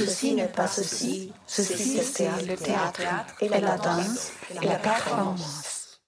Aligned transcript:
Ceci 0.00 0.34
n'est 0.34 0.48
pas 0.48 0.66
ceci, 0.66 1.30
ceci 1.46 1.98
c'est 2.02 2.46
le 2.46 2.56
théâtre 2.56 3.02
et 3.38 3.48
la 3.50 3.76
danse 3.76 4.32
et 4.62 4.66
la 4.66 4.76
performance. 4.76 6.00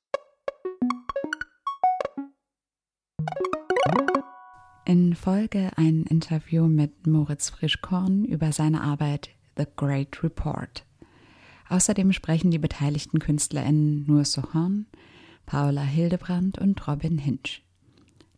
In 4.88 5.12
Folge 5.14 5.70
ein 5.76 6.04
Interview 6.08 6.68
mit 6.68 7.06
Moritz 7.06 7.50
Frischkorn 7.50 8.24
über 8.24 8.52
seine 8.52 8.80
Arbeit 8.80 9.28
The 9.58 9.66
Great 9.76 10.24
Report. 10.24 10.86
Außerdem 11.68 12.14
sprechen 12.14 12.50
die 12.50 12.58
beteiligten 12.58 13.18
KünstlerInnen 13.18 14.06
Nur 14.06 14.24
Sohan, 14.24 14.86
Paula 15.44 15.82
Hildebrand 15.82 16.58
und 16.58 16.88
Robin 16.88 17.18
Hinch. 17.18 17.62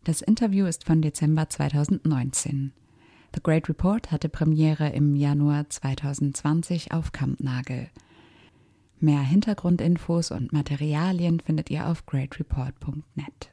Das 0.02 0.20
Interview 0.20 0.66
ist 0.66 0.82
von 0.82 1.00
Dezember 1.00 1.48
2019. 1.48 2.72
The 3.34 3.42
Great 3.42 3.68
Report 3.68 4.12
hatte 4.12 4.28
Premiere 4.28 4.90
im 4.90 5.16
Januar 5.16 5.68
2020 5.68 6.92
auf 6.92 7.10
Kampnagel. 7.10 7.88
Mehr 9.00 9.22
Hintergrundinfos 9.22 10.30
und 10.30 10.52
Materialien 10.52 11.40
findet 11.40 11.68
ihr 11.68 11.88
auf 11.88 12.06
greatreport.net. 12.06 13.50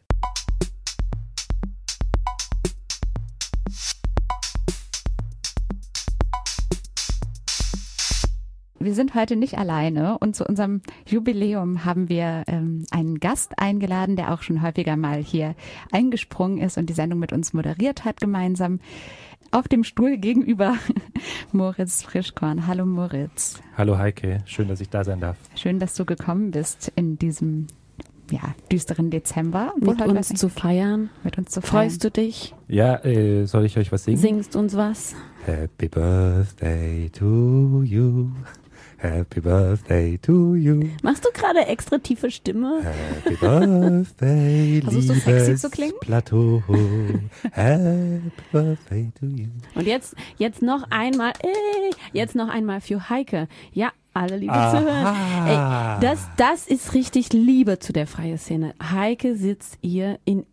Wir 8.78 8.96
sind 8.96 9.16
heute 9.16 9.36
nicht 9.36 9.58
alleine 9.58 10.18
und 10.18 10.36
zu 10.36 10.44
unserem 10.44 10.82
Jubiläum 11.08 11.86
haben 11.86 12.10
wir 12.10 12.44
ähm, 12.48 12.86
einen 12.92 13.20
Gast 13.20 13.58
eingeladen, 13.58 14.16
der 14.16 14.34
auch 14.34 14.42
schon 14.42 14.62
häufiger 14.62 14.96
mal 14.96 15.24
hier 15.24 15.56
eingesprungen 15.92 16.60
ist 16.60 16.78
und 16.78 16.88
die 16.88 16.94
Sendung 16.94 17.20
mit 17.20 17.32
uns 17.32 17.54
moderiert 17.54 18.06
hat 18.06 18.20
gemeinsam. 18.20 18.80
Auf 19.54 19.68
dem 19.68 19.84
Stuhl 19.84 20.18
gegenüber 20.18 20.78
Moritz 21.52 22.04
Frischkorn. 22.04 22.68
Hallo 22.68 22.86
Moritz. 22.86 23.60
Hallo 23.78 23.98
Heike, 23.98 24.38
schön, 24.46 24.70
dass 24.70 24.80
ich 24.80 24.90
da 24.90 25.04
sein 25.04 25.20
darf. 25.20 25.36
Schön, 25.56 25.78
dass 25.78 25.94
du 25.94 26.06
gekommen 26.06 26.52
bist 26.52 26.90
in 26.96 27.20
diesem 27.20 27.68
ja, 28.32 28.56
düsteren 28.72 29.10
Dezember. 29.10 29.74
Mit 29.78 30.02
uns 30.02 30.30
zu 30.30 30.48
feiern. 30.48 31.10
Mit 31.26 31.38
uns 31.38 31.50
zu 31.50 31.60
feiern. 31.60 31.90
Freust 31.90 32.04
du 32.06 32.12
dich? 32.12 32.56
Ja, 32.70 33.04
äh, 33.04 33.46
soll 33.46 33.66
ich 33.66 33.78
euch 33.78 33.92
was 33.92 34.06
singen? 34.06 34.18
Singst 34.18 34.56
uns 34.56 34.78
was? 34.78 35.16
Happy 35.46 35.90
Birthday 35.90 37.10
to 37.10 37.84
you. 37.84 38.30
Happy 39.02 39.42
Birthday 39.42 40.20
to 40.20 40.54
you. 40.54 40.88
Machst 41.02 41.26
du 41.26 41.30
gerade 41.34 41.66
extra 41.66 41.98
tiefe 41.98 42.30
Stimme? 42.30 42.84
Happy 42.84 43.36
Birthday, 43.36 44.80
Versuchst 44.84 45.10
du 45.10 45.14
sexy 45.16 45.56
zu 45.56 45.72
klingen? 45.72 45.96
Plateau. 46.02 46.62
Happy 47.52 48.32
Birthday 48.52 49.12
to 49.20 49.26
you. 49.26 49.48
Und 49.74 49.88
jetzt, 49.88 50.16
jetzt 50.38 50.62
noch 50.62 50.86
einmal, 50.92 51.32
äh, 51.42 51.92
jetzt 52.14 52.36
noch 52.36 52.48
einmal 52.48 52.80
für 52.80 53.10
Heike. 53.10 53.48
Ja, 53.74 53.92
alle 54.14 54.38
Liebe 54.38 54.54
Aha. 54.54 54.78
zu 54.78 54.86
hören. 54.86 55.48
Ey, 55.48 56.08
das, 56.08 56.30
das 56.38 56.68
ist 56.68 56.94
richtig 56.94 57.34
Liebe 57.34 57.80
zu 57.80 57.94
der 57.94 58.06
freien 58.06 58.38
Szene. 58.38 58.76
Heike 58.84 59.36
sitzt 59.36 59.80
ihr 59.82 60.20
in 60.26 60.46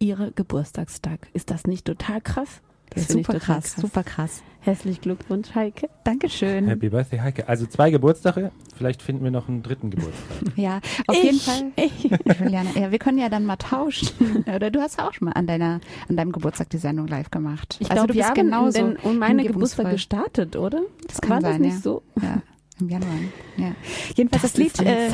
ihre 0.00 0.32
Geburtstagstag. 0.32 1.28
Ist 1.32 1.50
das 1.52 1.64
nicht 1.64 1.84
total 1.84 2.20
krass? 2.20 2.60
Das 2.90 3.06
finde 3.06 3.20
ich 3.20 3.26
super 3.26 3.38
total 3.38 3.60
krass, 3.60 3.76
super 3.76 4.02
krass. 4.02 4.42
Herzlichen 4.64 5.02
Glückwunsch, 5.02 5.54
Heike. 5.54 5.90
Dankeschön. 6.04 6.66
Happy 6.66 6.88
Birthday, 6.88 7.18
Heike. 7.18 7.46
Also 7.48 7.66
zwei 7.66 7.90
Geburtstage. 7.90 8.50
Vielleicht 8.74 9.02
finden 9.02 9.22
wir 9.22 9.30
noch 9.30 9.46
einen 9.46 9.62
dritten 9.62 9.90
Geburtstag. 9.90 10.24
Ja, 10.56 10.80
auf 11.06 11.16
Ich, 11.16 11.22
jeden 11.22 11.38
Fall. 11.38 11.72
ich. 11.76 12.04
Juliane, 12.40 12.70
ja, 12.74 12.90
wir 12.90 12.98
können 12.98 13.18
ja 13.18 13.28
dann 13.28 13.44
mal 13.44 13.56
tauschen. 13.56 14.08
Oder 14.46 14.70
du 14.70 14.80
hast 14.80 14.98
auch 14.98 15.12
schon 15.12 15.26
mal 15.26 15.32
an 15.32 15.46
deiner, 15.46 15.80
an 16.08 16.16
deinem 16.16 16.32
Geburtstag 16.32 16.70
die 16.70 16.78
Sendung 16.78 17.08
live 17.08 17.30
gemacht. 17.30 17.76
Ich 17.78 17.90
also 17.90 18.06
glaube, 18.06 18.08
du 18.08 18.14
wir 18.14 18.20
bist 18.20 18.30
haben 18.30 18.46
genauso 18.46 18.78
denn 18.78 18.96
um 18.96 19.18
meine 19.18 19.44
Geburtstag 19.44 19.90
gestartet, 19.90 20.56
oder? 20.56 20.80
Das 21.06 21.20
kann 21.20 21.30
War 21.30 21.40
sein, 21.42 21.52
das 21.52 21.60
nicht 21.60 21.74
ja. 21.74 21.80
so? 21.80 22.02
Ja, 22.22 22.42
im 22.80 22.88
Januar. 22.88 23.12
Ja. 23.56 23.74
Jedenfalls 24.16 24.42
das, 24.42 24.56
Lied, 24.56 24.66
ist 24.68 24.80
ein 24.80 24.86
äh, 24.86 25.10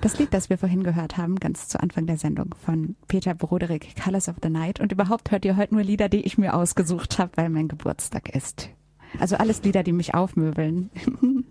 das 0.00 0.18
Lied, 0.18 0.32
das 0.32 0.50
wir 0.50 0.58
vorhin 0.58 0.82
gehört 0.82 1.16
haben, 1.16 1.36
ganz 1.36 1.68
zu 1.68 1.80
Anfang 1.80 2.06
der 2.06 2.16
Sendung 2.16 2.54
von 2.64 2.96
Peter 3.08 3.34
Broderick, 3.34 3.94
Colors 4.02 4.28
of 4.28 4.36
the 4.42 4.50
Night. 4.50 4.80
Und 4.80 4.92
überhaupt 4.92 5.30
hört 5.30 5.44
ihr 5.44 5.56
heute 5.56 5.74
nur 5.74 5.82
Lieder, 5.82 6.08
die 6.08 6.22
ich 6.22 6.38
mir 6.38 6.54
ausgesucht 6.54 7.18
habe, 7.18 7.32
weil 7.36 7.50
mein 7.50 7.68
Geburtstag 7.68 8.34
ist. 8.34 8.70
Also 9.18 9.36
alles 9.36 9.62
Lieder, 9.62 9.82
die 9.82 9.92
mich 9.92 10.14
aufmöbeln. 10.14 10.90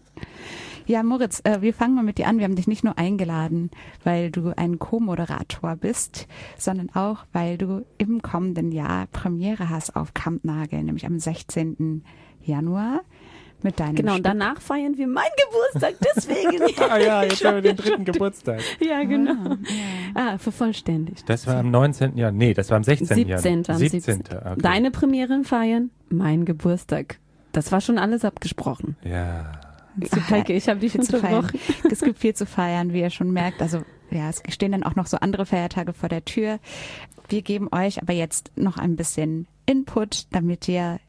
Ja, 0.87 1.03
Moritz, 1.03 1.41
äh, 1.43 1.61
wir 1.61 1.73
fangen 1.73 1.95
mal 1.95 2.03
mit 2.03 2.17
dir 2.17 2.27
an. 2.27 2.37
Wir 2.37 2.45
haben 2.45 2.55
dich 2.55 2.65
nicht 2.65 2.85
nur 2.85 2.97
eingeladen, 2.97 3.71
weil 4.05 4.31
du 4.31 4.53
ein 4.55 4.79
Co-Moderator 4.79 5.75
bist, 5.75 6.29
sondern 6.57 6.89
auch, 6.91 7.25
weil 7.33 7.57
du 7.57 7.85
im 7.97 8.21
kommenden 8.21 8.71
Jahr 8.71 9.07
Premiere 9.07 9.69
hast 9.69 9.97
auf 9.97 10.13
Kampnagel, 10.13 10.81
nämlich 10.81 11.05
am 11.05 11.19
16. 11.19 12.05
Januar 12.41 13.01
mit 13.63 13.79
deinem 13.79 13.95
Genau, 13.95 14.11
und 14.13 14.17
Stück. 14.19 14.25
danach 14.25 14.61
feiern 14.61 14.97
wir 14.97 15.07
meinen 15.07 15.25
Geburtstag, 15.49 15.95
deswegen. 16.15 16.61
ah 16.89 16.97
ja, 16.97 17.23
jetzt 17.23 17.43
haben 17.43 17.55
wir 17.55 17.61
den 17.61 17.75
dritten 17.75 18.05
Geburtstag. 18.05 18.61
ja, 18.79 19.03
genau. 19.03 19.55
Ah, 20.13 20.37
vervollständigt. 20.37 21.27
Das 21.27 21.47
war 21.47 21.57
am 21.57 21.71
19. 21.71 22.17
Jahr. 22.17 22.31
Nee, 22.31 22.53
das 22.53 22.69
war 22.69 22.77
am 22.77 22.83
16. 22.83 23.27
Jahr. 23.27 23.39
17. 23.39 23.73
am 23.73 23.77
17. 23.77 24.19
Okay. 24.21 24.55
Deine 24.57 24.91
Premieren 24.91 25.43
feiern, 25.43 25.89
mein 26.09 26.45
Geburtstag. 26.45 27.19
Das 27.51 27.71
war 27.71 27.81
schon 27.81 27.97
alles 27.97 28.23
abgesprochen. 28.23 28.95
Ja. 29.03 29.51
Super. 29.99 30.29
Heike, 30.29 30.53
ich 30.53 30.69
habe 30.69 30.79
dich 30.79 30.91
viel 30.91 31.01
zu 31.01 31.17
feiern. 31.17 31.37
unterbrochen. 31.45 31.59
Es 31.91 32.01
gibt 32.01 32.19
viel 32.19 32.35
zu 32.35 32.45
feiern, 32.45 32.93
wie 32.93 33.01
ihr 33.01 33.09
schon 33.09 33.31
merkt. 33.31 33.61
Also 33.61 33.81
ja, 34.11 34.29
es 34.29 34.43
stehen 34.49 34.71
dann 34.71 34.83
auch 34.83 34.95
noch 34.95 35.07
so 35.07 35.17
andere 35.17 35.45
Feiertage 35.45 35.93
vor 35.93 36.07
der 36.07 36.23
Tür. 36.23 36.59
Wir 37.29 37.41
geben 37.41 37.67
euch 37.71 38.01
aber 38.01 38.13
jetzt 38.13 38.51
noch 38.55 38.77
ein 38.77 38.95
bisschen 38.95 39.47
Input, 39.65 40.27
damit 40.31 40.67
ihr 40.67 40.99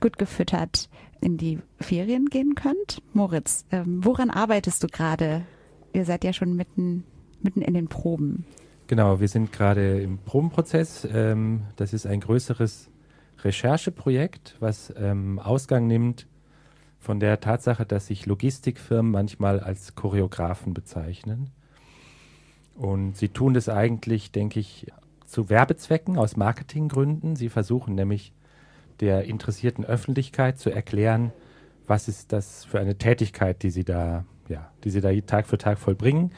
gut 0.00 0.18
gefüttert 0.18 0.88
in 1.20 1.36
die 1.36 1.58
Ferien 1.80 2.26
gehen 2.26 2.54
könnt. 2.54 3.02
Moritz, 3.12 3.64
ähm, 3.70 4.04
woran 4.04 4.30
arbeitest 4.30 4.82
du 4.82 4.86
gerade? 4.86 5.42
Ihr 5.92 6.04
seid 6.04 6.24
ja 6.24 6.32
schon 6.32 6.54
mitten, 6.54 7.04
mitten 7.42 7.62
in 7.62 7.74
den 7.74 7.88
Proben. 7.88 8.44
Genau, 8.86 9.20
wir 9.20 9.28
sind 9.28 9.52
gerade 9.52 10.00
im 10.00 10.18
Probenprozess. 10.18 11.06
Ähm, 11.12 11.62
das 11.76 11.92
ist 11.92 12.06
ein 12.06 12.20
größeres 12.20 12.90
Rechercheprojekt, 13.42 14.56
was 14.60 14.92
ähm, 14.96 15.38
Ausgang 15.38 15.86
nimmt 15.86 16.26
von 16.98 17.20
der 17.20 17.40
Tatsache, 17.40 17.86
dass 17.86 18.06
sich 18.06 18.26
Logistikfirmen 18.26 19.12
manchmal 19.12 19.60
als 19.60 19.94
Choreografen 19.94 20.74
bezeichnen. 20.74 21.50
Und 22.74 23.16
sie 23.16 23.28
tun 23.28 23.54
das 23.54 23.68
eigentlich, 23.68 24.32
denke 24.32 24.60
ich, 24.60 24.86
zu 25.26 25.50
Werbezwecken 25.50 26.16
aus 26.16 26.36
Marketinggründen. 26.36 27.36
Sie 27.36 27.48
versuchen 27.48 27.94
nämlich 27.94 28.32
der 29.00 29.24
interessierten 29.24 29.84
Öffentlichkeit 29.84 30.58
zu 30.58 30.70
erklären, 30.70 31.32
was 31.86 32.08
ist 32.08 32.32
das 32.32 32.64
für 32.64 32.80
eine 32.80 32.96
Tätigkeit, 32.96 33.62
die 33.62 33.70
sie 33.70 33.84
da, 33.84 34.24
ja, 34.48 34.70
die 34.84 34.90
sie 34.90 35.00
da 35.00 35.12
Tag 35.20 35.46
für 35.46 35.58
Tag 35.58 35.78
vollbringen. 35.78 36.32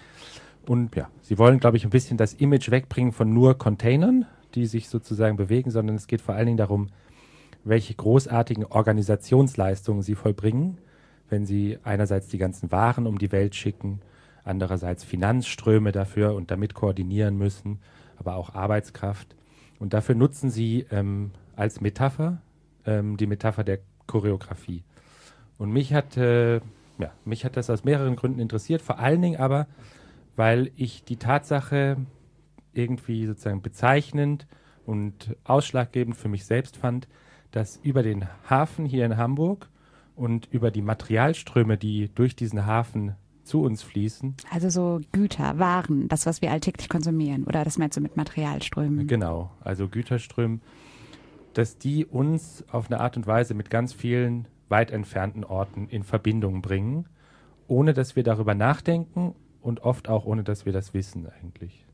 Und 0.67 0.95
ja, 0.95 1.09
sie 1.23 1.39
wollen, 1.39 1.59
glaube 1.59 1.77
ich, 1.77 1.85
ein 1.85 1.91
bisschen 1.91 2.17
das 2.17 2.35
Image 2.35 2.71
wegbringen 2.71 3.13
von 3.13 3.33
nur 3.33 3.59
Containern, 3.59 4.27
die 4.55 4.67
sich 4.67 4.89
sozusagen 4.89 5.37
bewegen, 5.37 5.71
sondern 5.71 5.97
es 5.97 6.07
geht 6.07 6.21
vor 6.21 6.35
allen 6.35 6.47
Dingen 6.47 6.59
darum, 6.59 6.89
welche 7.65 7.95
großartigen 7.95 8.65
Organisationsleistungen 8.65 10.03
sie 10.03 10.15
vollbringen, 10.15 10.79
wenn 11.29 11.47
sie 11.47 11.79
einerseits 11.83 12.29
die 12.29 12.39
ganzen 12.39 12.71
Waren 12.71 13.07
um 13.07 13.19
die 13.19 13.33
Welt 13.33 13.55
schicken, 13.55 14.01
andererseits 14.45 15.05
Finanzströme 15.05 15.93
dafür 15.93 16.35
und 16.35 16.51
damit 16.51 16.75
koordinieren 16.75 17.37
müssen, 17.37 17.79
aber 18.17 18.37
auch 18.37 18.55
Arbeitskraft. 18.55 19.37
Und 19.79 19.93
dafür 19.95 20.15
nutzen 20.15 20.51
sie 20.51 20.87
ähm, 20.91 21.31
als 21.57 21.81
Metapher 21.81 22.41
ähm, 22.87 23.17
die 23.17 23.27
Metapher 23.27 23.65
der 23.65 23.81
Choreografie. 24.07 24.83
Und 25.59 25.73
mich 25.73 25.93
hat, 25.93 26.17
äh, 26.17 26.57
ja, 26.99 27.13
mich 27.25 27.45
hat 27.45 27.57
das 27.57 27.71
aus 27.71 27.85
mehreren 27.85 28.17
Gründen 28.17 28.41
interessiert, 28.41 28.83
vor 28.83 28.99
allen 28.99 29.23
Dingen 29.23 29.41
aber, 29.41 29.67
weil 30.37 30.71
ich 30.77 31.05
die 31.05 31.17
Tatsache 31.17 31.97
irgendwie 32.73 33.27
sozusagen 33.27 33.63
bezeichnend 33.63 34.47
und 34.87 35.37
ausschlaggebend 35.45 36.17
für 36.17 36.29
mich 36.29 36.45
selbst 36.45 36.77
fand, 36.77 37.09
dass 37.51 37.77
über 37.83 38.03
den 38.03 38.27
Hafen 38.49 38.87
hier 38.87 39.05
in 39.05 39.17
Hamburg 39.17 39.69
und 40.17 40.49
über 40.51 40.71
die 40.71 40.83
Materialströme, 40.83 41.77
die 41.77 42.11
durch 42.15 42.37
diesen 42.37 42.67
Hafen 42.67 43.17
zu 43.43 43.63
uns 43.63 43.83
fließen, 43.83 44.37
Also 44.51 44.71
so 44.71 45.01
Güter, 45.13 45.59
Waren, 45.59 46.09
das, 46.09 46.27
was 46.27 46.41
wir 46.41 46.53
alltäglich 46.53 46.89
konsumieren. 46.89 47.45
Oder 47.45 47.65
das 47.65 47.79
meinst 47.79 47.97
du 47.97 48.01
mit 48.01 48.17
Materialströmen? 48.17 49.09
genau, 49.09 49.51
also 49.61 49.89
Güterströmen, 49.89 50.61
dass 51.55 51.79
die 51.79 52.07
uns 52.07 52.65
auf 52.71 52.91
eine 52.91 53.01
Art 53.01 53.17
und 53.17 53.27
Weise 53.27 53.55
mit 53.55 53.71
ganz 53.71 53.93
vielen 53.93 54.49
weit 54.69 54.91
entfernten 54.91 55.45
Orten 55.45 55.89
in 55.89 56.03
Verbindung 56.03 56.63
bringen, 56.63 57.07
ohne 57.67 57.93
dass 57.93 58.17
wir 58.17 58.23
darüber 58.23 58.55
nachdenken 58.55 59.35
und 59.61 59.83
oft 59.83 60.09
auch 60.09 60.25
ohne 60.25 60.45
dass 60.45 60.65
wir 60.65 60.73
das 60.73 60.95
wissen 60.95 61.29
eigentlich. 61.29 61.87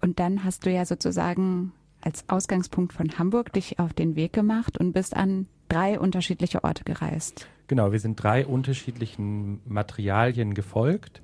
Und 0.00 0.20
dann 0.20 0.44
hast 0.44 0.66
du 0.66 0.70
ja 0.70 0.84
sozusagen 0.84 1.72
als 2.02 2.28
Ausgangspunkt 2.28 2.92
von 2.92 3.18
Hamburg 3.18 3.52
dich 3.52 3.78
auf 3.78 3.92
den 3.92 4.14
Weg 4.14 4.32
gemacht 4.32 4.78
und 4.78 4.92
bist 4.92 5.16
an 5.16 5.48
drei 5.68 5.98
unterschiedliche 5.98 6.62
Orte 6.62 6.84
gereist. 6.84 7.48
Genau, 7.66 7.90
wir 7.90 7.98
sind 7.98 8.22
drei 8.22 8.46
unterschiedlichen 8.46 9.60
Materialien 9.64 10.54
gefolgt. 10.54 11.22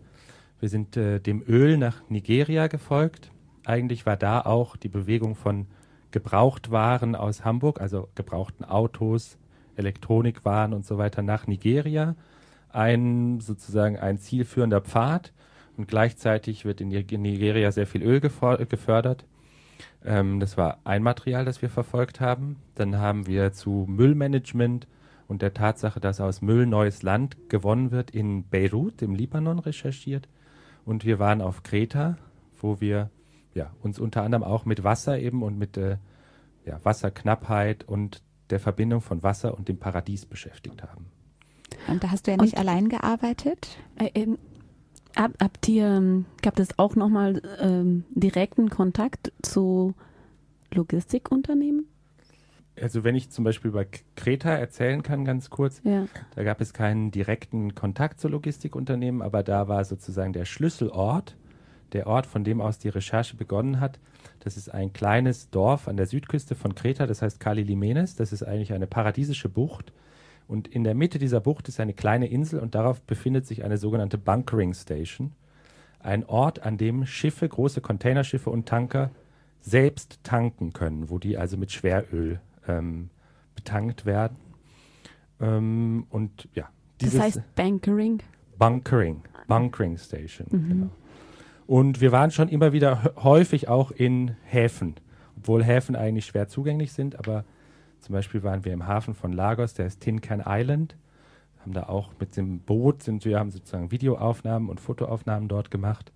Wir 0.58 0.69
sind 0.69 0.96
äh, 0.96 1.20
dem 1.20 1.43
Öl 1.46 1.76
nach 1.76 2.02
Nigeria 2.08 2.66
gefolgt. 2.66 3.31
Eigentlich 3.64 4.06
war 4.06 4.16
da 4.16 4.40
auch 4.40 4.76
die 4.76 4.88
Bewegung 4.88 5.37
von 5.37 5.66
Gebrauchtwaren 6.12 7.16
aus 7.16 7.44
Hamburg, 7.44 7.80
also 7.80 8.08
gebrauchten 8.14 8.64
Autos, 8.64 9.38
Elektronikwaren 9.76 10.72
und 10.72 10.86
so 10.86 10.98
weiter 10.98 11.22
nach 11.22 11.46
Nigeria. 11.46 12.14
Ein 12.68 13.40
sozusagen 13.40 13.98
ein 13.98 14.18
zielführender 14.18 14.80
Pfad 14.80 15.32
und 15.76 15.88
gleichzeitig 15.88 16.64
wird 16.64 16.80
in 16.80 16.88
Nigeria 16.88 17.72
sehr 17.72 17.86
viel 17.86 18.02
Öl 18.02 18.20
gefördert. 18.20 19.24
Ähm, 20.04 20.40
das 20.40 20.56
war 20.56 20.78
ein 20.84 21.02
Material, 21.02 21.44
das 21.44 21.62
wir 21.62 21.70
verfolgt 21.70 22.20
haben. 22.20 22.56
Dann 22.74 22.98
haben 22.98 23.26
wir 23.26 23.52
zu 23.52 23.86
Müllmanagement 23.88 24.86
und 25.28 25.42
der 25.42 25.54
Tatsache, 25.54 26.00
dass 26.00 26.20
aus 26.20 26.42
Müll 26.42 26.66
neues 26.66 27.02
Land 27.02 27.36
gewonnen 27.48 27.90
wird, 27.90 28.10
in 28.10 28.48
Beirut 28.48 29.02
im 29.02 29.14
Libanon 29.14 29.58
recherchiert. 29.58 30.28
Und 30.84 31.04
wir 31.04 31.18
waren 31.18 31.40
auf 31.40 31.62
Kreta, 31.62 32.16
wo 32.60 32.80
wir 32.80 33.10
ja, 33.54 33.72
uns 33.82 33.99
unter 33.99 34.22
anderem 34.22 34.43
auch 34.43 34.64
mit 34.64 34.84
Wasser 34.84 35.19
eben 35.19 35.43
und 35.43 35.58
mit 35.58 35.76
äh, 35.76 35.96
ja, 36.64 36.81
Wasserknappheit 36.84 37.84
und 37.84 38.22
der 38.50 38.60
Verbindung 38.60 39.00
von 39.00 39.22
Wasser 39.22 39.56
und 39.56 39.69
dem 39.69 39.78
Paradies 39.78 40.26
beschäftigt 40.26 40.82
haben. 40.82 41.06
Und 41.88 42.04
da 42.04 42.10
hast 42.10 42.26
du 42.26 42.31
ja 42.32 42.37
nicht 42.37 42.54
und, 42.54 42.58
allein 42.58 42.88
gearbeitet? 42.88 43.78
Äh, 43.99 44.10
ähm, 44.14 44.38
hab, 45.16 45.40
habt 45.43 45.69
ihr, 45.69 45.87
ähm, 45.87 46.26
gab 46.43 46.58
es 46.58 46.78
auch 46.78 46.96
nochmal 46.96 47.43
ähm, 47.60 48.04
direkten 48.10 48.70
Kontakt 48.70 49.32
zu 49.43 49.94
Logistikunternehmen? 50.72 51.87
Also 52.81 53.05
wenn 53.05 53.14
ich 53.14 53.31
zum 53.31 53.44
Beispiel 53.44 53.70
über 53.70 53.84
Kreta 54.16 54.50
erzählen 54.50 55.02
kann, 55.02 55.26
ganz 55.26 55.50
kurz, 55.50 55.82
ja. 55.84 56.06
da 56.34 56.43
gab 56.43 56.60
es 56.62 56.72
keinen 56.72 57.10
direkten 57.10 57.75
Kontakt 57.75 58.19
zu 58.19 58.28
Logistikunternehmen, 58.28 59.20
aber 59.20 59.43
da 59.43 59.69
war 59.69 59.84
sozusagen 59.84 60.32
der 60.32 60.46
Schlüsselort, 60.46 61.37
der 61.92 62.06
Ort, 62.06 62.26
von 62.26 62.44
dem 62.44 62.60
aus 62.60 62.78
die 62.78 62.88
Recherche 62.88 63.36
begonnen 63.36 63.80
hat. 63.80 63.98
Das 64.40 64.56
ist 64.56 64.72
ein 64.72 64.92
kleines 64.92 65.50
Dorf 65.50 65.88
an 65.88 65.96
der 65.96 66.06
Südküste 66.06 66.54
von 66.54 66.74
Kreta, 66.74 67.06
das 67.06 67.22
heißt 67.22 67.40
Kali 67.40 67.62
Limenes. 67.62 68.16
Das 68.16 68.32
ist 68.32 68.42
eigentlich 68.42 68.72
eine 68.72 68.86
paradiesische 68.86 69.48
Bucht. 69.48 69.92
Und 70.48 70.68
in 70.68 70.84
der 70.84 70.94
Mitte 70.94 71.18
dieser 71.18 71.40
Bucht 71.40 71.68
ist 71.68 71.80
eine 71.80 71.94
kleine 71.94 72.26
Insel 72.26 72.60
und 72.60 72.74
darauf 72.74 73.00
befindet 73.02 73.46
sich 73.46 73.64
eine 73.64 73.78
sogenannte 73.78 74.18
Bunkering 74.18 74.74
Station. 74.74 75.32
Ein 76.00 76.26
Ort, 76.26 76.62
an 76.64 76.78
dem 76.78 77.06
Schiffe, 77.06 77.48
große 77.48 77.80
Containerschiffe 77.80 78.50
und 78.50 78.66
Tanker 78.66 79.10
selbst 79.60 80.18
tanken 80.24 80.72
können, 80.72 81.08
wo 81.08 81.18
die 81.18 81.38
also 81.38 81.56
mit 81.56 81.70
Schweröl 81.70 82.40
ähm, 82.66 83.10
betankt 83.54 84.04
werden. 84.04 84.36
Ähm, 85.40 86.06
und 86.10 86.48
ja, 86.54 86.68
dieses 87.00 87.14
das 87.14 87.22
heißt 87.22 87.54
Bunkering? 87.54 88.20
Bunkering, 88.58 89.22
Bunkering 89.46 89.96
Station, 89.96 90.46
mhm. 90.50 90.68
genau. 90.68 90.90
Und 91.66 92.00
wir 92.00 92.12
waren 92.12 92.30
schon 92.30 92.48
immer 92.48 92.72
wieder 92.72 93.12
häufig 93.16 93.68
auch 93.68 93.90
in 93.90 94.36
Häfen, 94.44 94.96
obwohl 95.36 95.62
Häfen 95.62 95.96
eigentlich 95.96 96.26
schwer 96.26 96.48
zugänglich 96.48 96.92
sind, 96.92 97.18
aber 97.18 97.44
zum 98.00 98.14
Beispiel 98.14 98.42
waren 98.42 98.64
wir 98.64 98.72
im 98.72 98.86
Hafen 98.86 99.14
von 99.14 99.32
Lagos, 99.32 99.74
der 99.74 99.86
ist 99.86 100.00
Tin 100.00 100.20
Can 100.20 100.42
Island, 100.44 100.96
haben 101.60 101.72
da 101.72 101.84
auch 101.84 102.10
mit 102.18 102.36
dem 102.36 102.58
Boot 102.60 103.02
sind 103.04 103.24
wir 103.24 103.38
haben 103.38 103.52
sozusagen 103.52 103.92
Videoaufnahmen 103.92 104.68
und 104.68 104.80
Fotoaufnahmen 104.80 105.48
dort 105.48 105.70
gemacht. 105.70 106.12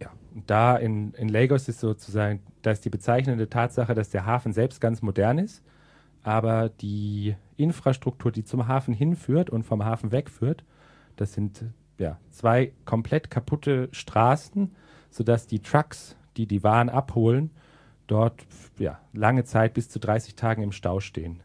Ja, 0.00 0.10
und 0.34 0.48
da 0.48 0.76
in, 0.76 1.12
in 1.14 1.28
Lagos 1.28 1.68
ist 1.68 1.80
sozusagen, 1.80 2.40
da 2.62 2.70
ist 2.70 2.84
die 2.84 2.90
bezeichnende 2.90 3.48
Tatsache, 3.48 3.94
dass 3.94 4.10
der 4.10 4.26
Hafen 4.26 4.52
selbst 4.52 4.80
ganz 4.80 5.02
modern 5.02 5.38
ist, 5.38 5.64
aber 6.22 6.68
die 6.68 7.34
Infrastruktur, 7.56 8.30
die 8.30 8.44
zum 8.44 8.68
Hafen 8.68 8.94
hinführt 8.94 9.50
und 9.50 9.64
vom 9.64 9.84
Hafen 9.84 10.12
wegführt, 10.12 10.64
das 11.16 11.32
sind 11.32 11.64
ja, 11.98 12.18
zwei 12.30 12.72
komplett 12.84 13.30
kaputte 13.30 13.88
Straßen, 13.92 14.74
sodass 15.10 15.46
die 15.46 15.60
Trucks, 15.60 16.16
die 16.36 16.46
die 16.46 16.62
Waren 16.62 16.88
abholen, 16.88 17.50
dort 18.06 18.46
ja, 18.78 19.00
lange 19.12 19.44
Zeit 19.44 19.74
bis 19.74 19.88
zu 19.88 19.98
30 19.98 20.34
Tagen 20.34 20.62
im 20.62 20.72
Stau 20.72 21.00
stehen. 21.00 21.40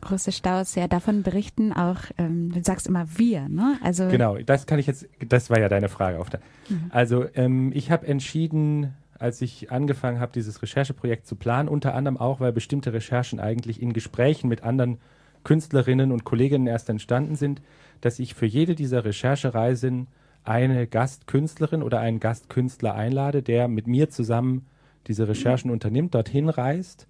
Große 0.00 0.32
Staus, 0.32 0.74
ja, 0.76 0.88
davon 0.88 1.22
berichten 1.22 1.74
auch, 1.74 1.98
ähm, 2.16 2.50
du 2.52 2.62
sagst 2.62 2.86
immer 2.86 3.06
wir, 3.18 3.48
ne? 3.48 3.78
Also 3.82 4.08
genau, 4.08 4.38
das 4.38 4.66
kann 4.66 4.78
ich 4.78 4.86
jetzt, 4.86 5.06
das 5.28 5.50
war 5.50 5.60
ja 5.60 5.68
deine 5.68 5.90
Frage 5.90 6.18
auf 6.18 6.30
der. 6.30 6.40
Mhm. 6.70 6.90
Also 6.90 7.26
ähm, 7.34 7.70
ich 7.74 7.90
habe 7.90 8.06
entschieden, 8.06 8.94
als 9.18 9.42
ich 9.42 9.70
angefangen 9.70 10.18
habe, 10.18 10.32
dieses 10.32 10.62
Rechercheprojekt 10.62 11.26
zu 11.26 11.36
planen, 11.36 11.68
unter 11.68 11.94
anderem 11.94 12.16
auch, 12.16 12.40
weil 12.40 12.52
bestimmte 12.52 12.94
Recherchen 12.94 13.40
eigentlich 13.40 13.82
in 13.82 13.92
Gesprächen 13.92 14.48
mit 14.48 14.62
anderen 14.64 14.98
Künstlerinnen 15.44 16.12
und 16.12 16.24
Kolleginnen 16.24 16.66
erst 16.66 16.88
entstanden 16.88 17.36
sind, 17.36 17.62
dass 18.00 18.18
ich 18.18 18.34
für 18.34 18.46
jede 18.46 18.74
dieser 18.74 19.04
Recherchereisen 19.04 20.08
eine 20.44 20.86
Gastkünstlerin 20.86 21.82
oder 21.82 22.00
einen 22.00 22.20
Gastkünstler 22.20 22.94
einlade, 22.94 23.42
der 23.42 23.68
mit 23.68 23.86
mir 23.86 24.10
zusammen 24.10 24.66
diese 25.06 25.28
Recherchen 25.28 25.70
unternimmt, 25.70 26.14
dorthin 26.14 26.48
reist 26.48 27.06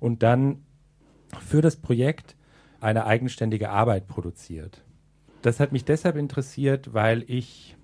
und 0.00 0.22
dann 0.22 0.62
für 1.40 1.62
das 1.62 1.76
Projekt 1.76 2.36
eine 2.80 3.06
eigenständige 3.06 3.70
Arbeit 3.70 4.06
produziert. 4.06 4.82
Das 5.42 5.60
hat 5.60 5.72
mich 5.72 5.84
deshalb 5.84 6.16
interessiert, 6.16 6.92
weil 6.94 7.24
ich 7.26 7.76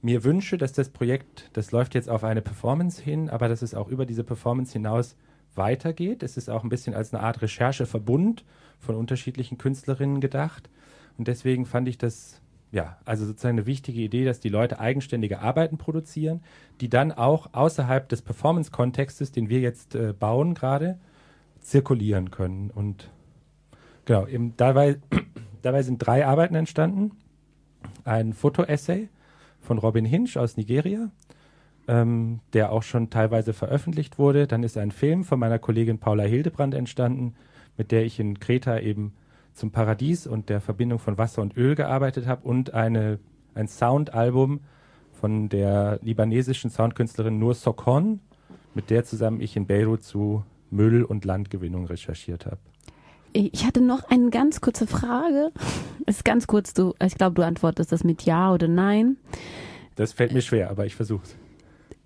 mir 0.00 0.24
wünsche, 0.24 0.58
dass 0.58 0.72
das 0.72 0.90
Projekt, 0.90 1.50
das 1.52 1.72
läuft 1.72 1.94
jetzt 1.94 2.08
auf 2.08 2.24
eine 2.24 2.42
Performance 2.42 3.02
hin, 3.02 3.30
aber 3.30 3.48
dass 3.48 3.62
es 3.62 3.74
auch 3.74 3.88
über 3.88 4.06
diese 4.06 4.24
Performance 4.24 4.72
hinaus 4.72 5.16
weitergeht. 5.54 6.22
Es 6.22 6.36
ist 6.36 6.48
auch 6.48 6.62
ein 6.62 6.68
bisschen 6.68 6.94
als 6.94 7.12
eine 7.12 7.22
Art 7.22 7.42
Rechercheverbund 7.42 8.44
von 8.78 8.96
unterschiedlichen 8.96 9.58
Künstlerinnen 9.58 10.20
gedacht. 10.20 10.70
Und 11.16 11.28
deswegen 11.28 11.66
fand 11.66 11.88
ich 11.88 11.98
das 11.98 12.40
ja, 12.70 12.98
also 13.04 13.24
sozusagen 13.24 13.58
eine 13.58 13.66
wichtige 13.66 14.00
Idee, 14.00 14.24
dass 14.24 14.40
die 14.40 14.50
Leute 14.50 14.78
eigenständige 14.78 15.40
Arbeiten 15.40 15.78
produzieren, 15.78 16.42
die 16.80 16.88
dann 16.88 17.12
auch 17.12 17.48
außerhalb 17.52 18.08
des 18.08 18.22
Performance-Kontextes, 18.22 19.32
den 19.32 19.48
wir 19.48 19.60
jetzt 19.60 19.94
äh, 19.94 20.12
bauen 20.12 20.54
gerade, 20.54 20.98
zirkulieren 21.60 22.30
können. 22.30 22.70
Und 22.70 23.10
genau, 24.04 24.26
eben 24.26 24.54
dabei, 24.56 24.98
dabei 25.62 25.82
sind 25.82 25.98
drei 25.98 26.26
Arbeiten 26.26 26.54
entstanden. 26.54 27.12
Ein 28.04 28.34
Foto-Essay 28.34 29.08
von 29.60 29.78
Robin 29.78 30.04
Hinch 30.04 30.36
aus 30.36 30.56
Nigeria, 30.56 31.10
ähm, 31.86 32.40
der 32.52 32.70
auch 32.70 32.82
schon 32.82 33.08
teilweise 33.08 33.54
veröffentlicht 33.54 34.18
wurde. 34.18 34.46
Dann 34.46 34.62
ist 34.62 34.76
ein 34.76 34.90
Film 34.90 35.24
von 35.24 35.38
meiner 35.38 35.58
Kollegin 35.58 35.98
Paula 35.98 36.24
Hildebrand 36.24 36.74
entstanden, 36.74 37.34
mit 37.78 37.90
der 37.92 38.04
ich 38.04 38.20
in 38.20 38.38
Kreta 38.38 38.78
eben 38.78 39.14
zum 39.54 39.70
Paradies 39.70 40.26
und 40.26 40.50
der 40.50 40.60
Verbindung 40.60 40.98
von 40.98 41.16
Wasser 41.16 41.40
und 41.40 41.56
Öl 41.56 41.74
gearbeitet 41.74 42.26
habe 42.26 42.46
und 42.46 42.74
eine, 42.74 43.18
ein 43.54 43.68
Soundalbum 43.68 44.60
von 45.12 45.48
der 45.48 45.98
libanesischen 46.02 46.70
Soundkünstlerin 46.70 47.38
Nur 47.38 47.54
Sokon, 47.54 48.20
mit 48.74 48.90
der 48.90 49.04
zusammen 49.04 49.40
ich 49.40 49.56
in 49.56 49.66
Beirut 49.66 50.02
zu 50.02 50.44
Müll- 50.70 51.04
und 51.04 51.24
Landgewinnung 51.24 51.86
recherchiert 51.86 52.46
habe. 52.46 52.58
Ich 53.32 53.66
hatte 53.66 53.80
noch 53.80 54.04
eine 54.10 54.30
ganz 54.30 54.60
kurze 54.60 54.86
Frage. 54.86 55.50
ist 56.06 56.24
ganz 56.24 56.46
kurz, 56.46 56.72
du, 56.72 56.94
ich 57.04 57.14
glaube, 57.14 57.34
du 57.34 57.42
antwortest 57.42 57.92
das 57.92 58.04
mit 58.04 58.22
Ja 58.22 58.52
oder 58.52 58.68
Nein. 58.68 59.16
Das 59.96 60.12
fällt 60.12 60.32
mir 60.32 60.42
schwer, 60.42 60.70
aber 60.70 60.86
ich 60.86 60.94
versuche 60.94 61.24
es. 61.24 61.36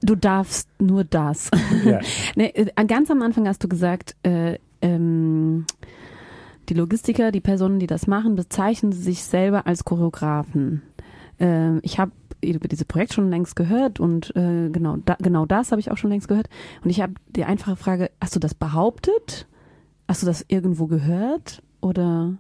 Du 0.01 0.17
darfst 0.17 0.69
nur 0.81 1.05
das. 1.05 1.51
Ja. 1.85 2.01
nee, 2.35 2.47
äh, 2.47 2.87
ganz 2.87 3.11
am 3.11 3.23
Anfang 3.23 3.47
hast 3.47 3.63
du 3.63 3.69
gesagt, 3.69 4.17
äh, 4.25 4.59
ähm, 4.83 5.67
die 6.69 6.75
Logistiker, 6.75 7.33
die 7.33 7.41
Personen, 7.41 7.79
die 7.79 7.87
das 7.87 8.07
machen, 8.07 8.37
bezeichnen 8.37 8.93
sich 8.93 9.25
selber 9.25 9.67
als 9.67 9.85
Choreografen. 9.85 10.83
Äh, 11.41 11.79
ich 11.79 11.99
habe 11.99 12.13
über 12.45 12.69
dieses 12.69 12.85
Projekt 12.85 13.15
schon 13.15 13.31
längst 13.31 13.57
gehört 13.57 14.01
und 14.01 14.35
äh, 14.37 14.69
genau, 14.69 14.97
da, 14.97 15.17
genau 15.21 15.47
das 15.47 15.71
habe 15.71 15.81
ich 15.81 15.91
auch 15.91 15.97
schon 15.97 16.11
längst 16.11 16.29
gehört. 16.29 16.49
Und 16.83 16.91
ich 16.91 17.01
habe 17.01 17.15
die 17.29 17.45
einfache 17.45 17.77
Frage, 17.77 18.11
hast 18.21 18.35
du 18.35 18.41
das 18.41 18.55
behauptet? 18.55 19.47
Hast 20.09 20.23
du 20.23 20.27
das 20.27 20.45
irgendwo 20.49 20.87
gehört? 20.87 21.63
Oder, 21.81 22.35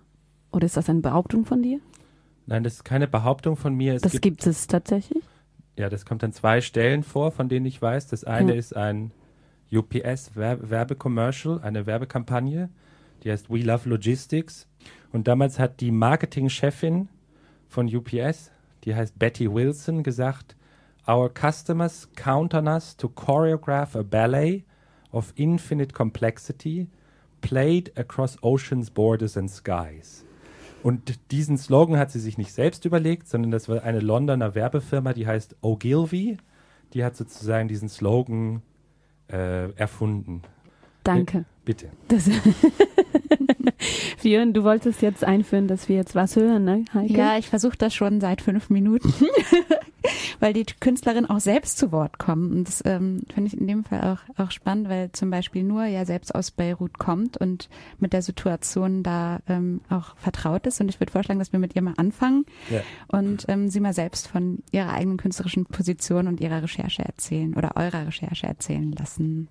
oder 0.50 0.66
ist 0.66 0.76
das 0.76 0.88
eine 0.88 1.00
Behauptung 1.00 1.44
von 1.44 1.62
dir? 1.62 1.80
Nein, 2.46 2.64
das 2.64 2.74
ist 2.74 2.84
keine 2.84 3.06
Behauptung 3.06 3.56
von 3.56 3.74
mir. 3.74 3.94
Es 3.94 4.02
das 4.02 4.12
gibt, 4.12 4.22
gibt, 4.22 4.46
es 4.46 4.66
tatsächlich? 4.66 5.22
Ja, 5.76 5.88
das 5.88 6.04
kommt 6.04 6.24
an 6.24 6.32
zwei 6.32 6.60
Stellen 6.60 7.02
vor, 7.02 7.30
von 7.30 7.48
denen 7.48 7.66
ich 7.66 7.80
weiß. 7.80 8.08
Das 8.08 8.24
eine 8.24 8.52
ja. 8.52 8.58
ist 8.58 8.76
ein 8.76 9.12
UPS-Werbecommercial, 9.72 11.60
eine 11.62 11.86
Werbekampagne, 11.86 12.68
die 13.22 13.30
heißt 13.30 13.50
We 13.50 13.58
Love 13.58 13.88
Logistics. 13.88 14.68
Und 15.12 15.28
damals 15.28 15.58
hat 15.58 15.80
die 15.80 15.90
Marketingchefin 15.90 17.08
von 17.68 17.94
UPS, 17.94 18.50
die 18.84 18.94
heißt 18.94 19.18
Betty 19.18 19.52
Wilson, 19.52 20.02
gesagt, 20.02 20.56
Our 21.06 21.32
customers 21.32 22.08
count 22.14 22.54
on 22.54 22.68
us 22.68 22.96
to 22.96 23.08
choreograph 23.08 23.96
a 23.96 24.02
ballet 24.02 24.64
of 25.10 25.32
infinite 25.36 25.92
complexity 25.92 26.88
played 27.40 27.92
across 27.98 28.38
oceans, 28.42 28.90
borders 28.90 29.36
and 29.36 29.50
skies. 29.50 30.24
Und 30.82 31.18
diesen 31.30 31.58
Slogan 31.58 31.96
hat 31.96 32.10
sie 32.10 32.20
sich 32.20 32.38
nicht 32.38 32.52
selbst 32.52 32.84
überlegt, 32.84 33.28
sondern 33.28 33.50
das 33.50 33.68
war 33.68 33.82
eine 33.82 34.00
Londoner 34.00 34.54
Werbefirma, 34.54 35.12
die 35.12 35.26
heißt 35.26 35.56
Ogilvy. 35.60 36.38
Die 36.94 37.04
hat 37.04 37.16
sozusagen 37.16 37.68
diesen 37.68 37.88
Slogan 37.88 38.62
äh, 39.28 39.70
erfunden. 39.72 40.42
Danke. 41.04 41.44
Bitte. 41.64 41.90
Fion, 44.18 44.52
du 44.52 44.64
wolltest 44.64 45.02
jetzt 45.02 45.24
einführen, 45.24 45.68
dass 45.68 45.88
wir 45.88 45.96
jetzt 45.96 46.14
was 46.14 46.36
hören, 46.36 46.64
ne, 46.64 46.84
Heike? 46.92 47.12
Ja, 47.12 47.38
ich 47.38 47.48
versuche 47.48 47.76
das 47.76 47.94
schon 47.94 48.20
seit 48.20 48.40
fünf 48.40 48.70
Minuten. 48.70 49.12
weil 50.40 50.52
die 50.52 50.64
Künstlerin 50.80 51.26
auch 51.26 51.40
selbst 51.40 51.78
zu 51.78 51.92
Wort 51.92 52.18
kommt. 52.18 52.52
Und 52.52 52.68
das 52.68 52.82
ähm, 52.84 53.22
finde 53.32 53.48
ich 53.48 53.58
in 53.58 53.66
dem 53.66 53.84
Fall 53.84 54.00
auch, 54.00 54.42
auch 54.42 54.50
spannend, 54.50 54.88
weil 54.88 55.12
zum 55.12 55.30
Beispiel 55.30 55.62
nur 55.62 55.84
ja 55.84 56.04
selbst 56.04 56.34
aus 56.34 56.50
Beirut 56.50 56.98
kommt 56.98 57.36
und 57.36 57.68
mit 57.98 58.12
der 58.12 58.22
Situation 58.22 59.02
da 59.02 59.40
ähm, 59.48 59.80
auch 59.88 60.16
vertraut 60.16 60.66
ist. 60.66 60.80
Und 60.80 60.88
ich 60.88 61.00
würde 61.00 61.12
vorschlagen, 61.12 61.38
dass 61.38 61.52
wir 61.52 61.60
mit 61.60 61.74
ihr 61.76 61.82
mal 61.82 61.94
anfangen 61.96 62.44
ja. 62.70 62.80
und 63.08 63.44
ähm, 63.48 63.68
sie 63.68 63.80
mal 63.80 63.94
selbst 63.94 64.28
von 64.28 64.62
ihrer 64.70 64.92
eigenen 64.92 65.16
künstlerischen 65.16 65.66
Position 65.66 66.28
und 66.28 66.40
ihrer 66.40 66.62
Recherche 66.62 67.04
erzählen 67.04 67.54
oder 67.54 67.76
eurer 67.76 68.06
Recherche 68.06 68.46
erzählen 68.46 68.92
lassen. 68.92 69.48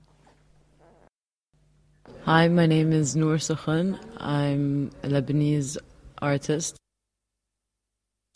Hi, 2.26 2.50
my 2.50 2.68
name 2.68 2.94
is 2.94 3.16
Noor 3.16 3.40
Sukhan. 3.40 3.98
I'm 4.20 4.92
a 5.04 5.08
Lebanese 5.08 5.80
artist. 6.22 6.78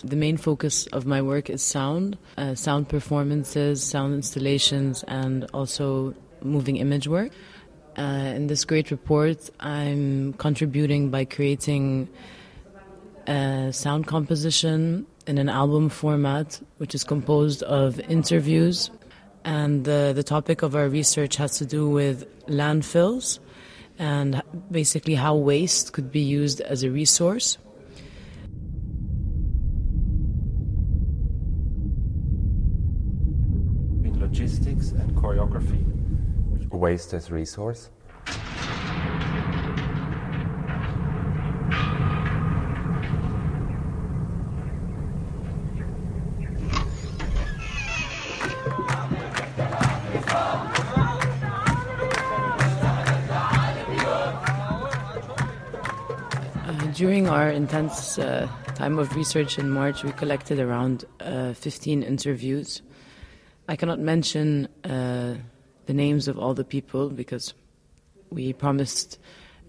The 0.03 0.17
main 0.17 0.35
focus 0.35 0.87
of 0.87 1.05
my 1.05 1.21
work 1.21 1.49
is 1.49 1.63
sound, 1.63 2.17
uh, 2.37 2.53
sound 2.53 2.89
performances, 2.89 3.81
sound 3.81 4.13
installations, 4.13 5.03
and 5.07 5.45
also 5.53 6.13
moving 6.41 6.75
image 6.75 7.07
work. 7.07 7.31
Uh, 7.97 8.01
in 8.35 8.47
this 8.47 8.65
great 8.65 8.91
report, 8.91 9.49
I'm 9.61 10.33
contributing 10.33 11.11
by 11.11 11.23
creating 11.23 12.09
a 13.25 13.69
sound 13.71 14.05
composition 14.05 15.07
in 15.27 15.37
an 15.37 15.47
album 15.47 15.87
format, 15.87 16.59
which 16.77 16.93
is 16.93 17.05
composed 17.05 17.63
of 17.63 17.97
interviews. 18.01 18.91
And 19.45 19.85
the, 19.85 20.11
the 20.13 20.23
topic 20.23 20.61
of 20.61 20.75
our 20.75 20.89
research 20.89 21.37
has 21.37 21.57
to 21.59 21.65
do 21.65 21.89
with 21.89 22.25
landfills 22.47 23.39
and 23.97 24.41
basically 24.69 25.15
how 25.15 25.35
waste 25.35 25.93
could 25.93 26.11
be 26.11 26.19
used 26.19 26.59
as 26.59 26.83
a 26.83 26.91
resource. 26.91 27.57
In 34.03 34.19
logistics 34.19 34.91
and 34.91 35.14
choreography. 35.25 35.81
Waste 36.71 37.13
as 37.13 37.31
resource. 37.31 37.89
During 56.93 57.27
our 57.27 57.49
intense 57.49 58.19
uh, 58.19 58.47
time 58.75 58.99
of 58.99 59.13
research 59.15 59.59
in 59.59 59.69
March, 59.69 60.03
we 60.03 60.11
collected 60.11 60.59
around 60.59 61.03
uh, 61.19 61.53
15 61.53 62.03
interviews. 62.03 62.81
I 63.67 63.75
cannot 63.75 63.99
mention 63.99 64.67
uh, 64.83 65.35
the 65.85 65.93
names 65.93 66.27
of 66.27 66.37
all 66.37 66.53
the 66.53 66.63
people 66.63 67.09
because 67.09 67.53
we 68.29 68.53
promised 68.53 69.19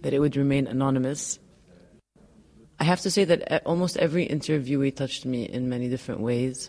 that 0.02 0.12
it 0.12 0.18
would 0.18 0.36
remain 0.36 0.66
anonymous. 0.66 1.38
I 2.78 2.84
have 2.84 3.00
to 3.02 3.10
say 3.10 3.24
that 3.24 3.50
uh, 3.50 3.60
almost 3.64 3.96
every 3.96 4.26
interviewee 4.26 4.94
touched 4.94 5.24
me 5.24 5.44
in 5.44 5.68
many 5.68 5.88
different 5.88 6.20
ways. 6.20 6.68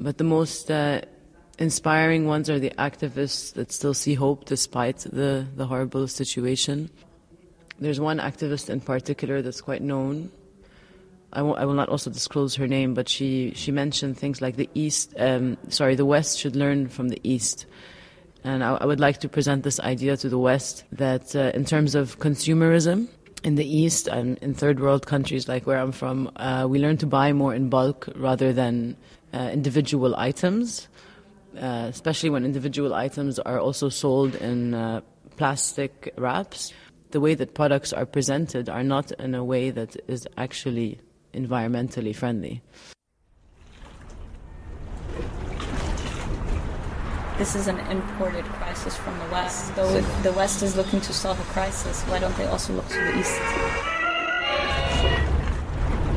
But 0.00 0.18
the 0.18 0.24
most 0.24 0.70
uh, 0.70 1.02
inspiring 1.58 2.26
ones 2.26 2.50
are 2.50 2.58
the 2.58 2.72
activists 2.76 3.52
that 3.54 3.70
still 3.70 3.94
see 3.94 4.14
hope 4.14 4.46
despite 4.46 4.98
the, 4.98 5.46
the 5.54 5.66
horrible 5.66 6.08
situation. 6.08 6.90
There's 7.78 8.00
one 8.00 8.18
activist 8.18 8.68
in 8.68 8.80
particular 8.80 9.42
that's 9.42 9.60
quite 9.60 9.82
known. 9.82 10.32
I, 11.34 11.42
won't, 11.42 11.58
will 11.60 11.74
not 11.74 11.88
also 11.88 12.10
disclose 12.10 12.54
her 12.56 12.66
name, 12.66 12.94
but 12.94 13.08
she, 13.08 13.52
she 13.54 13.72
mentioned 13.72 14.18
things 14.18 14.40
like 14.40 14.56
the 14.56 14.68
East, 14.74 15.14
um, 15.18 15.56
sorry, 15.68 15.94
the 15.94 16.06
West 16.06 16.38
should 16.38 16.56
learn 16.56 16.88
from 16.88 17.08
the 17.08 17.20
East. 17.22 17.66
And 18.42 18.62
I, 18.62 18.74
I 18.74 18.86
would 18.86 19.00
like 19.00 19.18
to 19.20 19.28
present 19.28 19.62
this 19.62 19.80
idea 19.80 20.16
to 20.18 20.28
the 20.28 20.38
West 20.38 20.84
that 20.92 21.34
uh, 21.34 21.50
in 21.54 21.64
terms 21.64 21.94
of 21.94 22.18
consumerism, 22.18 23.08
in 23.42 23.56
the 23.56 23.66
East 23.66 24.08
and 24.08 24.38
in 24.38 24.54
third 24.54 24.80
world 24.80 25.06
countries 25.06 25.48
like 25.48 25.66
where 25.66 25.78
I'm 25.78 25.92
from, 25.92 26.30
uh, 26.36 26.66
we 26.68 26.78
learn 26.78 26.96
to 26.98 27.06
buy 27.06 27.32
more 27.32 27.54
in 27.54 27.68
bulk 27.68 28.08
rather 28.16 28.52
than 28.54 28.96
uh, 29.34 29.50
individual 29.52 30.16
items, 30.16 30.88
uh, 31.56 31.88
especially 31.90 32.30
when 32.30 32.44
individual 32.44 32.94
items 32.94 33.38
are 33.38 33.60
also 33.60 33.90
sold 33.90 34.34
in 34.36 34.72
uh, 34.72 35.02
plastic 35.36 36.14
wraps 36.16 36.72
the 37.14 37.20
way 37.20 37.34
that 37.36 37.54
products 37.54 37.92
are 37.92 38.04
presented 38.04 38.68
are 38.68 38.82
not 38.82 39.12
in 39.12 39.36
a 39.36 39.44
way 39.44 39.70
that 39.70 39.96
is 40.08 40.26
actually 40.36 41.00
environmentally 41.34 42.14
friendly. 42.14 42.62
This 47.36 47.56
is 47.56 47.66
an 47.66 47.80
imported 47.90 48.44
crisis 48.44 48.96
from 48.96 49.18
the 49.18 49.26
West. 49.26 49.74
So 49.74 49.88
if 49.88 50.22
the 50.22 50.32
West 50.32 50.62
is 50.62 50.76
looking 50.76 51.00
to 51.00 51.12
solve 51.12 51.40
a 51.40 51.44
crisis, 51.52 52.02
why 52.02 52.20
don't 52.20 52.36
they 52.36 52.46
also 52.46 52.72
look 52.74 52.88
to 52.88 52.94
the 52.94 53.18
East? 53.18 53.40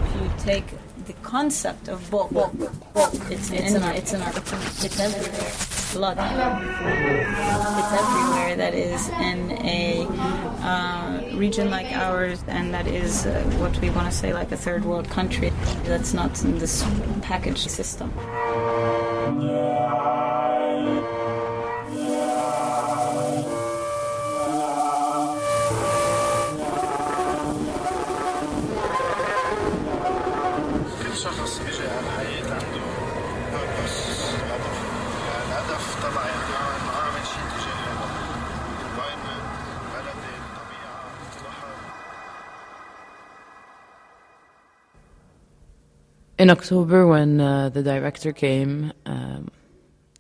If 0.06 0.22
you 0.22 0.32
take 0.38 0.66
the 1.08 1.14
concept 1.24 1.88
of 1.88 2.08
bulk, 2.12 2.32
bulk, 2.32 2.52
bulk 2.94 3.14
it's, 3.32 3.50
it's, 3.50 3.74
in 3.74 3.82
our, 3.82 3.94
it's 3.94 4.14
in 4.14 4.22
our, 4.22 4.30
it's 4.30 5.00
everywhere. 5.00 5.52
Blood. 5.94 6.18
It's 6.18 6.28
everywhere. 8.02 8.56
That 8.58 8.74
is 8.74 9.08
in 9.10 9.52
a 9.66 10.06
uh, 10.62 11.38
region 11.38 11.70
like 11.70 11.92
ours, 11.94 12.44
and 12.48 12.74
that 12.74 12.88
is 12.88 13.26
uh, 13.26 13.42
what 13.60 13.80
we 13.80 13.90
want 13.90 14.12
to 14.12 14.16
say 14.16 14.34
like 14.34 14.52
a 14.52 14.58
third 14.58 14.86
world 14.86 15.10
country. 15.10 15.52
That's 15.86 16.14
not 16.14 16.44
in 16.44 16.58
this 16.60 16.84
package 17.22 17.68
system. 17.68 18.12
In 46.38 46.50
October, 46.52 47.08
when 47.08 47.42
uh, 47.42 47.70
the 47.70 47.82
director 47.82 48.32
came, 48.32 48.94
um, 49.06 49.50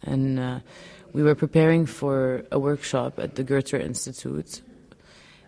and 0.03 0.39
uh, 0.39 0.59
we 1.13 1.21
were 1.21 1.35
preparing 1.35 1.85
for 1.85 2.43
a 2.51 2.57
workshop 2.57 3.19
at 3.19 3.35
the 3.35 3.43
Goethe 3.43 3.73
Institute, 3.75 4.61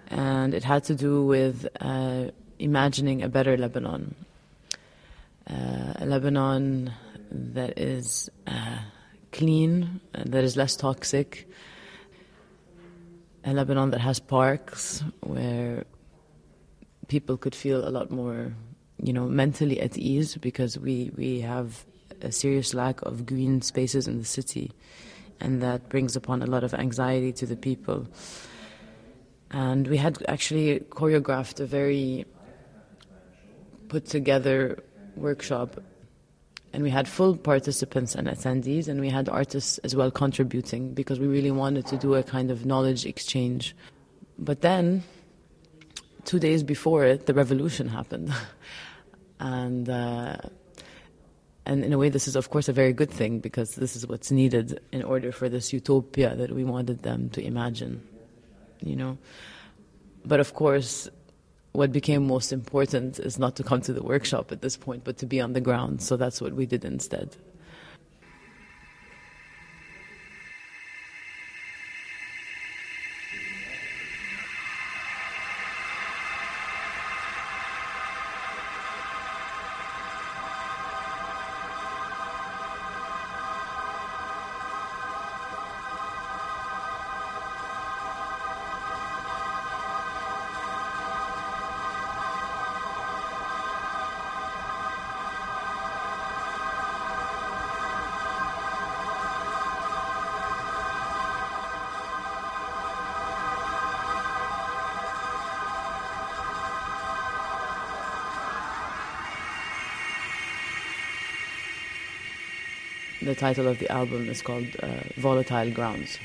and 0.08 0.54
it 0.54 0.64
had 0.64 0.84
to 0.86 0.96
do 0.96 1.26
with 1.26 1.68
uh, 1.80 2.26
imagining 2.60 3.24
a 3.24 3.30
better 3.30 3.58
Lebanon, 3.58 4.14
uh, 5.50 5.94
a 5.96 6.06
Lebanon 6.06 6.94
that 7.32 7.80
is 7.80 8.30
uh, 8.46 8.80
clean, 9.32 10.00
that 10.14 10.44
is 10.44 10.56
less 10.56 10.76
toxic, 10.76 11.48
a 13.44 13.54
Lebanon 13.54 13.90
that 13.90 14.02
has 14.02 14.20
parks 14.20 15.04
where 15.22 15.86
people 17.08 17.38
could 17.38 17.56
feel 17.56 17.88
a 17.88 17.90
lot 17.90 18.12
more 18.12 18.54
you 19.02 19.14
know, 19.14 19.26
mentally 19.28 19.80
at 19.80 19.98
ease 19.98 20.36
because 20.36 20.78
we, 20.78 21.12
we 21.16 21.42
have 21.42 21.86
a 22.22 22.32
serious 22.32 22.74
lack 22.74 23.02
of 23.04 23.26
green 23.26 23.62
spaces 23.62 24.08
in 24.08 24.20
the 24.20 24.26
city, 24.26 24.72
and 25.40 25.62
that 25.62 25.90
brings 25.90 26.16
upon 26.16 26.42
a 26.42 26.46
lot 26.46 26.64
of 26.64 26.74
anxiety 26.74 27.32
to 27.34 27.46
the 27.46 27.56
people. 27.56 28.08
And 29.52 29.88
we 29.88 29.98
had 29.98 30.24
actually 30.28 30.80
choreographed 30.80 31.60
a 31.60 31.66
very 31.66 32.26
put 33.88 34.06
together 34.06 34.84
workshop, 35.16 35.82
and 36.74 36.84
we 36.84 36.90
had 36.90 37.08
full 37.08 37.36
participants 37.36 38.16
and 38.16 38.28
attendees, 38.28 38.88
and 38.88 39.00
we 39.00 39.10
had 39.10 39.30
artists 39.30 39.78
as 39.80 39.96
well 39.96 40.12
contributing 40.12 40.94
because 40.94 41.20
we 41.20 41.28
really 41.28 41.52
wanted 41.52 41.88
to 41.88 41.98
do 41.98 42.16
a 42.16 42.24
kind 42.24 42.52
of 42.52 42.66
knowledge 42.66 43.06
exchange. 43.06 43.76
But 44.38 44.62
then, 44.62 45.04
two 46.26 46.38
days 46.38 46.64
before 46.64 47.06
it, 47.06 47.26
the 47.26 47.34
revolution 47.34 47.88
happened. 47.88 48.32
and 49.40 49.90
uh, 49.90 50.38
and 51.66 51.84
in 51.84 51.94
a 51.94 51.98
way, 51.98 52.10
this 52.10 52.28
is 52.28 52.36
of 52.36 52.50
course 52.50 52.68
a 52.68 52.74
very 52.74 52.94
good 52.94 53.12
thing 53.12 53.40
because 53.40 53.76
this 53.76 53.96
is 53.96 54.08
what's 54.08 54.32
needed 54.32 54.80
in 54.92 55.04
order 55.04 55.32
for 55.32 55.50
this 55.50 55.72
utopia 55.72 56.36
that 56.36 56.52
we 56.52 56.64
wanted 56.64 57.04
them 57.04 57.30
to 57.32 57.46
imagine, 57.46 58.02
you 58.82 58.96
know. 58.96 59.18
But 60.26 60.40
of 60.40 60.54
course, 60.54 61.10
what 61.72 61.92
became 61.92 62.26
most 62.26 62.52
important 62.52 63.20
is 63.20 63.38
not 63.38 63.56
to 63.58 63.64
come 63.64 63.82
to 63.82 63.94
the 63.94 64.04
workshop 64.04 64.52
at 64.52 64.62
this 64.62 64.76
point, 64.76 65.04
but 65.04 65.18
to 65.18 65.26
be 65.26 65.40
on 65.40 65.54
the 65.54 65.62
ground. 65.62 66.02
So 66.02 66.18
that's 66.18 66.42
what 66.42 66.54
we 66.54 66.66
did 66.66 66.84
instead. 66.84 67.36
Title 113.40 113.68
of 113.68 113.80
the 113.80 113.90
album 113.92 114.30
is 114.30 114.42
called 114.42 114.68
uh, 114.84 114.88
Volatile 115.16 115.72
Grounds 115.72 116.20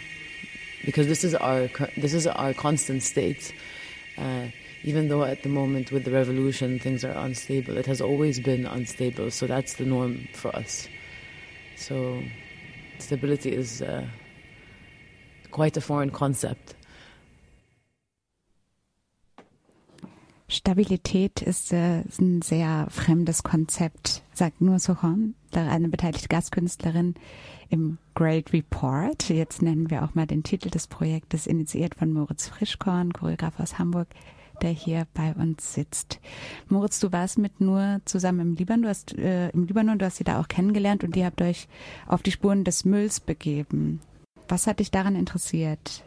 because 0.85 1.07
this 1.07 1.25
is 1.25 1.35
our 1.35 1.69
this 1.97 2.15
is 2.15 2.27
our 2.27 2.53
constant 2.53 3.03
state. 3.03 3.55
Uh, 4.19 4.49
even 4.83 5.09
though 5.09 5.25
at 5.25 5.43
the 5.43 5.49
moment 5.49 5.91
with 5.91 6.05
the 6.05 6.11
revolution 6.11 6.79
things 6.79 7.05
are 7.05 7.17
unstable, 7.27 7.79
it 7.79 7.87
has 7.87 8.01
always 8.01 8.39
been 8.39 8.67
unstable. 8.67 9.31
So 9.31 9.47
that's 9.47 9.75
the 9.75 9.85
norm 9.85 10.29
for 10.35 10.55
us. 10.55 10.89
So 11.77 12.23
stability 12.99 13.53
is 13.53 13.81
uh, 13.81 14.07
quite 15.51 15.77
a 15.77 15.81
foreign 15.81 16.11
concept. 16.11 16.75
Stabilität 20.49 21.41
ist, 21.41 21.73
äh, 21.73 22.03
ein 22.21 22.43
sehr 22.43 22.87
fremdes 22.91 23.43
Konzept, 23.43 24.23
sagt 24.33 24.61
Nur 24.61 24.79
Sohon, 24.79 25.35
eine 25.53 25.89
beteiligte 25.89 26.29
Gastkünstlerin 26.29 27.15
im 27.71 27.99
Great 28.15 28.53
Report. 28.53 29.29
Jetzt 29.31 29.63
nennen 29.63 29.91
wir 29.91 30.05
auch 30.05 30.15
mal 30.15 30.27
den 30.27 30.43
Titel 30.43 30.69
des 30.69 30.87
Projektes, 30.87 31.47
initiiert 31.47 31.95
von 31.95 32.13
Moritz 32.13 32.49
Frischkorn, 32.49 33.13
Choreograf 33.13 33.59
aus 33.59 33.79
Hamburg, 33.79 34.09
der 34.63 34.71
hier 34.71 35.07
bei 35.15 35.33
uns 35.35 35.75
sitzt. 35.75 36.21
Moritz, 36.69 37.01
du 37.01 37.11
warst 37.11 37.39
mit 37.39 37.61
Nur 37.61 38.01
zusammen 38.05 38.41
im 38.41 38.55
Libanon, 38.55 38.83
du 38.83 38.89
hast 38.89 39.17
äh, 39.19 39.49
im 39.51 39.67
Libanon, 39.67 39.99
du 39.99 40.05
hast 40.05 40.17
sie 40.17 40.25
da 40.25 40.41
auch 40.41 40.49
kennengelernt 40.49 41.05
und 41.05 41.17
ihr 41.17 41.25
habt 41.25 41.41
euch 41.41 41.69
auf 42.07 42.23
die 42.23 42.33
Spuren 42.33 42.65
des 42.65 42.85
Mülls 42.85 43.19
begeben. 43.19 44.01
Was 44.49 44.67
hat 44.67 44.81
dich 44.81 44.91
daran 44.91 45.17
interessiert? 45.17 46.05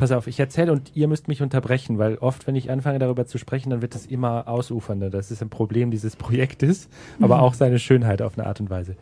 Pass 0.00 0.12
auf, 0.12 0.26
ich 0.28 0.40
erzähle 0.40 0.72
und 0.72 0.96
ihr 0.96 1.08
müsst 1.08 1.28
mich 1.28 1.42
unterbrechen, 1.42 1.98
weil 1.98 2.16
oft, 2.16 2.46
wenn 2.46 2.56
ich 2.56 2.70
anfange 2.70 2.98
darüber 2.98 3.26
zu 3.26 3.36
sprechen, 3.36 3.68
dann 3.68 3.82
wird 3.82 3.94
es 3.94 4.06
immer 4.06 4.48
ausufernder. 4.48 5.10
Das 5.10 5.30
ist 5.30 5.42
ein 5.42 5.50
Problem 5.50 5.90
dieses 5.90 6.16
Projektes, 6.16 6.88
aber 7.20 7.36
mhm. 7.36 7.42
auch 7.42 7.52
seine 7.52 7.78
Schönheit 7.78 8.22
auf 8.22 8.38
eine 8.38 8.46
Art 8.46 8.60
und 8.60 8.70
Weise. 8.70 8.96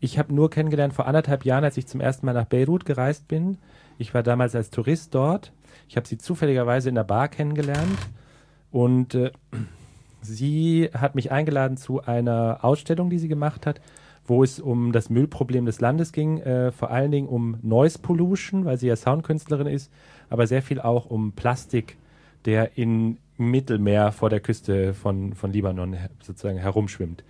Ich 0.00 0.18
habe 0.18 0.34
nur 0.34 0.50
kennengelernt 0.50 0.94
vor 0.94 1.06
anderthalb 1.06 1.44
Jahren, 1.44 1.62
als 1.62 1.76
ich 1.76 1.86
zum 1.86 2.00
ersten 2.00 2.26
Mal 2.26 2.32
nach 2.32 2.46
Beirut 2.46 2.84
gereist 2.84 3.28
bin. 3.28 3.58
Ich 3.98 4.14
war 4.14 4.24
damals 4.24 4.56
als 4.56 4.70
Tourist 4.70 5.14
dort. 5.14 5.52
Ich 5.88 5.96
habe 5.96 6.08
sie 6.08 6.18
zufälligerweise 6.18 6.88
in 6.88 6.96
der 6.96 7.04
Bar 7.04 7.28
kennengelernt 7.28 8.00
und 8.72 9.14
äh, 9.14 9.30
sie 10.22 10.90
hat 10.92 11.14
mich 11.14 11.30
eingeladen 11.30 11.76
zu 11.76 12.02
einer 12.02 12.64
Ausstellung, 12.64 13.10
die 13.10 13.20
sie 13.20 13.28
gemacht 13.28 13.64
hat, 13.64 13.80
wo 14.24 14.42
es 14.42 14.60
um 14.60 14.92
das 14.92 15.10
Müllproblem 15.10 15.66
des 15.66 15.80
Landes 15.80 16.12
ging, 16.12 16.38
äh, 16.38 16.72
vor 16.72 16.90
allen 16.90 17.10
Dingen 17.10 17.28
um 17.28 17.58
Noise 17.62 17.98
Pollution, 18.00 18.64
weil 18.64 18.78
sie 18.78 18.86
ja 18.88 18.96
Soundkünstlerin 18.96 19.66
ist, 19.66 19.90
aber 20.32 20.46
sehr 20.46 20.62
viel 20.62 20.80
auch 20.80 21.06
um 21.06 21.32
Plastik, 21.32 21.96
der 22.44 22.76
im 22.78 23.18
Mittelmeer 23.36 24.12
vor 24.12 24.30
der 24.30 24.40
Küste 24.40 24.94
von, 24.94 25.34
von 25.34 25.52
Libanon 25.52 25.96
sozusagen 26.22 26.58
herumschwimmt. 26.58 27.24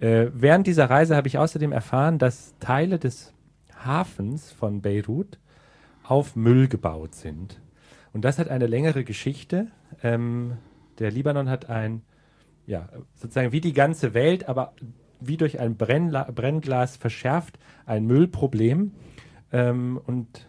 Äh, 0.00 0.26
während 0.32 0.66
dieser 0.66 0.88
Reise 0.88 1.16
habe 1.16 1.28
ich 1.28 1.38
außerdem 1.38 1.72
erfahren, 1.72 2.18
dass 2.18 2.54
Teile 2.60 2.98
des 2.98 3.32
Hafens 3.84 4.52
von 4.52 4.80
Beirut 4.80 5.38
auf 6.04 6.36
Müll 6.36 6.68
gebaut 6.68 7.14
sind. 7.14 7.60
Und 8.12 8.24
das 8.24 8.38
hat 8.38 8.48
eine 8.48 8.66
längere 8.66 9.04
Geschichte. 9.04 9.68
Ähm, 10.02 10.56
der 10.98 11.10
Libanon 11.10 11.48
hat 11.50 11.68
ein, 11.68 12.02
ja, 12.66 12.88
sozusagen 13.14 13.52
wie 13.52 13.60
die 13.60 13.72
ganze 13.72 14.14
Welt, 14.14 14.48
aber 14.48 14.72
wie 15.20 15.36
durch 15.36 15.60
ein 15.60 15.76
Brennla 15.76 16.30
Brennglas 16.34 16.96
verschärft, 16.96 17.58
ein 17.86 18.06
Müllproblem. 18.06 18.92
Ähm, 19.52 20.00
und 20.06 20.47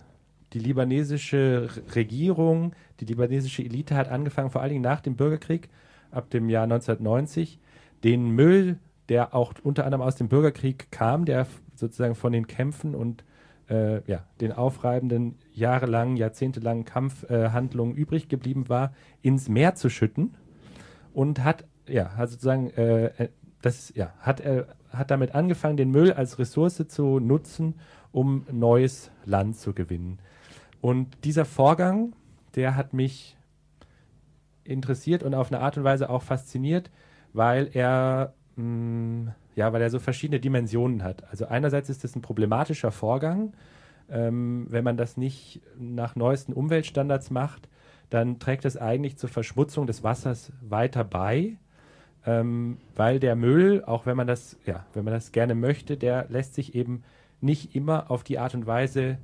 die 0.54 0.60
libanesische 0.60 1.70
Regierung, 1.96 2.74
die 3.00 3.06
libanesische 3.06 3.64
Elite 3.64 3.96
hat 3.96 4.10
angefangen, 4.10 4.50
vor 4.50 4.62
allen 4.62 4.72
Dingen 4.72 4.84
nach 4.84 5.02
dem 5.02 5.16
Bürgerkrieg, 5.16 5.70
ab 6.12 6.30
dem 6.30 6.50
Jahr 6.50 6.64
1990, 6.64 7.60
den 8.04 8.30
Müll, 8.30 8.80
der 9.10 9.36
auch 9.36 9.54
unter 9.64 9.86
anderem 9.86 10.02
aus 10.02 10.16
dem 10.16 10.28
Bürgerkrieg 10.28 10.92
kam, 10.92 11.26
der 11.26 11.48
sozusagen 11.76 12.16
von 12.16 12.32
den 12.32 12.48
Kämpfen 12.48 12.96
und 12.96 13.24
äh, 13.70 14.02
ja, 14.10 14.26
den 14.42 14.52
aufreibenden, 14.52 15.36
jahrelangen, 15.54 16.18
jahrzehntelangen 16.18 16.86
Kampfhandlungen 16.86 17.96
äh, 17.96 18.00
übrig 18.00 18.28
geblieben 18.28 18.70
war, 18.70 18.94
ins 19.22 19.50
Meer 19.50 19.76
zu 19.76 19.90
schütten 19.90 20.36
und 21.14 21.44
hat, 21.44 21.66
ja, 21.88 22.16
hat 22.16 22.30
sozusagen, 22.30 22.72
äh, 22.72 23.06
äh 23.06 23.30
das, 23.62 23.92
ja, 23.94 24.14
hat, 24.20 24.40
äh, 24.40 24.64
hat 24.90 25.12
damit 25.12 25.36
angefangen, 25.36 25.76
den 25.76 25.92
Müll 25.92 26.14
als 26.14 26.40
Ressource 26.40 26.88
zu 26.88 27.20
nutzen, 27.20 27.76
um 28.14 28.46
neues 28.52 29.12
Land 29.26 29.58
zu 29.58 29.74
gewinnen. 29.74 30.20
Und 30.82 31.24
dieser 31.24 31.46
Vorgang, 31.46 32.14
der 32.56 32.76
hat 32.76 32.94
mich 32.94 33.38
interessiert 34.64 35.24
und 35.24 35.34
auf 35.34 35.52
eine 35.52 35.62
Art 35.62 35.78
und 35.78 35.84
Weise 35.84 36.10
auch 36.10 36.22
fasziniert, 36.22 36.92
weil 37.34 37.70
er 37.74 38.34
mh, 38.56 38.64
mm, 38.64 39.34
ja, 39.60 39.74
weil 39.74 39.82
er 39.82 39.90
so 39.90 40.00
verschiedene 40.00 40.40
Dimensionen 40.40 41.04
hat. 41.04 41.30
Also 41.30 41.46
einerseits 41.46 41.90
ist 41.90 42.06
es 42.06 42.16
ein 42.16 42.22
problematischer 42.22 42.92
Vorgang, 42.92 43.52
ähm, 44.10 44.68
wenn 44.70 44.86
man 44.86 44.96
das 44.96 45.18
nicht 45.18 45.62
nach 45.78 46.16
neuesten 46.16 46.54
Umweltstandards 46.54 47.30
macht, 47.30 47.68
dann 48.10 48.40
trägt 48.40 48.64
es 48.64 48.78
eigentlich 48.78 49.18
zur 49.18 49.30
Verschmutzung 49.30 49.86
des 49.86 50.02
Wassers 50.02 50.54
weiter 50.62 51.04
bei, 51.04 51.58
ähm, 52.26 52.78
weil 52.96 53.20
der 53.20 53.36
Müll, 53.36 53.84
auch 53.86 54.06
wenn 54.06 54.16
man 54.16 54.28
das, 54.28 54.58
ja, 54.66 54.86
wenn 54.94 55.04
man 55.04 55.14
das 55.14 55.34
gerne 55.34 55.56
möchte, 55.56 55.98
der 55.98 56.28
lässt 56.30 56.54
sich 56.54 56.74
eben 56.74 57.04
nicht 57.42 57.76
immer 57.76 58.10
auf 58.10 58.24
die 58.24 58.40
Art 58.40 58.56
und 58.56 58.66
Weise 58.66 59.18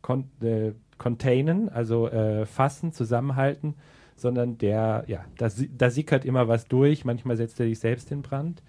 kon 0.00 0.30
äh, 0.40 0.72
containen, 1.02 1.68
also 1.68 2.08
äh, 2.08 2.46
fassen, 2.46 2.92
zusammenhalten, 2.92 3.74
sondern 4.14 4.56
der, 4.56 5.02
ja, 5.08 5.24
da, 5.36 5.48
da 5.76 5.90
sickert 5.90 6.24
immer 6.24 6.46
was 6.46 6.68
durch, 6.68 7.04
manchmal 7.04 7.36
setzt 7.36 7.58
er 7.58 7.66
sich 7.66 7.80
selbst 7.80 8.12
in 8.12 8.22
Brand. 8.22 8.62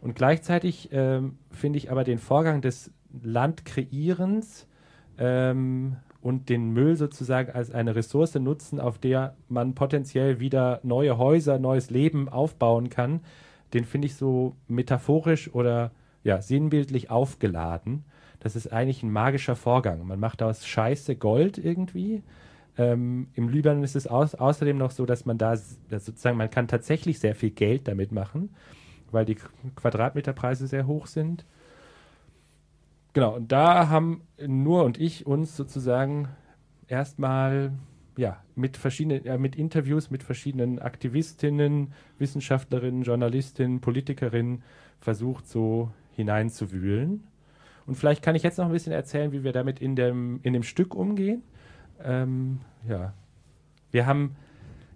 Und 0.00 0.14
gleichzeitig 0.14 0.90
ähm, 0.92 1.36
finde 1.50 1.78
ich 1.78 1.90
aber 1.90 2.04
den 2.04 2.18
Vorgang 2.18 2.62
des 2.62 2.92
Landkreierens 3.24 4.68
ähm, 5.18 5.96
und 6.20 6.48
den 6.48 6.70
Müll 6.70 6.94
sozusagen 6.94 7.50
als 7.50 7.72
eine 7.72 7.96
Ressource 7.96 8.36
nutzen, 8.36 8.78
auf 8.78 8.98
der 8.98 9.34
man 9.48 9.74
potenziell 9.74 10.38
wieder 10.38 10.78
neue 10.84 11.18
Häuser, 11.18 11.58
neues 11.58 11.90
Leben 11.90 12.28
aufbauen 12.28 12.88
kann, 12.88 13.18
den 13.72 13.84
finde 13.84 14.06
ich 14.06 14.14
so 14.14 14.54
metaphorisch 14.68 15.52
oder 15.52 15.90
ja, 16.22 16.40
sinnbildlich 16.40 17.10
aufgeladen 17.10 18.04
das 18.44 18.56
ist 18.56 18.70
eigentlich 18.74 19.02
ein 19.02 19.10
magischer 19.10 19.56
Vorgang. 19.56 20.06
Man 20.06 20.20
macht 20.20 20.42
aus 20.42 20.66
Scheiße 20.66 21.16
Gold 21.16 21.56
irgendwie. 21.56 22.22
Ähm, 22.76 23.28
Im 23.32 23.48
Libanon 23.48 23.82
ist 23.82 23.96
es 23.96 24.06
au 24.06 24.20
außerdem 24.20 24.76
noch 24.76 24.90
so, 24.90 25.06
dass 25.06 25.24
man 25.24 25.38
da 25.38 25.56
dass 25.88 26.04
sozusagen, 26.04 26.36
man 26.36 26.50
kann 26.50 26.68
tatsächlich 26.68 27.18
sehr 27.18 27.34
viel 27.34 27.52
Geld 27.52 27.88
damit 27.88 28.12
machen, 28.12 28.54
weil 29.10 29.24
die 29.24 29.38
Quadratmeterpreise 29.76 30.66
sehr 30.66 30.86
hoch 30.86 31.06
sind. 31.06 31.46
Genau, 33.14 33.34
und 33.34 33.50
da 33.50 33.88
haben 33.88 34.20
nur 34.46 34.84
und 34.84 35.00
ich 35.00 35.24
uns 35.24 35.56
sozusagen 35.56 36.28
erstmal 36.86 37.72
ja, 38.18 38.42
mit 38.56 38.76
verschiedenen, 38.76 39.24
ja, 39.24 39.38
mit 39.38 39.56
Interviews 39.56 40.10
mit 40.10 40.22
verschiedenen 40.22 40.80
Aktivistinnen, 40.80 41.94
Wissenschaftlerinnen, 42.18 43.04
Journalistinnen, 43.04 43.80
Politikerinnen 43.80 44.62
versucht, 45.00 45.48
so 45.48 45.92
hineinzuwühlen. 46.12 47.24
Und 47.86 47.96
vielleicht 47.96 48.22
kann 48.22 48.34
ich 48.34 48.42
jetzt 48.42 48.58
noch 48.58 48.66
ein 48.66 48.72
bisschen 48.72 48.92
erzählen, 48.92 49.32
wie 49.32 49.44
wir 49.44 49.52
damit 49.52 49.80
in 49.80 49.96
dem, 49.96 50.40
in 50.42 50.52
dem 50.52 50.62
Stück 50.62 50.94
umgehen. 50.94 51.42
Ähm, 52.02 52.60
ja, 52.88 53.12
wir 53.90 54.06
haben, 54.06 54.36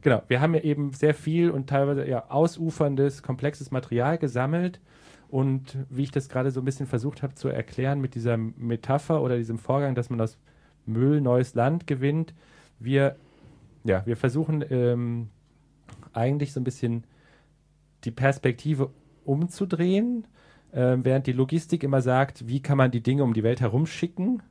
genau, 0.00 0.22
wir 0.28 0.40
haben 0.40 0.54
ja 0.54 0.60
eben 0.60 0.92
sehr 0.92 1.14
viel 1.14 1.50
und 1.50 1.68
teilweise 1.68 2.08
ja 2.08 2.30
ausuferndes, 2.30 3.22
komplexes 3.22 3.70
Material 3.70 4.18
gesammelt. 4.18 4.80
Und 5.28 5.76
wie 5.90 6.04
ich 6.04 6.10
das 6.10 6.30
gerade 6.30 6.50
so 6.50 6.60
ein 6.60 6.64
bisschen 6.64 6.86
versucht 6.86 7.22
habe 7.22 7.34
zu 7.34 7.48
erklären 7.48 8.00
mit 8.00 8.14
dieser 8.14 8.38
Metapher 8.38 9.22
oder 9.22 9.36
diesem 9.36 9.58
Vorgang, 9.58 9.94
dass 9.94 10.08
man 10.08 10.20
aus 10.20 10.38
Müll 10.86 11.20
neues 11.20 11.54
Land 11.54 11.86
gewinnt, 11.86 12.32
wir, 12.78 13.16
ja, 13.84 14.06
wir 14.06 14.16
versuchen 14.16 14.64
ähm, 14.70 15.28
eigentlich 16.14 16.52
so 16.52 16.60
ein 16.60 16.64
bisschen 16.64 17.04
die 18.04 18.10
Perspektive 18.10 18.90
umzudrehen 19.24 20.26
äh, 20.72 20.96
während 21.02 21.26
die 21.26 21.32
Logistik 21.32 21.82
immer 21.82 22.02
sagt, 22.02 22.48
wie 22.48 22.60
kann 22.60 22.78
man 22.78 22.90
die 22.90 23.02
Dinge 23.02 23.24
um 23.24 23.34
die 23.34 23.42
Welt 23.42 23.60
herumschicken, 23.60 24.42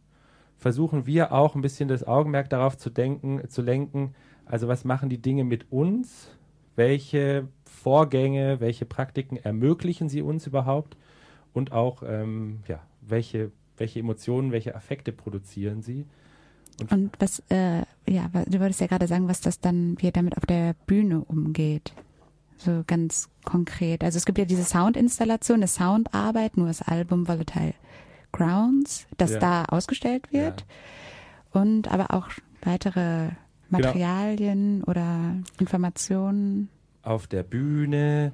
versuchen 0.58 1.06
wir 1.06 1.32
auch 1.32 1.56
ein 1.56 1.62
bisschen 1.62 1.88
das 1.88 2.06
Augenmerk 2.06 2.50
darauf 2.50 2.78
zu 2.78 2.90
denken, 2.90 3.48
zu 3.50 3.62
lenken, 3.62 4.16
also 4.46 4.68
was 4.68 4.86
machen 4.86 5.10
die 5.10 5.22
Dinge 5.22 5.44
mit 5.44 5.72
uns, 5.72 6.30
welche 6.76 7.48
Vorgänge, 7.66 8.60
welche 8.60 8.86
Praktiken 8.86 9.38
ermöglichen 9.38 10.10
sie 10.10 10.22
uns 10.22 10.48
überhaupt 10.48 10.98
und 11.54 11.72
auch 11.72 12.04
ähm, 12.06 12.60
ja, 12.68 12.80
welche, 13.02 13.52
welche 13.78 14.00
Emotionen, 14.00 14.52
welche 14.52 14.76
Affekte 14.76 15.12
produzieren 15.12 15.82
sie. 15.82 16.06
Und, 16.80 16.92
und 16.92 17.12
was, 17.20 17.42
äh, 17.50 17.82
ja, 18.08 18.30
du 18.46 18.60
wolltest 18.60 18.82
ja 18.82 18.88
gerade 18.88 19.08
sagen, 19.08 19.28
was 19.28 19.42
das 19.42 19.60
dann, 19.60 19.98
wie 20.00 20.12
damit 20.12 20.38
auf 20.38 20.46
der 20.46 20.76
Bühne 20.86 21.22
umgeht. 21.22 21.94
So 22.58 22.84
ganz 22.88 23.30
konkret. 23.46 24.04
Also 24.04 24.18
es 24.18 24.26
gibt 24.26 24.38
ja 24.38 24.46
diese 24.46 24.64
Soundinstallation, 24.64 25.58
eine 25.58 25.68
Soundarbeit, 25.68 26.58
nur 26.58 26.68
das 26.68 26.82
Album 26.82 27.28
Volatile 27.28 27.74
Grounds, 28.32 29.08
das 29.18 29.32
ja. 29.32 29.40
da 29.40 29.66
ausgestellt 29.66 30.32
wird. 30.32 30.66
Ja. 31.54 31.62
Und 31.62 31.88
aber 31.92 32.14
auch 32.14 32.30
weitere 32.62 33.30
genau. 33.30 33.34
Materialien 33.70 34.80
genau. 34.80 34.90
oder 34.90 35.36
Informationen. 35.60 36.70
Auf 37.04 37.28
der 37.28 37.44
Bühne. 37.44 38.32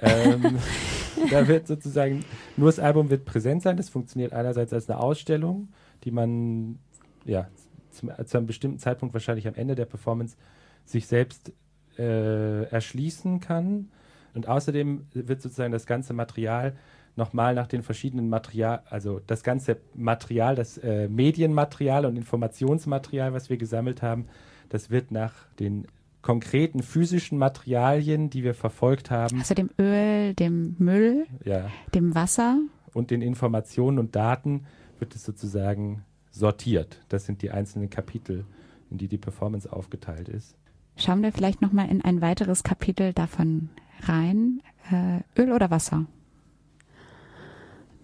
Ähm, 0.00 0.58
da 1.30 1.46
wird 1.48 1.66
sozusagen, 1.66 2.24
nur 2.56 2.68
das 2.68 2.78
Album 2.78 3.10
wird 3.10 3.24
präsent 3.24 3.62
sein. 3.62 3.76
Das 3.76 3.88
funktioniert 3.88 4.32
einerseits 4.32 4.72
als 4.72 4.88
eine 4.88 5.00
Ausstellung, 5.00 5.68
die 6.04 6.10
man 6.10 6.78
ja 7.24 7.48
zum, 7.90 8.10
zu 8.24 8.36
einem 8.36 8.46
bestimmten 8.46 8.78
Zeitpunkt 8.78 9.14
wahrscheinlich 9.14 9.46
am 9.46 9.54
Ende 9.54 9.74
der 9.74 9.86
Performance 9.86 10.36
sich 10.84 11.06
selbst 11.06 11.52
äh, 11.98 12.64
erschließen 12.64 13.40
kann. 13.40 13.88
Und 14.34 14.48
außerdem 14.48 15.06
wird 15.12 15.42
sozusagen 15.42 15.72
das 15.72 15.86
ganze 15.86 16.12
Material 16.12 16.76
nochmal 17.16 17.54
nach 17.54 17.66
den 17.66 17.82
verschiedenen 17.82 18.28
Material, 18.28 18.82
also 18.88 19.20
das 19.26 19.42
ganze 19.42 19.78
Material, 19.94 20.54
das 20.54 20.78
äh, 20.78 21.08
Medienmaterial 21.08 22.06
und 22.06 22.16
Informationsmaterial, 22.16 23.32
was 23.32 23.50
wir 23.50 23.56
gesammelt 23.56 24.02
haben, 24.02 24.26
das 24.68 24.90
wird 24.90 25.10
nach 25.10 25.34
den 25.58 25.86
konkreten 26.22 26.82
physischen 26.82 27.38
Materialien, 27.38 28.30
die 28.30 28.44
wir 28.44 28.54
verfolgt 28.54 29.10
haben. 29.10 29.38
Also 29.38 29.54
dem 29.54 29.70
Öl, 29.78 30.34
dem 30.34 30.76
Müll, 30.78 31.26
ja. 31.44 31.68
dem 31.94 32.14
Wasser. 32.14 32.58
Und 32.92 33.10
den 33.10 33.22
Informationen 33.22 33.98
und 33.98 34.16
Daten 34.16 34.66
wird 34.98 35.14
es 35.14 35.24
sozusagen 35.24 36.04
sortiert. 36.30 37.00
Das 37.08 37.26
sind 37.26 37.42
die 37.42 37.50
einzelnen 37.50 37.90
Kapitel, 37.90 38.44
in 38.90 38.98
die 38.98 39.08
die 39.08 39.18
Performance 39.18 39.72
aufgeteilt 39.72 40.28
ist. 40.28 40.56
Schauen 41.00 41.22
wir 41.22 41.32
vielleicht 41.32 41.62
nochmal 41.62 41.88
in 41.88 42.04
ein 42.04 42.20
weiteres 42.20 42.62
Kapitel 42.62 43.14
davon 43.14 43.70
rein. 44.02 44.60
Äh, 44.90 45.40
Öl 45.40 45.52
oder 45.52 45.70
Wasser? 45.70 46.04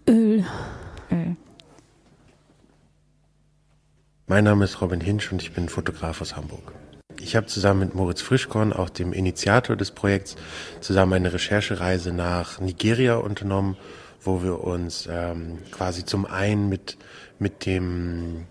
Öl. 0.09 0.47
Öl. 1.13 1.37
Mein 4.27 4.45
Name 4.45 4.65
ist 4.65 4.81
Robin 4.81 5.03
Hinsch 5.03 5.31
und 5.31 5.43
ich 5.43 5.53
bin 5.53 5.69
Fotograf 5.69 6.23
aus 6.23 6.37
Hamburg. 6.37 6.73
Ich 7.21 7.37
habe 7.37 7.47
zusammen 7.47 7.81
mit 7.81 7.95
Moritz 7.95 8.23
Frischkorn, 8.23 8.73
auch 8.73 8.89
dem 8.89 9.13
Initiator 9.13 9.77
des 9.77 9.91
Projekts, 9.91 10.37
zusammen 10.81 11.13
eine 11.13 11.35
Recherchereise 11.35 12.13
nach 12.13 12.61
Nigeria 12.61 13.17
unternommen, 13.17 13.77
wo 14.23 14.43
wir 14.43 14.65
uns 14.65 15.07
ähm, 15.11 15.59
quasi 15.71 16.07
zum 16.07 16.25
einen 16.25 16.71
mit, 16.71 16.97
mit 17.39 17.67
dem 17.67 18.47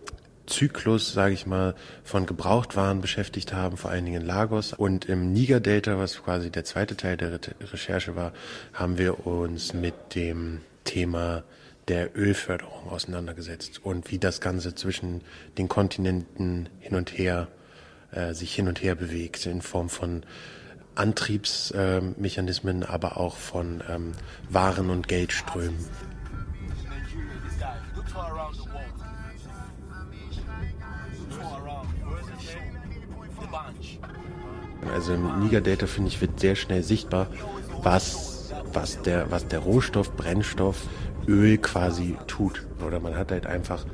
Zyklus, 0.47 1.13
sage 1.13 1.33
ich 1.33 1.45
mal, 1.45 1.75
von 2.03 2.25
Gebrauchtwaren 2.25 3.01
beschäftigt 3.01 3.53
haben, 3.53 3.77
vor 3.77 3.91
allen 3.91 4.05
Dingen 4.05 4.21
in 4.21 4.27
Lagos. 4.27 4.73
Und 4.73 5.05
im 5.05 5.33
Niger-Delta, 5.33 5.97
was 5.97 6.23
quasi 6.23 6.49
der 6.49 6.65
zweite 6.65 6.95
Teil 6.97 7.17
der 7.17 7.33
Re 7.33 7.39
Recherche 7.71 8.15
war, 8.15 8.33
haben 8.73 8.97
wir 8.97 9.25
uns 9.25 9.73
mit 9.73 10.15
dem 10.15 10.61
Thema 10.83 11.43
der 11.87 12.17
Ölförderung 12.17 12.89
auseinandergesetzt 12.89 13.81
und 13.83 14.11
wie 14.11 14.17
das 14.17 14.41
Ganze 14.41 14.73
zwischen 14.75 15.21
den 15.57 15.67
Kontinenten 15.67 16.69
hin 16.79 16.95
und 16.95 17.15
her 17.17 17.47
äh, 18.11 18.33
sich 18.33 18.55
hin 18.55 18.67
und 18.67 18.81
her 18.81 18.95
bewegt 18.95 19.45
in 19.45 19.61
Form 19.61 19.89
von 19.89 20.23
Antriebsmechanismen, 20.95 22.81
äh, 22.81 22.85
aber 22.85 23.17
auch 23.17 23.35
von 23.35 23.83
ähm, 23.89 24.13
Waren- 24.49 24.89
und 24.89 25.07
Geldströmen. 25.07 25.85
Also 34.93 35.13
im 35.13 35.39
Niger 35.39 35.61
Delta 35.61 35.87
finde 35.87 36.09
ich 36.09 36.21
wird 36.21 36.39
sehr 36.39 36.55
schnell 36.55 36.83
sichtbar, 36.83 37.27
was 37.83 38.35
was 38.75 39.01
der, 39.01 39.31
was 39.31 39.47
der 39.47 39.59
Rohstoff, 39.59 40.15
Brennstoff, 40.15 40.87
Öl 41.27 41.57
quasi 41.57 42.17
tut. 42.27 42.65
Oder 42.85 42.99
man 42.99 43.15
hat 43.15 43.31
halt 43.31 43.47
einfach 43.47 43.85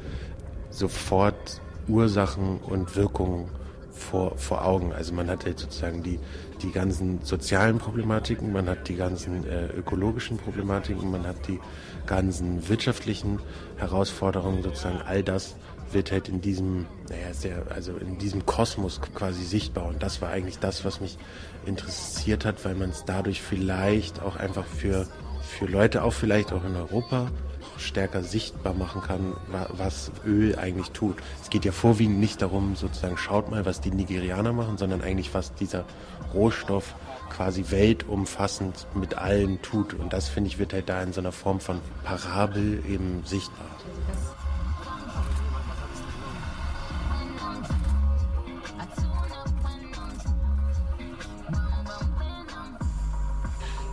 sofort 0.70 1.62
Ursachen 1.88 2.58
und 2.58 2.96
Wirkungen 2.96 3.50
vor, 3.92 4.38
vor 4.38 4.66
Augen. 4.66 4.94
Also 4.94 5.14
man 5.14 5.30
hat 5.30 5.46
halt 5.46 5.60
sozusagen 5.60 6.04
die, 6.04 6.20
die 6.62 6.72
ganzen 6.72 7.20
sozialen 7.24 7.78
Problematiken, 7.78 8.52
man 8.52 8.68
hat 8.68 8.88
die 8.88 8.96
ganzen 8.96 9.46
äh, 9.46 9.68
ökologischen 9.68 10.38
Problematiken, 10.38 11.12
man 11.12 11.26
hat 11.28 11.48
die 11.48 11.60
ganzen 12.06 12.68
wirtschaftlichen 12.68 13.40
Herausforderungen, 13.78 14.64
sozusagen 14.64 15.02
all 15.06 15.24
das 15.24 15.56
wird 15.94 16.12
halt 16.12 16.30
in 16.30 16.42
diesem, 16.42 16.86
naja, 17.10 17.34
sehr, 17.34 17.66
also 17.70 17.96
in 17.98 18.18
diesem 18.18 18.46
Kosmos 18.46 19.02
quasi 19.14 19.44
sichtbar. 19.44 19.86
Und 19.86 20.02
das 20.04 20.22
war 20.22 20.30
eigentlich 20.30 20.60
das, 20.60 20.86
was 20.86 21.02
mich 21.02 21.18
interessiert 21.66 22.46
hat, 22.46 22.64
weil 22.66 22.76
man 22.76 22.90
es 22.90 23.06
dadurch 23.06 23.42
vielleicht 23.42 24.22
auch 24.22 24.36
einfach 24.36 24.66
für, 24.66 25.08
für 25.42 25.66
Leute, 25.66 26.04
auch 26.04 26.14
vielleicht 26.14 26.52
auch 26.54 26.64
in 26.64 26.76
Europa, 26.76 27.32
stärker 27.78 28.24
sichtbar 28.24 28.74
machen 28.74 29.02
kann, 29.02 29.34
was 29.70 30.12
Öl 30.26 30.56
eigentlich 30.58 30.92
tut. 30.92 31.18
Es 31.42 31.50
geht 31.50 31.66
ja 31.66 31.72
vorwiegend 31.72 32.20
nicht 32.20 32.42
darum, 32.42 32.76
sozusagen, 32.76 33.18
schaut 33.18 33.50
mal, 33.50 33.66
was 33.66 33.82
die 33.82 33.92
Nigerianer 33.92 34.54
machen, 34.54 34.78
sondern 34.78 35.02
eigentlich, 35.02 35.34
was 35.34 35.54
dieser 35.56 35.86
Rohstoff 36.34 36.96
quasi 37.30 37.66
weltumfassend 37.70 38.88
mit 38.94 39.18
allen 39.18 39.62
tut. 39.62 39.94
Und 39.94 40.14
das, 40.14 40.30
finde 40.30 40.50
ich, 40.50 40.60
wird 40.60 40.74
halt 40.74 40.90
da 40.90 41.02
in 41.02 41.14
so 41.14 41.22
einer 41.22 41.32
Form 41.32 41.60
von 41.60 41.80
Parabel 42.04 42.84
eben 42.88 43.24
sichtbar. 43.26 43.68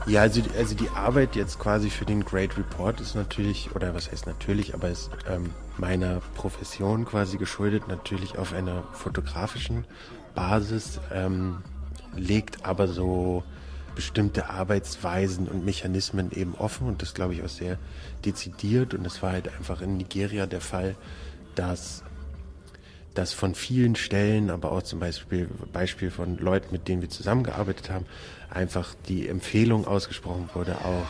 Ja, 0.09 0.23
also, 0.23 0.41
also 0.57 0.75
die 0.75 0.89
Arbeit 0.89 1.37
jetzt 1.37 1.59
quasi 1.59 1.91
für 1.91 2.07
den 2.07 2.25
Great 2.25 2.57
Report 2.57 2.99
ist 2.99 3.15
natürlich, 3.15 3.75
oder 3.75 3.95
was 3.95 4.11
heißt 4.11 4.27
natürlich, 4.27 4.73
aber 4.73 4.89
ist 4.89 5.11
ähm, 5.29 5.51
meiner 5.77 6.23
Profession 6.35 7.05
quasi 7.05 7.37
geschuldet, 7.37 7.89
natürlich 7.89 8.39
auf 8.39 8.55
einer 8.55 8.85
fotografischen 8.95 9.85
Basis, 10.35 10.99
ähm, 11.13 11.59
legt 12.17 12.65
aber 12.65 12.89
so 12.89 13.45
bestimmte 13.95 14.49
Arbeitsweisen 14.49 15.47
und 15.47 15.67
Mechanismen 15.67 16.31
eben 16.31 16.55
offen 16.55 16.89
und 16.89 17.03
das 17.03 17.13
glaube 17.13 17.35
ich 17.35 17.43
auch 17.43 17.49
sehr 17.51 17.77
dezidiert. 18.25 18.95
Und 18.95 19.07
es 19.07 19.23
war 19.23 19.33
halt 19.33 19.55
einfach 19.59 19.83
in 19.83 19.99
Nigeria 19.99 20.47
der 20.47 20.63
Fall, 20.63 20.95
dass 21.55 22.03
dass 23.19 23.33
von 23.33 23.57
vielen 23.57 23.97
Stellen, 23.97 24.49
aber 24.49 24.71
auch 24.71 24.83
zum 24.85 25.01
Beispiel 25.01 25.49
Beispiel 25.73 26.13
von 26.13 26.39
Leuten, 26.39 26.69
mit 26.71 26.87
denen 26.87 27.03
wir 27.03 27.11
zusammengearbeitet 27.11 27.91
haben, 27.91 28.07
einfach 28.49 28.95
die 29.09 29.27
Empfehlung 29.27 29.89
ausgesprochen 29.89 30.49
wurde, 30.55 30.77
auch 30.77 31.05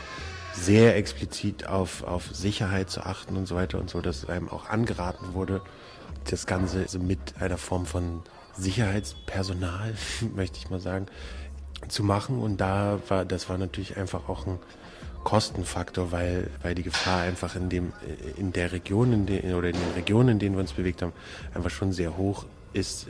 sehr 0.54 0.96
explizit 0.96 1.66
auf, 1.66 2.02
auf 2.04 2.34
Sicherheit 2.34 2.88
zu 2.88 3.02
achten 3.02 3.36
und 3.36 3.44
so 3.46 3.56
weiter 3.56 3.78
und 3.78 3.90
so, 3.90 4.00
dass 4.00 4.26
einem 4.26 4.48
auch 4.48 4.70
angeraten 4.70 5.34
wurde, 5.34 5.60
das 6.30 6.46
Ganze 6.46 6.86
mit 6.98 7.18
einer 7.40 7.58
Form 7.58 7.84
von 7.84 8.22
Sicherheitspersonal, 8.56 9.94
möchte 10.34 10.56
ich 10.56 10.70
mal 10.70 10.80
sagen, 10.80 11.06
zu 11.88 12.02
machen. 12.02 12.40
Und 12.40 12.56
da 12.56 13.00
war, 13.08 13.26
das 13.26 13.50
war 13.50 13.58
natürlich 13.58 13.98
einfach 13.98 14.30
auch 14.30 14.46
ein 14.46 14.58
Kostenfaktor, 15.24 16.12
weil, 16.12 16.50
weil 16.62 16.74
die 16.74 16.82
Gefahr 16.82 17.22
einfach 17.22 17.54
in 17.56 17.68
dem, 17.68 17.92
in 18.36 18.52
der 18.52 18.72
Region, 18.72 19.12
in 19.12 19.26
den, 19.26 19.54
oder 19.54 19.68
in 19.68 19.76
den 19.76 19.92
Regionen, 19.94 20.30
in 20.30 20.38
denen 20.38 20.54
wir 20.54 20.60
uns 20.60 20.72
bewegt 20.72 21.02
haben, 21.02 21.12
einfach 21.54 21.70
schon 21.70 21.92
sehr 21.92 22.16
hoch 22.16 22.46
ist. 22.72 23.08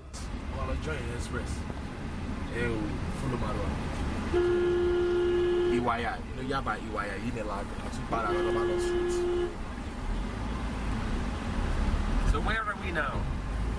So 12.33 12.41
where 12.41 12.61
are 12.61 12.75
we 12.85 12.93
now? 12.93 13.21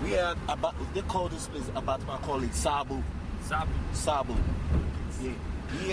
We 0.03 0.17
are 0.17 0.35
about, 0.47 0.73
they 0.93 1.01
call 1.03 1.29
this 1.29 1.47
place 1.47 1.69
about 1.75 1.99
my 2.07 2.17
colleague 2.25 2.53
Sabu. 2.53 3.03
Sabu. 3.43 3.71
Sabu. 3.93 4.33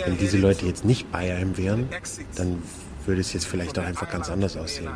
Wenn 0.04 0.18
diese 0.18 0.38
Leute 0.38 0.66
jetzt 0.66 0.84
nicht 0.84 1.10
bei 1.12 1.34
einem 1.34 1.56
wären, 1.56 1.88
dann 2.36 2.62
würde 3.04 3.20
es 3.20 3.32
jetzt 3.32 3.46
vielleicht 3.46 3.78
auch 3.78 3.84
einfach 3.84 4.10
ganz 4.10 4.30
anders 4.30 4.56
aussehen. 4.56 4.90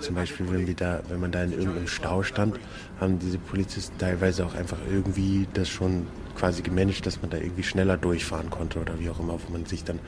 Zum 0.00 0.14
Beispiel, 0.14 0.50
wenn, 0.50 0.66
wir 0.66 0.74
da, 0.74 1.00
wenn 1.08 1.20
man 1.20 1.32
da 1.32 1.42
in 1.42 1.52
irgendeinem 1.52 1.86
Stau 1.86 2.22
stand, 2.22 2.58
haben 3.00 3.18
diese 3.18 3.38
Polizisten 3.38 3.96
teilweise 3.98 4.46
auch 4.46 4.54
einfach 4.54 4.78
irgendwie 4.90 5.46
das 5.54 5.68
schon 5.68 6.06
quasi 6.36 6.62
gemanagt, 6.62 7.04
dass 7.06 7.20
man 7.20 7.30
da 7.30 7.36
irgendwie 7.36 7.62
schneller 7.62 7.96
durchfahren 7.96 8.50
konnte 8.50 8.80
oder 8.80 8.98
wie 8.98 9.10
auch 9.10 9.20
immer, 9.20 9.34
wo 9.34 9.52
man 9.52 9.66
sich 9.66 9.84
dann 9.84 9.98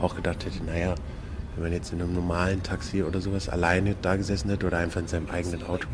auch 0.00 0.14
gedacht 0.14 0.44
hätte, 0.44 0.62
naja, 0.64 0.94
wenn 1.54 1.64
man 1.64 1.72
jetzt 1.72 1.92
in 1.92 2.00
einem 2.00 2.14
normalen 2.14 2.62
Taxi 2.62 3.02
oder 3.02 3.20
sowas 3.20 3.48
alleine 3.48 3.96
da 4.00 4.16
gesessen 4.16 4.50
hätte 4.50 4.66
oder 4.66 4.78
einfach 4.78 5.00
in 5.00 5.08
seinem 5.08 5.30
eigenen 5.30 5.62
Auto, 5.64 5.88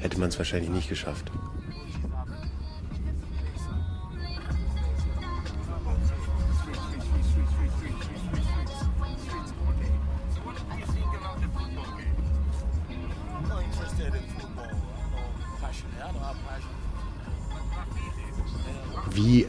hätte 0.00 0.18
man 0.18 0.30
es 0.30 0.38
wahrscheinlich 0.38 0.70
nicht 0.70 0.88
geschafft. 0.88 1.30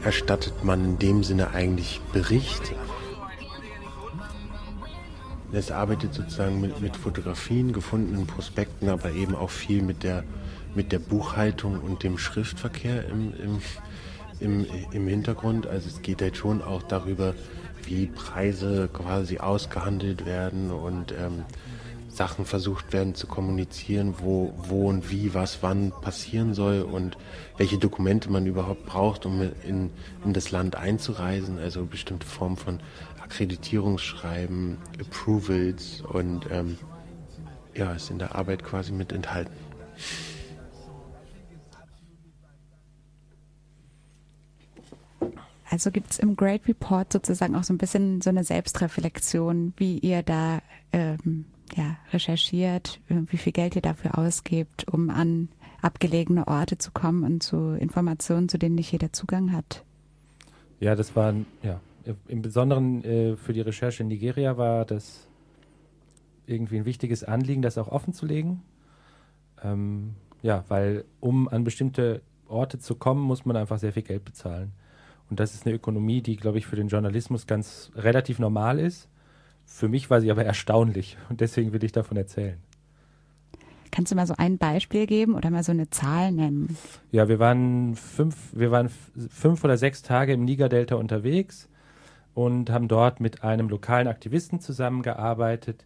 Erstattet 0.08 0.64
man 0.64 0.82
in 0.86 0.98
dem 0.98 1.22
Sinne 1.22 1.50
eigentlich 1.50 2.00
Bericht? 2.14 2.74
Es 5.52 5.70
arbeitet 5.70 6.14
sozusagen 6.14 6.62
mit, 6.62 6.80
mit 6.80 6.96
Fotografien, 6.96 7.74
gefundenen 7.74 8.26
Prospekten, 8.26 8.88
aber 8.88 9.12
eben 9.12 9.34
auch 9.34 9.50
viel 9.50 9.82
mit 9.82 10.02
der, 10.02 10.24
mit 10.74 10.92
der 10.92 10.98
Buchhaltung 10.98 11.78
und 11.80 12.04
dem 12.04 12.16
Schriftverkehr 12.16 13.06
im, 13.06 13.34
im, 13.34 13.60
im, 14.40 14.66
im 14.92 15.08
Hintergrund. 15.08 15.66
Also 15.66 15.90
es 15.90 16.00
geht 16.00 16.22
halt 16.22 16.38
schon 16.38 16.62
auch 16.62 16.82
darüber, 16.84 17.34
wie 17.84 18.06
Preise 18.06 18.88
quasi 18.90 19.36
ausgehandelt 19.36 20.24
werden 20.24 20.70
und 20.70 21.12
ähm, 21.12 21.44
Sachen 22.18 22.44
versucht 22.44 22.92
werden 22.92 23.14
zu 23.14 23.28
kommunizieren, 23.28 24.16
wo, 24.18 24.52
wo 24.56 24.88
und 24.88 25.08
wie, 25.10 25.34
was 25.34 25.62
wann 25.62 25.92
passieren 26.02 26.52
soll 26.52 26.82
und 26.82 27.16
welche 27.56 27.78
Dokumente 27.78 28.28
man 28.28 28.44
überhaupt 28.44 28.84
braucht, 28.86 29.24
um 29.24 29.40
in, 29.62 29.90
in 30.24 30.32
das 30.32 30.50
Land 30.50 30.74
einzureisen, 30.74 31.58
also 31.58 31.86
bestimmte 31.86 32.26
Formen 32.26 32.56
von 32.56 32.80
Akkreditierungsschreiben, 33.22 34.78
Approvals 35.00 36.02
und 36.02 36.46
ähm, 36.50 36.76
ja, 37.74 37.92
ist 37.92 38.10
in 38.10 38.18
der 38.18 38.34
Arbeit 38.34 38.64
quasi 38.64 38.92
mit 38.92 39.12
enthalten. 39.12 39.54
Also 45.70 45.92
gibt 45.92 46.10
es 46.10 46.18
im 46.18 46.34
Great 46.34 46.66
Report 46.66 47.12
sozusagen 47.12 47.54
auch 47.54 47.62
so 47.62 47.72
ein 47.72 47.78
bisschen 47.78 48.22
so 48.22 48.30
eine 48.30 48.42
Selbstreflexion, 48.42 49.74
wie 49.76 49.98
ihr 49.98 50.24
da 50.24 50.60
ähm, 50.92 51.44
ja, 51.76 51.96
recherchiert, 52.12 53.00
wie 53.08 53.36
viel 53.36 53.52
Geld 53.52 53.76
ihr 53.76 53.82
dafür 53.82 54.18
ausgebt, 54.18 54.86
um 54.88 55.10
an 55.10 55.48
abgelegene 55.82 56.48
Orte 56.48 56.78
zu 56.78 56.90
kommen 56.90 57.24
und 57.24 57.42
zu 57.42 57.74
Informationen, 57.74 58.48
zu 58.48 58.58
denen 58.58 58.74
nicht 58.74 58.92
jeder 58.92 59.12
Zugang 59.12 59.52
hat. 59.52 59.84
Ja, 60.80 60.94
das 60.94 61.14
war 61.14 61.34
ja 61.62 61.80
im 62.26 62.42
Besonderen 62.42 63.04
äh, 63.04 63.36
für 63.36 63.52
die 63.52 63.60
Recherche 63.60 64.02
in 64.02 64.08
Nigeria 64.08 64.56
war 64.56 64.84
das 64.84 65.28
irgendwie 66.46 66.78
ein 66.78 66.84
wichtiges 66.84 67.24
Anliegen, 67.24 67.62
das 67.62 67.76
auch 67.76 67.88
offen 67.88 68.12
zu 68.12 68.26
legen. 68.26 68.62
Ähm, 69.62 70.14
ja, 70.42 70.64
weil 70.68 71.04
um 71.20 71.48
an 71.48 71.64
bestimmte 71.64 72.22
Orte 72.46 72.78
zu 72.78 72.94
kommen, 72.94 73.20
muss 73.20 73.44
man 73.44 73.56
einfach 73.56 73.78
sehr 73.78 73.92
viel 73.92 74.02
Geld 74.02 74.24
bezahlen. 74.24 74.72
Und 75.28 75.40
das 75.40 75.54
ist 75.54 75.66
eine 75.66 75.74
Ökonomie, 75.74 76.22
die, 76.22 76.36
glaube 76.36 76.58
ich, 76.58 76.66
für 76.66 76.76
den 76.76 76.88
Journalismus 76.88 77.46
ganz 77.46 77.90
relativ 77.94 78.38
normal 78.38 78.78
ist. 78.78 79.08
Für 79.70 79.86
mich 79.86 80.08
war 80.08 80.20
sie 80.22 80.30
aber 80.30 80.44
erstaunlich 80.44 81.18
und 81.28 81.42
deswegen 81.42 81.72
will 81.72 81.84
ich 81.84 81.92
davon 81.92 82.16
erzählen. 82.16 82.56
Kannst 83.92 84.10
du 84.10 84.16
mal 84.16 84.26
so 84.26 84.34
ein 84.36 84.58
Beispiel 84.58 85.06
geben 85.06 85.34
oder 85.34 85.50
mal 85.50 85.62
so 85.62 85.72
eine 85.72 85.90
Zahl 85.90 86.32
nennen? 86.32 86.76
Ja, 87.12 87.28
wir 87.28 87.38
waren 87.38 87.94
fünf, 87.94 88.34
wir 88.52 88.70
waren 88.70 88.88
fünf 88.88 89.62
oder 89.62 89.76
sechs 89.76 90.02
Tage 90.02 90.32
im 90.32 90.44
Niger-Delta 90.44 90.96
unterwegs 90.96 91.68
und 92.34 92.70
haben 92.70 92.88
dort 92.88 93.20
mit 93.20 93.44
einem 93.44 93.68
lokalen 93.68 94.08
Aktivisten 94.08 94.58
zusammengearbeitet, 94.58 95.84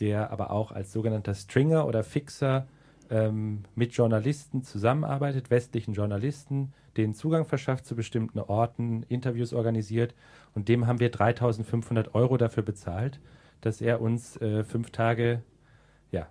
der 0.00 0.30
aber 0.32 0.50
auch 0.50 0.72
als 0.72 0.92
sogenannter 0.92 1.34
Stringer 1.34 1.86
oder 1.86 2.02
Fixer 2.02 2.66
ähm, 3.10 3.60
mit 3.74 3.92
Journalisten 3.92 4.64
zusammenarbeitet, 4.64 5.50
westlichen 5.50 5.94
Journalisten, 5.94 6.72
denen 6.96 7.14
Zugang 7.14 7.44
verschafft 7.44 7.86
zu 7.86 7.94
bestimmten 7.94 8.40
Orten, 8.40 9.04
Interviews 9.08 9.52
organisiert 9.52 10.14
und 10.54 10.68
dem 10.68 10.86
haben 10.86 11.00
wir 11.00 11.10
3500 11.10 12.14
Euro 12.14 12.36
dafür 12.36 12.62
bezahlt, 12.62 13.20
dass 13.60 13.80
er 13.80 14.00
uns 14.00 14.36
äh, 14.40 14.64
fünf 14.64 14.90
Tage 14.90 15.42
ja, 16.10 16.28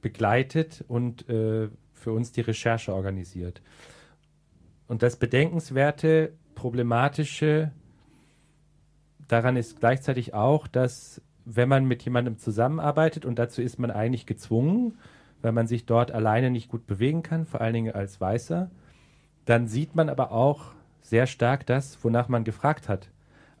begleitet 0.00 0.84
und 0.88 1.28
äh, 1.28 1.68
für 1.92 2.12
uns 2.12 2.32
die 2.32 2.40
Recherche 2.40 2.94
organisiert. 2.94 3.60
Und 4.86 5.02
das 5.02 5.16
Bedenkenswerte, 5.16 6.32
Problematische 6.54 7.72
daran 9.28 9.56
ist 9.56 9.78
gleichzeitig 9.78 10.34
auch, 10.34 10.66
dass 10.66 11.22
wenn 11.44 11.68
man 11.68 11.84
mit 11.84 12.02
jemandem 12.02 12.38
zusammenarbeitet 12.38 13.24
und 13.24 13.38
dazu 13.38 13.62
ist 13.62 13.78
man 13.78 13.90
eigentlich 13.90 14.26
gezwungen, 14.26 14.98
weil 15.40 15.52
man 15.52 15.66
sich 15.66 15.86
dort 15.86 16.10
alleine 16.10 16.50
nicht 16.50 16.68
gut 16.68 16.86
bewegen 16.86 17.22
kann, 17.22 17.46
vor 17.46 17.60
allen 17.60 17.74
Dingen 17.74 17.94
als 17.94 18.20
Weißer, 18.20 18.70
dann 19.44 19.66
sieht 19.66 19.94
man 19.94 20.08
aber 20.08 20.32
auch 20.32 20.72
sehr 21.00 21.26
stark 21.26 21.64
das, 21.66 22.02
wonach 22.02 22.28
man 22.28 22.44
gefragt 22.44 22.88
hat. 22.88 23.08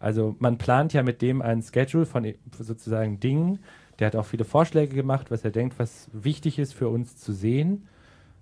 Also 0.00 0.36
man 0.38 0.58
plant 0.58 0.92
ja 0.92 1.02
mit 1.02 1.22
dem 1.22 1.42
ein 1.42 1.62
Schedule 1.62 2.06
von 2.06 2.32
sozusagen 2.56 3.20
Dingen. 3.20 3.58
Der 3.98 4.06
hat 4.06 4.16
auch 4.16 4.26
viele 4.26 4.44
Vorschläge 4.44 4.94
gemacht, 4.94 5.30
was 5.30 5.44
er 5.44 5.50
denkt, 5.50 5.78
was 5.78 6.08
wichtig 6.12 6.58
ist 6.58 6.72
für 6.72 6.88
uns 6.88 7.16
zu 7.16 7.32
sehen. 7.32 7.88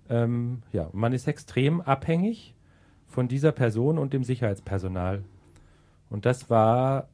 Ähm, 0.09 0.61
ja, 0.71 0.89
man 0.93 1.13
ist 1.13 1.27
extrem 1.27 1.81
abhängig 1.81 2.55
von 3.07 3.27
dieser 3.27 3.51
Person 3.51 3.97
und 3.97 4.13
dem 4.13 4.23
Sicherheitspersonal. 4.23 5.23
Und 6.09 6.25
das 6.25 6.49
war, 6.49 7.09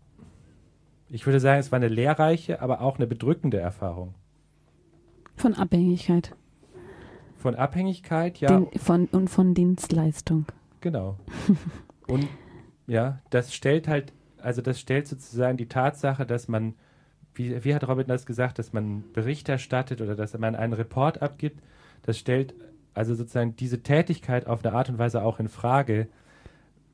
ich 1.10 1.26
würde 1.26 1.40
sagen, 1.40 1.60
es 1.60 1.72
war 1.72 1.78
eine 1.78 1.88
lehrreiche, 1.88 2.62
aber 2.62 2.82
auch 2.82 2.98
eine 2.98 3.08
bedrückende 3.08 3.60
Erfahrung. 3.60 4.14
Von 5.36 5.54
Abhängigkeit. 5.54 6.36
Von 7.38 7.56
Abhängigkeit, 7.56 8.40
ja. 8.40 8.48
Den, 8.48 8.80
von, 8.80 9.08
und 9.08 9.30
von 9.30 9.54
Dienstleistung. 9.54 10.46
Genau. 10.82 11.18
und 12.08 12.28
ja, 12.88 13.20
das 13.30 13.54
stellt 13.54 13.88
halt, 13.88 14.14
also 14.44 14.62
das 14.62 14.80
stellt 14.80 15.08
sozusagen 15.08 15.58
die 15.58 15.68
Tatsache, 15.68 16.26
dass 16.26 16.48
man, 16.48 16.76
wie, 17.34 17.64
wie 17.64 17.74
hat 17.74 17.88
Robin 17.88 18.08
das 18.08 18.26
gesagt, 18.26 18.60
dass 18.60 18.74
man 18.74 19.04
Bericht 19.14 19.50
erstattet 19.50 20.02
oder 20.02 20.16
dass 20.16 20.38
man 20.38 20.56
einen 20.56 20.74
Report 20.74 21.22
abgibt, 21.22 21.62
das 22.04 22.18
stellt 22.18 22.54
also 22.94 23.16
sozusagen 23.16 23.56
diese 23.56 23.82
Tätigkeit 23.82 24.46
auf 24.48 24.64
eine 24.64 24.76
Art 24.76 24.90
und 24.90 25.00
Weise 25.00 25.24
auch 25.24 25.40
in 25.40 25.50
Frage, 25.50 26.08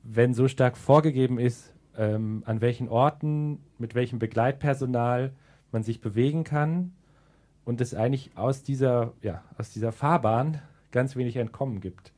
wenn 0.03 0.33
so 0.33 0.47
stark 0.47 0.77
vorgegeben 0.77 1.39
ist, 1.39 1.73
ähm, 1.97 2.43
an 2.45 2.61
welchen 2.61 2.87
Orten, 2.87 3.59
mit 3.77 3.95
welchem 3.95 4.19
Begleitpersonal 4.19 5.33
man 5.71 5.83
sich 5.83 5.99
bewegen 5.99 6.43
kann 6.43 6.93
und 7.65 7.81
es 7.81 7.93
eigentlich 7.93 8.31
aus 8.35 8.63
dieser, 8.63 9.13
ja, 9.21 9.43
aus 9.57 9.71
dieser 9.71 9.91
Fahrbahn 9.91 10.61
ganz 10.91 11.15
wenig 11.15 11.35
Entkommen 11.35 11.81
gibt. 11.81 12.13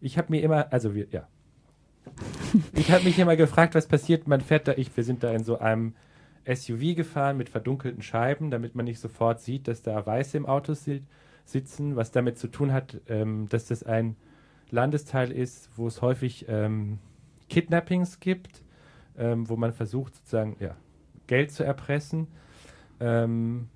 Ich 0.00 0.16
habe 0.16 0.28
mir 0.30 0.42
immer, 0.42 0.72
also 0.72 0.94
wir, 0.94 1.08
ja. 1.10 1.26
Ich 2.72 2.90
habe 2.90 3.04
mich 3.04 3.18
immer 3.18 3.36
gefragt, 3.36 3.74
was 3.74 3.86
passiert. 3.86 4.28
Man 4.28 4.40
fährt 4.40 4.68
da, 4.68 4.72
ich, 4.76 4.96
wir 4.96 5.04
sind 5.04 5.22
da 5.22 5.30
in 5.32 5.44
so 5.44 5.58
einem 5.58 5.94
SUV 6.46 6.96
gefahren 6.96 7.36
mit 7.36 7.48
verdunkelten 7.48 8.02
Scheiben, 8.02 8.50
damit 8.50 8.74
man 8.74 8.86
nicht 8.86 9.00
sofort 9.00 9.40
sieht, 9.40 9.68
dass 9.68 9.82
da 9.82 10.04
Weiße 10.04 10.36
im 10.36 10.46
Auto 10.46 10.74
si 10.74 11.02
sitzen, 11.44 11.96
was 11.96 12.10
damit 12.10 12.38
zu 12.38 12.48
tun 12.48 12.72
hat, 12.72 13.00
ähm, 13.08 13.48
dass 13.48 13.66
das 13.66 13.82
ein 13.82 14.16
Landesteil 14.70 15.32
ist, 15.32 15.70
wo 15.76 15.86
es 15.86 16.02
häufig 16.02 16.44
ähm, 16.48 16.98
Kidnappings 17.48 18.20
gibt, 18.20 18.62
ähm, 19.16 19.48
wo 19.48 19.56
man 19.56 19.72
versucht 19.72 20.14
sozusagen 20.14 20.56
ja, 20.60 20.76
Geld 21.26 21.50
zu 21.50 21.64
erpressen. 21.64 22.28
Ähm, 23.00 23.68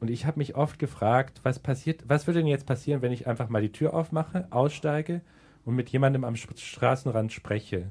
und 0.00 0.10
ich 0.10 0.26
habe 0.26 0.38
mich 0.38 0.54
oft 0.54 0.78
gefragt, 0.78 1.40
was 1.42 1.58
passiert, 1.58 2.04
was 2.08 2.26
würde 2.26 2.40
denn 2.40 2.48
jetzt 2.48 2.66
passieren, 2.66 3.02
wenn 3.02 3.12
ich 3.12 3.26
einfach 3.26 3.48
mal 3.48 3.60
die 3.60 3.72
Tür 3.72 3.94
aufmache, 3.94 4.46
aussteige 4.50 5.20
und 5.68 5.74
mit 5.74 5.90
jemandem 5.90 6.24
am 6.24 6.34
Straßenrand 6.34 7.30
spreche? 7.30 7.90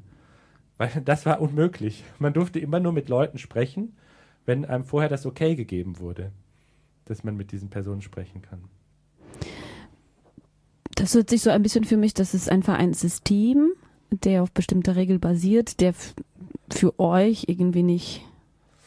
Weil 0.79 0.89
das 1.05 1.27
war 1.27 1.39
unmöglich. 1.39 2.03
Man 2.17 2.33
durfte 2.33 2.59
immer 2.59 2.79
nur 2.79 2.91
mit 2.91 3.07
Leuten 3.07 3.37
sprechen, 3.37 3.95
wenn 4.47 4.65
einem 4.65 4.83
vorher 4.83 5.09
das 5.09 5.27
Okay 5.27 5.55
gegeben 5.55 5.99
wurde, 5.99 6.31
dass 7.05 7.23
man 7.23 7.37
mit 7.37 7.51
diesen 7.51 7.69
Personen 7.69 8.01
sprechen 8.01 8.41
kann. 8.41 8.63
Das 10.95 11.13
hört 11.13 11.29
sich 11.29 11.43
so 11.43 11.51
ein 11.51 11.61
bisschen 11.61 11.83
für 11.83 11.97
mich, 11.97 12.15
das 12.15 12.33
ist 12.33 12.49
einfach 12.49 12.79
ein 12.79 12.93
System, 12.95 13.73
der 14.09 14.41
auf 14.41 14.51
bestimmter 14.51 14.95
Regel 14.95 15.19
basiert, 15.19 15.79
der 15.79 15.93
für 16.71 16.99
euch 16.99 17.45
irgendwie 17.47 17.83
nicht 17.83 18.25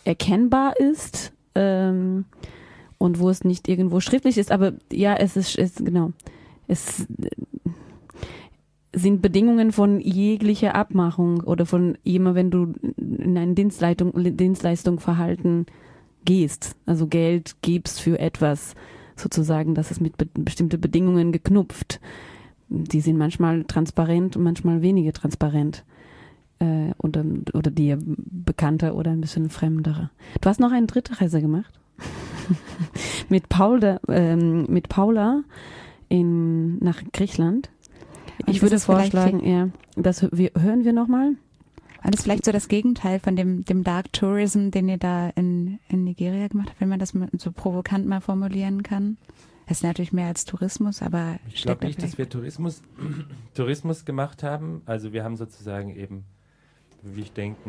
erkennbar 0.05 0.81
ist. 0.81 1.33
Ähm, 1.55 2.24
und 2.98 3.20
wo 3.20 3.31
es 3.31 3.44
nicht 3.44 3.68
irgendwo 3.68 4.00
schriftlich 4.00 4.37
ist, 4.37 4.50
aber 4.50 4.72
ja, 4.92 5.14
es 5.14 5.37
ist, 5.37 5.57
es, 5.57 5.76
genau, 5.76 6.12
es 6.66 7.07
sind 8.92 9.22
Bedingungen 9.22 9.72
von 9.72 10.00
jeglicher 10.00 10.74
Abmachung 10.74 11.42
oder 11.42 11.64
von 11.66 11.96
immer, 12.05 12.35
wenn 12.35 12.50
du 12.50 12.72
in 12.96 13.38
ein 13.38 13.55
Dienstleistung, 13.55 14.12
Dienstleistung 14.37 14.98
Verhalten 14.98 15.66
gehst, 16.24 16.76
also 16.87 17.07
Geld 17.07 17.57
gibst 17.62 18.00
für 18.00 18.18
etwas, 18.18 18.74
sozusagen, 19.16 19.74
das 19.74 19.90
ist 19.90 20.00
mit 20.00 20.16
be 20.16 20.26
bestimmte 20.35 20.79
Bedingungen 20.79 21.33
geknüpft. 21.33 22.00
Die 22.68 23.00
sind 23.00 23.18
manchmal 23.18 23.64
transparent 23.64 24.37
und 24.37 24.44
manchmal 24.44 24.83
weniger 24.83 25.12
transparent. 25.12 25.85
Äh, 26.59 26.92
oder, 26.98 27.24
oder 27.53 27.70
dir 27.70 27.98
bekannter 28.05 28.94
oder 28.94 29.11
ein 29.11 29.20
bisschen 29.20 29.50
fremdere. 29.50 30.11
Du 30.40 30.48
hast 30.48 30.61
noch 30.61 30.72
eine 30.72 30.87
dritte 30.87 31.20
Reise 31.20 31.40
gemacht? 31.40 31.72
mit, 33.29 33.48
Paul 33.48 33.98
ähm, 34.09 34.66
mit 34.68 34.88
Paula 34.88 35.42
in, 36.09 36.79
nach 36.79 37.03
Griechenland. 37.12 37.70
Und 38.46 38.55
ich 38.55 38.62
würde 38.62 38.79
vorschlagen, 38.79 39.44
ja, 39.44 39.68
das 39.96 40.26
wir, 40.33 40.50
hören 40.59 40.85
wir 40.85 40.92
nochmal. 40.92 41.33
War 42.03 42.11
das 42.11 42.22
vielleicht 42.22 42.46
so 42.46 42.53
das 42.53 42.68
Gegenteil 42.68 43.20
von 43.20 43.37
dem, 43.37 43.64
dem 43.64 43.85
Dark 43.85 44.12
Tourism, 44.12 44.70
den 44.70 44.88
ihr 44.88 44.96
da 44.96 45.29
in, 45.31 45.79
in 45.88 46.05
Nigeria 46.05 46.48
gemacht 46.48 46.70
habt, 46.70 46.81
wenn 46.81 46.88
man 46.88 46.98
das 46.98 47.12
so 47.37 47.53
provokant 47.53 48.07
mal 48.07 48.20
formulieren 48.20 48.83
kann? 48.83 49.18
Das 49.68 49.79
ist 49.79 49.83
natürlich 49.85 50.12
mehr 50.12 50.26
als 50.26 50.46
Tourismus, 50.46 51.03
aber 51.03 51.37
ich 51.53 51.62
glaube 51.62 51.87
nicht, 51.87 52.03
dass 52.03 52.18
wir 52.18 52.29
Tourismus, 52.29 52.83
Tourismus 53.55 54.05
gemacht 54.05 54.42
haben. 54.42 54.83
Also 54.87 55.12
wir 55.12 55.22
haben 55.22 55.37
sozusagen 55.37 55.94
eben 55.94 56.24
wie 57.03 57.22
ich 57.22 57.33
denke, 57.33 57.61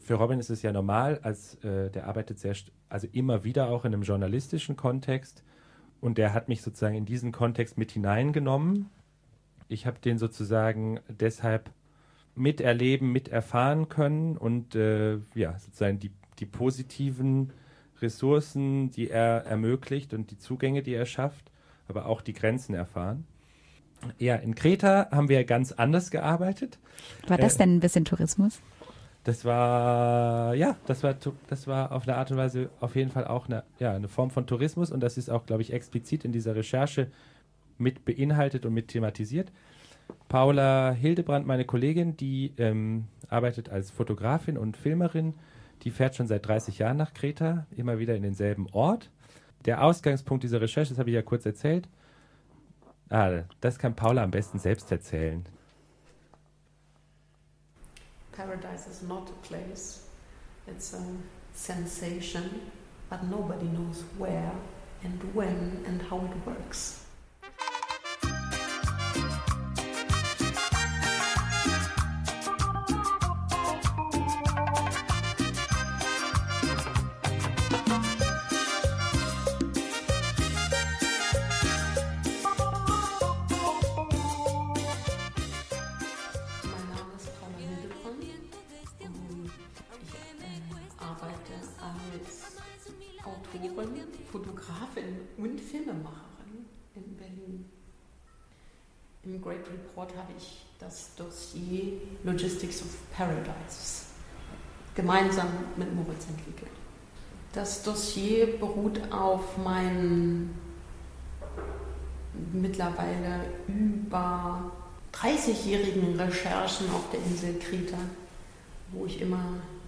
für 0.00 0.14
Robin 0.14 0.38
ist 0.38 0.50
es 0.50 0.62
ja 0.62 0.72
normal, 0.72 1.20
als 1.22 1.56
äh, 1.64 1.90
der 1.90 2.06
arbeitet 2.06 2.38
sehr, 2.38 2.54
also 2.88 3.06
immer 3.12 3.44
wieder 3.44 3.68
auch 3.68 3.84
in 3.84 3.94
einem 3.94 4.02
journalistischen 4.02 4.76
Kontext 4.76 5.44
und 6.00 6.18
der 6.18 6.34
hat 6.34 6.48
mich 6.48 6.62
sozusagen 6.62 6.96
in 6.96 7.04
diesen 7.04 7.32
Kontext 7.32 7.78
mit 7.78 7.92
hineingenommen. 7.92 8.90
Ich 9.68 9.86
habe 9.86 9.98
den 9.98 10.18
sozusagen 10.18 11.00
deshalb 11.08 11.70
miterleben, 12.34 13.12
miterfahren 13.12 13.88
können 13.88 14.36
und 14.36 14.74
äh, 14.74 15.18
ja, 15.34 15.58
sozusagen 15.58 15.98
die, 15.98 16.10
die 16.38 16.46
positiven 16.46 17.52
Ressourcen, 18.02 18.90
die 18.90 19.08
er 19.10 19.44
ermöglicht 19.46 20.14
und 20.14 20.30
die 20.30 20.38
Zugänge, 20.38 20.82
die 20.82 20.94
er 20.94 21.06
schafft, 21.06 21.50
aber 21.88 22.06
auch 22.06 22.20
die 22.20 22.32
Grenzen 22.32 22.74
erfahren. 22.74 23.26
Ja, 24.18 24.36
in 24.36 24.54
Kreta 24.54 25.08
haben 25.10 25.28
wir 25.28 25.44
ganz 25.44 25.72
anders 25.72 26.10
gearbeitet. 26.10 26.78
War 27.26 27.38
das 27.38 27.54
äh, 27.54 27.58
denn 27.58 27.76
ein 27.76 27.80
bisschen 27.80 28.04
Tourismus? 28.04 28.60
Das 29.22 29.46
war, 29.46 30.54
ja, 30.54 30.76
das 30.86 31.02
war, 31.02 31.14
das 31.48 31.66
war 31.66 31.92
auf 31.92 32.06
eine 32.06 32.16
Art 32.16 32.30
und 32.30 32.36
Weise 32.36 32.68
auf 32.80 32.94
jeden 32.94 33.10
Fall 33.10 33.26
auch 33.26 33.46
eine, 33.46 33.64
ja, 33.78 33.94
eine 33.94 34.08
Form 34.08 34.30
von 34.30 34.46
Tourismus 34.46 34.90
und 34.90 35.00
das 35.00 35.16
ist 35.16 35.30
auch, 35.30 35.46
glaube 35.46 35.62
ich, 35.62 35.72
explizit 35.72 36.26
in 36.26 36.32
dieser 36.32 36.54
Recherche 36.54 37.10
mit 37.78 38.04
beinhaltet 38.04 38.66
und 38.66 38.74
mit 38.74 38.88
thematisiert. 38.88 39.52
Paula 40.28 40.92
Hildebrand, 40.92 41.46
meine 41.46 41.64
Kollegin, 41.64 42.16
die 42.16 42.52
ähm, 42.58 43.04
arbeitet 43.28 43.68
als 43.68 43.90
Fotografin 43.90 44.58
und 44.58 44.76
Filmerin. 44.76 45.34
Die 45.82 45.90
fährt 45.90 46.16
schon 46.16 46.26
seit 46.26 46.46
30 46.46 46.78
Jahren 46.78 46.96
nach 46.96 47.14
Kreta, 47.14 47.66
immer 47.76 47.98
wieder 47.98 48.16
in 48.16 48.22
denselben 48.22 48.66
Ort. 48.72 49.10
Der 49.64 49.82
Ausgangspunkt 49.82 50.44
dieser 50.44 50.60
Recherche, 50.60 50.90
das 50.90 50.98
habe 50.98 51.10
ich 51.10 51.14
ja 51.14 51.22
kurz 51.22 51.46
erzählt. 51.46 51.88
Ah, 53.10 53.42
das 53.60 53.78
kann 53.78 53.94
Paula 53.94 54.22
am 54.22 54.30
besten 54.30 54.58
selbst 54.58 54.90
erzählen. 54.90 55.44
Paradise 58.32 58.88
is 58.90 59.02
not 59.02 59.30
a 59.30 59.46
place, 59.46 60.08
it's 60.66 60.92
a 60.94 60.98
sensation, 61.54 62.42
but 63.08 63.22
nobody 63.30 63.66
knows 63.66 64.04
where 64.18 64.52
and 65.04 65.22
when 65.34 65.84
and 65.86 66.02
how 66.10 66.24
it 66.24 66.46
works. 66.46 67.03
Logistics 102.64 102.82
of 102.82 102.88
Paradise 103.16 104.04
gemeinsam 104.94 105.48
mit 105.76 105.94
Moritz 105.94 106.26
entwickelt. 106.28 106.70
Das 107.52 107.82
Dossier 107.82 108.58
beruht 108.58 109.00
auf 109.12 109.56
meinen 109.58 110.58
mittlerweile 112.52 113.44
über 113.68 114.72
30-jährigen 115.12 116.18
Recherchen 116.18 116.90
auf 116.90 117.10
der 117.12 117.20
Insel 117.20 117.58
Kreta, 117.58 117.98
wo 118.92 119.06
ich 119.06 119.20
immer 119.20 119.44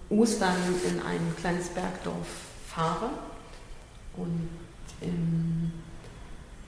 Ostern 0.09 0.55
in 0.89 1.01
ein 1.01 1.35
kleines 1.37 1.69
Bergdorf 1.69 2.27
fahre 2.67 3.09
und 4.15 4.49
in, 5.01 5.71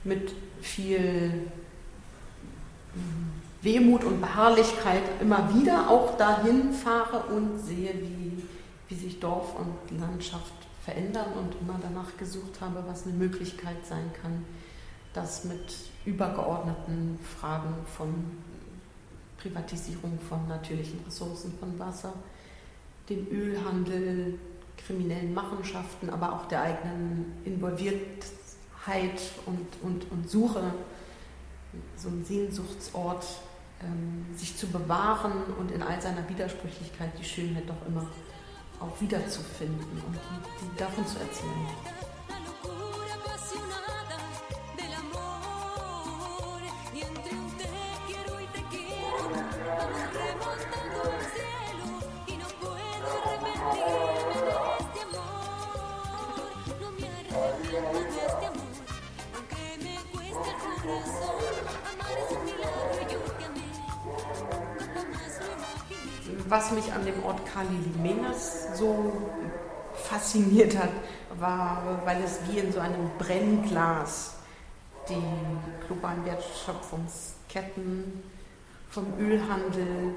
mit 0.04 0.34
viel 0.60 1.50
Wehmut 3.62 4.04
und 4.04 4.20
Beharrlichkeit 4.20 5.02
immer 5.20 5.54
wieder 5.54 5.90
auch 5.90 6.16
dahin 6.16 6.72
fahre 6.72 7.24
und 7.34 7.58
sehe, 7.58 7.92
wie, 7.94 8.42
wie 8.88 8.94
sich 8.94 9.20
Dorf 9.20 9.54
und 9.58 10.00
Landschaft 10.00 10.52
verändern 10.84 11.32
und 11.38 11.54
immer 11.60 11.78
danach 11.80 12.16
gesucht 12.16 12.60
habe, 12.60 12.82
was 12.86 13.04
eine 13.04 13.14
Möglichkeit 13.14 13.84
sein 13.86 14.10
kann, 14.22 14.44
das 15.12 15.44
mit 15.44 15.76
übergeordneten 16.06 17.18
Fragen 17.38 17.74
von 17.96 18.14
Privatisierung 19.38 20.18
von 20.28 20.48
natürlichen 20.48 21.00
Ressourcen, 21.06 21.52
von 21.58 21.78
Wasser, 21.78 22.12
dem 23.08 23.26
Ölhandel, 23.30 24.38
kriminellen 24.76 25.34
Machenschaften, 25.34 26.08
aber 26.08 26.32
auch 26.32 26.46
der 26.46 26.62
eigenen 26.62 27.32
Involviertheit 27.44 29.20
und, 29.46 29.66
und, 29.82 30.10
und 30.10 30.30
Suche 30.30 30.72
so 31.96 32.08
ein 32.08 32.24
Sehnsuchtsort, 32.24 33.24
sich 34.34 34.56
zu 34.56 34.66
bewahren 34.66 35.32
und 35.58 35.70
in 35.70 35.82
all 35.82 36.00
seiner 36.00 36.28
Widersprüchlichkeit 36.28 37.10
die 37.18 37.24
Schönheit 37.24 37.68
doch 37.68 37.86
immer 37.86 38.06
auch 38.78 39.00
wiederzufinden 39.00 40.02
und 40.06 40.14
die, 40.14 40.64
die 40.64 40.78
davon 40.78 41.06
zu 41.06 41.18
erzählen. 41.18 42.09
Was 66.50 66.72
mich 66.72 66.92
an 66.92 67.04
dem 67.06 67.22
Ort 67.24 67.40
Kali 67.46 67.68
Limenas 67.94 68.76
so 68.76 69.12
fasziniert 69.94 70.76
hat, 70.76 70.90
war, 71.38 72.02
weil 72.04 72.22
es 72.24 72.40
wie 72.48 72.58
in 72.58 72.72
so 72.72 72.80
einem 72.80 73.10
Brennglas 73.18 74.34
die 75.08 75.22
globalen 75.86 76.24
Wertschöpfungsketten 76.24 78.22
vom 78.90 79.06
Ölhandel, 79.18 80.14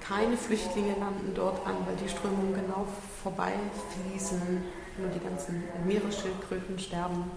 keine 0.00 0.36
Flüchtlinge 0.36 0.94
landen 0.98 1.32
dort 1.34 1.66
an, 1.66 1.76
weil 1.86 1.96
die 1.96 2.08
Strömungen 2.08 2.54
genau 2.54 2.86
vorbeifließen, 3.22 4.40
nur 4.98 5.08
die 5.08 5.20
ganzen 5.20 5.64
Meeresschildkröten 5.86 6.78
sterben 6.78 7.30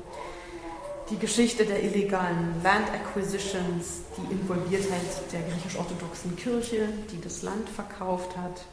die 1.09 1.17
Geschichte 1.17 1.65
der 1.65 1.83
illegalen 1.83 2.61
Land 2.63 2.89
Acquisitions, 2.91 4.01
die 4.17 4.33
Involviertheit 4.33 5.01
der 5.31 5.41
griechisch-orthodoxen 5.41 6.35
Kirche, 6.35 6.89
die 7.11 7.21
das 7.21 7.43
Land 7.43 7.69
verkauft 7.69 8.35
hat, 8.35 8.65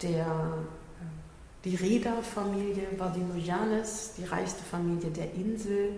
der, 0.00 0.24
äh, 0.24 1.64
die 1.64 1.76
Reda-Familie 1.76 2.86
Vardinojanes, 2.96 4.12
die 4.16 4.24
reichste 4.24 4.62
Familie 4.64 5.10
der 5.10 5.34
Insel, 5.34 5.90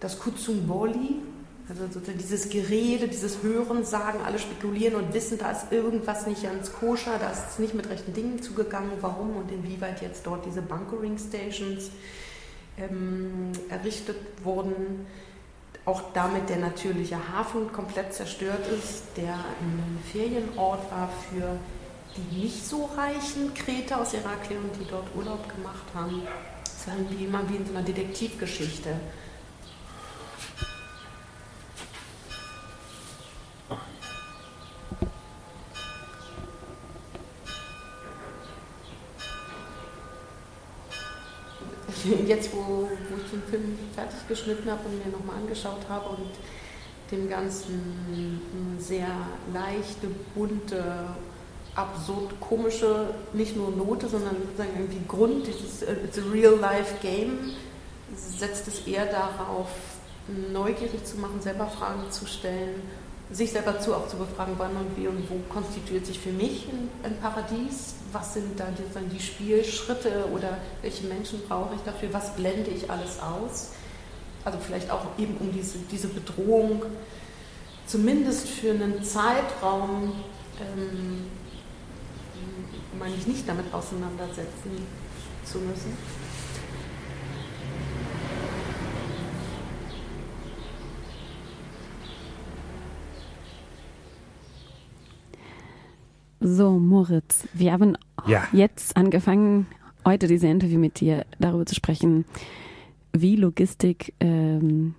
das 0.00 0.18
Kutsumboli, 0.18 1.22
also 1.70 1.84
sozusagen 1.84 2.18
dieses 2.18 2.48
Gerede, 2.48 3.08
dieses 3.08 3.42
Hören, 3.42 3.84
Sagen, 3.84 4.20
alle 4.24 4.38
spekulieren 4.38 4.94
und 4.94 5.12
wissen, 5.12 5.38
da 5.38 5.50
ist 5.50 5.70
irgendwas 5.70 6.26
nicht 6.26 6.42
ganz 6.42 6.72
koscher, 6.72 7.18
da 7.18 7.30
ist 7.30 7.44
es 7.50 7.58
nicht 7.58 7.74
mit 7.74 7.88
rechten 7.90 8.12
Dingen 8.12 8.42
zugegangen, 8.42 8.92
warum 9.00 9.36
und 9.36 9.50
inwieweit 9.50 10.00
jetzt 10.00 10.26
dort 10.26 10.46
diese 10.46 10.62
Bunkering 10.62 11.18
Stations 11.18 11.90
ähm, 12.78 13.52
errichtet 13.68 14.16
wurden. 14.44 15.06
Auch 15.84 16.02
damit 16.12 16.50
der 16.50 16.58
natürliche 16.58 17.16
Hafen 17.32 17.72
komplett 17.72 18.12
zerstört 18.12 18.66
ist, 18.68 19.04
der 19.16 19.34
ein 19.34 19.98
Ferienort 20.12 20.90
war 20.90 21.08
für 21.30 21.58
die 22.16 22.40
nicht 22.40 22.66
so 22.66 22.90
reichen 22.96 23.54
Kreter 23.54 24.00
aus 24.00 24.12
Irakli 24.12 24.56
und 24.56 24.70
die 24.78 24.90
dort 24.90 25.06
Urlaub 25.16 25.48
gemacht 25.48 25.86
haben. 25.94 26.22
Das 26.64 26.86
war 26.86 26.94
irgendwie 26.96 27.24
immer 27.24 27.48
wie 27.48 27.56
in 27.56 27.66
so 27.66 27.72
einer 27.72 27.82
Detektivgeschichte. 27.82 28.90
Jetzt, 42.26 42.52
wo, 42.52 42.88
wo 42.88 43.16
ich 43.24 43.30
den 43.30 43.42
Film 43.48 43.78
fertig 43.94 44.18
geschnitten 44.28 44.70
habe 44.70 44.80
und 44.86 45.04
mir 45.04 45.12
nochmal 45.12 45.36
angeschaut 45.36 45.88
habe 45.88 46.10
und 46.10 46.30
dem 47.10 47.28
Ganzen 47.28 48.40
sehr 48.78 49.08
leichte, 49.52 50.08
bunte, 50.34 50.84
absurd 51.74 52.40
komische, 52.40 53.14
nicht 53.32 53.56
nur 53.56 53.70
Note, 53.70 54.08
sondern 54.08 54.36
sozusagen 54.36 54.78
irgendwie 54.78 55.06
Grund, 55.06 55.46
dieses 55.46 55.82
äh, 55.82 55.94
It's 56.04 56.18
a 56.18 56.22
real 56.32 56.56
life 56.58 56.94
game, 57.00 57.52
setzt 58.14 58.66
es 58.68 58.86
eher 58.86 59.06
darauf, 59.06 59.68
neugierig 60.52 61.04
zu 61.04 61.16
machen, 61.18 61.40
selber 61.40 61.66
Fragen 61.66 62.10
zu 62.10 62.26
stellen 62.26 62.82
sich 63.30 63.52
selber 63.52 63.78
zu, 63.78 63.94
auch 63.94 64.08
zu 64.08 64.16
befragen, 64.16 64.54
wann 64.56 64.74
und 64.76 64.96
wie 64.96 65.06
und 65.06 65.28
wo 65.30 65.36
konstituiert 65.52 66.06
sich 66.06 66.18
für 66.18 66.32
mich 66.32 66.66
ein, 66.68 66.88
ein 67.02 67.20
Paradies, 67.20 67.94
was 68.12 68.34
sind 68.34 68.58
da 68.58 68.66
die, 68.70 69.14
die 69.14 69.22
Spielschritte 69.22 70.24
oder 70.32 70.58
welche 70.80 71.06
Menschen 71.06 71.40
brauche 71.46 71.74
ich 71.74 71.82
dafür, 71.82 72.12
was 72.12 72.34
blende 72.36 72.70
ich 72.70 72.90
alles 72.90 73.20
aus. 73.20 73.70
Also 74.44 74.58
vielleicht 74.64 74.90
auch 74.90 75.04
eben 75.18 75.36
um 75.38 75.52
diese, 75.52 75.78
diese 75.90 76.08
Bedrohung 76.08 76.82
zumindest 77.86 78.48
für 78.48 78.70
einen 78.70 79.02
Zeitraum 79.02 80.12
ähm, 80.60 81.24
meine 82.98 83.14
ich, 83.14 83.26
nicht 83.26 83.48
damit 83.48 83.72
auseinandersetzen 83.72 84.86
zu 85.44 85.58
müssen. 85.58 85.96
So, 96.40 96.78
Moritz, 96.78 97.48
wir 97.52 97.72
haben 97.72 97.96
ja. 98.26 98.46
jetzt 98.52 98.96
angefangen, 98.96 99.66
heute 100.04 100.28
dieses 100.28 100.48
Interview 100.48 100.78
mit 100.78 101.00
dir 101.00 101.26
darüber 101.40 101.66
zu 101.66 101.74
sprechen, 101.74 102.26
wie 103.12 103.34
Logistik 103.34 104.14
ähm, 104.20 104.94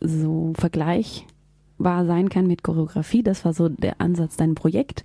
so 0.00 0.52
vergleichbar 0.58 2.04
sein 2.04 2.28
kann 2.28 2.46
mit 2.46 2.62
Choreografie. 2.62 3.22
Das 3.22 3.46
war 3.46 3.54
so 3.54 3.70
der 3.70 3.98
Ansatz 4.00 4.36
dein 4.36 4.54
Projekt. 4.54 5.04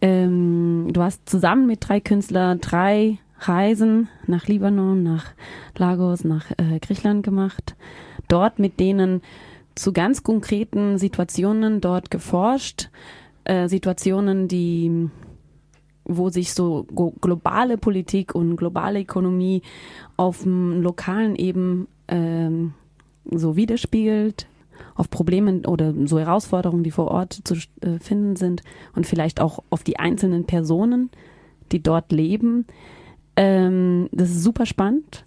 Ähm, 0.00 0.88
du 0.92 1.02
hast 1.02 1.28
zusammen 1.28 1.66
mit 1.66 1.88
drei 1.88 1.98
Künstlern 1.98 2.60
drei 2.60 3.18
Reisen 3.40 4.08
nach 4.28 4.46
Libanon, 4.46 5.02
nach 5.02 5.26
Lagos, 5.76 6.22
nach 6.22 6.52
äh, 6.52 6.78
Griechenland 6.80 7.24
gemacht. 7.24 7.74
Dort 8.28 8.60
mit 8.60 8.78
denen 8.78 9.22
zu 9.74 9.92
ganz 9.92 10.22
konkreten 10.22 10.98
Situationen 10.98 11.80
dort 11.80 12.12
geforscht 12.12 12.90
äh, 13.44 13.68
Situationen, 13.68 14.48
die 14.48 15.10
wo 16.04 16.28
sich 16.28 16.52
so 16.52 16.86
globale 17.20 17.78
Politik 17.78 18.34
und 18.34 18.56
globale 18.56 19.02
Ökonomie 19.02 19.62
auf 20.16 20.42
dem 20.42 20.82
lokalen 20.82 21.36
eben 21.36 21.86
ähm, 22.08 22.74
so 23.30 23.56
widerspiegelt, 23.56 24.48
auf 24.94 25.08
Probleme 25.10 25.60
oder 25.66 25.94
so 26.06 26.18
Herausforderungen, 26.18 26.82
die 26.82 26.90
vor 26.90 27.08
Ort 27.08 27.40
zu 27.44 27.54
äh, 27.54 27.98
finden 28.00 28.36
sind 28.36 28.62
und 28.94 29.06
vielleicht 29.06 29.40
auch 29.40 29.62
auf 29.70 29.84
die 29.84 29.98
einzelnen 29.98 30.46
Personen, 30.46 31.10
die 31.70 31.82
dort 31.82 32.10
leben. 32.12 32.66
Ähm, 33.36 34.08
das 34.10 34.30
ist 34.30 34.42
super 34.42 34.66
spannend. 34.66 35.24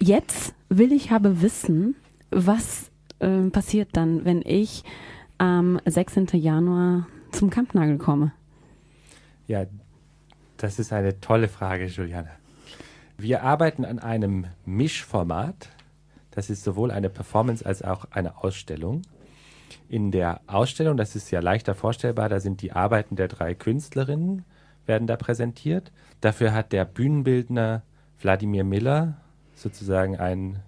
Jetzt 0.00 0.54
will 0.68 0.92
ich 0.92 1.10
aber 1.10 1.42
wissen, 1.42 1.96
was 2.30 2.90
äh, 3.18 3.50
passiert 3.50 3.90
dann, 3.92 4.24
wenn 4.24 4.42
ich 4.44 4.84
am 5.38 5.80
16. 5.84 6.28
Januar 6.32 7.06
zum 7.32 7.50
Kampnagel 7.50 7.98
komme? 7.98 8.32
Ja, 9.46 9.66
das 10.56 10.78
ist 10.78 10.92
eine 10.92 11.20
tolle 11.20 11.48
Frage, 11.48 11.86
Juliane. 11.86 12.30
Wir 13.16 13.42
arbeiten 13.42 13.84
an 13.84 13.98
einem 13.98 14.46
Mischformat. 14.64 15.70
Das 16.30 16.50
ist 16.50 16.62
sowohl 16.62 16.90
eine 16.90 17.10
Performance 17.10 17.64
als 17.64 17.82
auch 17.82 18.06
eine 18.10 18.44
Ausstellung. 18.44 19.02
In 19.88 20.10
der 20.10 20.40
Ausstellung, 20.46 20.96
das 20.96 21.16
ist 21.16 21.30
ja 21.30 21.40
leichter 21.40 21.74
vorstellbar, 21.74 22.28
da 22.28 22.40
sind 22.40 22.62
die 22.62 22.72
Arbeiten 22.72 23.16
der 23.16 23.28
drei 23.28 23.54
Künstlerinnen, 23.54 24.44
werden 24.86 25.06
da 25.06 25.16
präsentiert. 25.16 25.92
Dafür 26.20 26.52
hat 26.52 26.72
der 26.72 26.84
Bühnenbildner 26.84 27.82
Wladimir 28.20 28.64
Miller 28.64 29.16
sozusagen 29.54 30.16
ein 30.16 30.60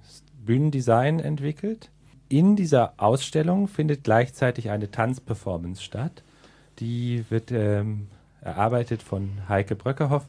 Bühnendesign 0.45 1.21
entwickelt. 1.21 1.91
In 2.29 2.57
dieser 2.57 2.95
Ausstellung 2.97 3.69
findet 3.69 4.05
gleichzeitig 4.05 4.71
eine 4.71 4.91
Tanzperformance 4.91 5.83
statt. 5.83 6.23
Die 6.81 7.25
wird 7.29 7.53
ähm, 7.53 8.09
erarbeitet 8.41 9.03
von 9.03 9.31
Heike 9.49 9.77
Bröckerhoff. 9.77 10.27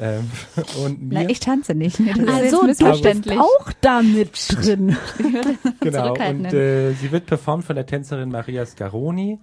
Ähm, 0.00 0.30
und 0.84 1.02
mir. 1.02 1.22
Na, 1.22 1.28
ich 1.28 1.40
tanze 1.40 1.74
nicht. 1.74 2.00
Das 2.18 2.28
also, 2.28 2.66
ist 2.66 2.80
du 2.80 2.92
bist 3.02 3.30
auch 3.32 3.72
da 3.80 4.02
mit 4.02 4.32
drin. 4.50 4.96
genau, 5.80 6.12
und 6.12 6.52
äh, 6.52 6.92
sie 6.92 7.10
wird 7.10 7.26
performt 7.26 7.64
von 7.64 7.76
der 7.76 7.86
Tänzerin 7.86 8.30
Maria 8.30 8.64
Scaroni 8.64 9.38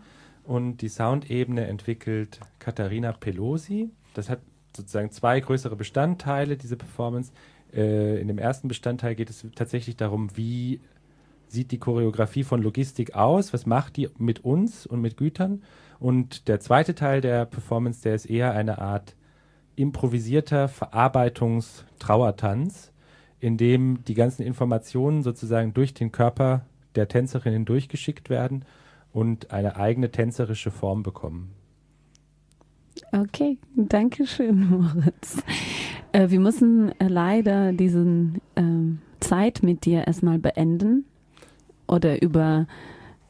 und 0.46 0.78
die 0.78 0.90
Soundebene 0.90 1.68
entwickelt 1.68 2.40
Katharina 2.60 3.12
Pelosi. 3.12 3.90
Das 4.14 4.30
hat 4.30 4.40
sozusagen 4.76 5.12
zwei 5.12 5.40
größere 5.40 5.76
Bestandteile, 5.76 6.58
diese 6.58 6.78
Performance. 6.78 7.32
Äh, 7.74 8.22
in 8.22 8.28
dem 8.28 8.38
ersten 8.38 8.68
Bestandteil 8.68 9.16
geht 9.16 9.30
es 9.30 9.46
tatsächlich 9.56 9.98
darum, 9.98 10.30
wie 10.36 10.80
sieht 11.48 11.72
die 11.72 11.80
Choreografie 11.80 12.44
von 12.44 12.62
Logistik 12.62 13.16
aus, 13.16 13.54
was 13.54 13.66
macht 13.66 13.98
die 13.98 14.10
mit 14.18 14.44
uns 14.44 14.86
und 14.86 15.02
mit 15.02 15.18
Gütern 15.18 15.62
und 16.00 16.48
der 16.48 16.60
zweite 16.60 16.96
Teil 16.96 17.22
der 17.22 17.46
Performance, 17.46 18.02
der 18.02 18.16
ist 18.16 18.26
eher 18.26 18.54
eine 18.54 18.80
Art 18.80 19.16
improvisierter 19.76 20.68
Verarbeitungs-Trauertanz, 20.68 22.92
in 23.40 23.58
dem 23.58 24.04
die 24.06 24.14
ganzen 24.14 24.44
Informationen 24.44 25.24
sozusagen 25.24 25.74
durch 25.74 25.94
den 25.94 26.12
Körper 26.12 26.66
der 26.96 27.08
Tänzerin 27.08 27.54
hindurchgeschickt 27.54 28.30
werden 28.30 28.66
und 29.12 29.52
eine 29.52 29.78
eigene 29.78 30.12
tänzerische 30.12 30.70
Form 30.72 31.04
bekommen. 31.04 31.52
Okay, 33.12 33.58
danke 33.76 34.26
schön, 34.26 34.70
Moritz. 34.70 35.44
Äh, 36.12 36.30
wir 36.30 36.40
müssen 36.40 36.98
äh, 37.00 37.08
leider 37.08 37.74
diesen 37.74 38.42
äh, 38.56 38.62
Zeit 39.20 39.64
mit 39.64 39.86
dir 39.86 40.08
erstmal 40.08 40.40
beenden 40.40 41.06
oder 41.88 42.22
über 42.22 42.68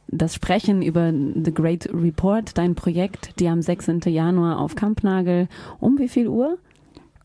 das 0.08 0.36
Sprechen 0.36 0.82
über 0.82 1.12
The 1.12 1.53
Great 1.53 1.89
Report, 1.93 2.58
dein 2.58 2.76
Projekt, 2.76 3.39
die 3.39 3.47
am 3.47 3.62
16. 3.62 4.01
Januar 4.06 4.60
auf 4.60 4.76
Kampnagel. 4.76 5.47
Um 5.80 5.97
wie 5.97 6.08
viel 6.08 6.28
Uhr? 6.28 6.58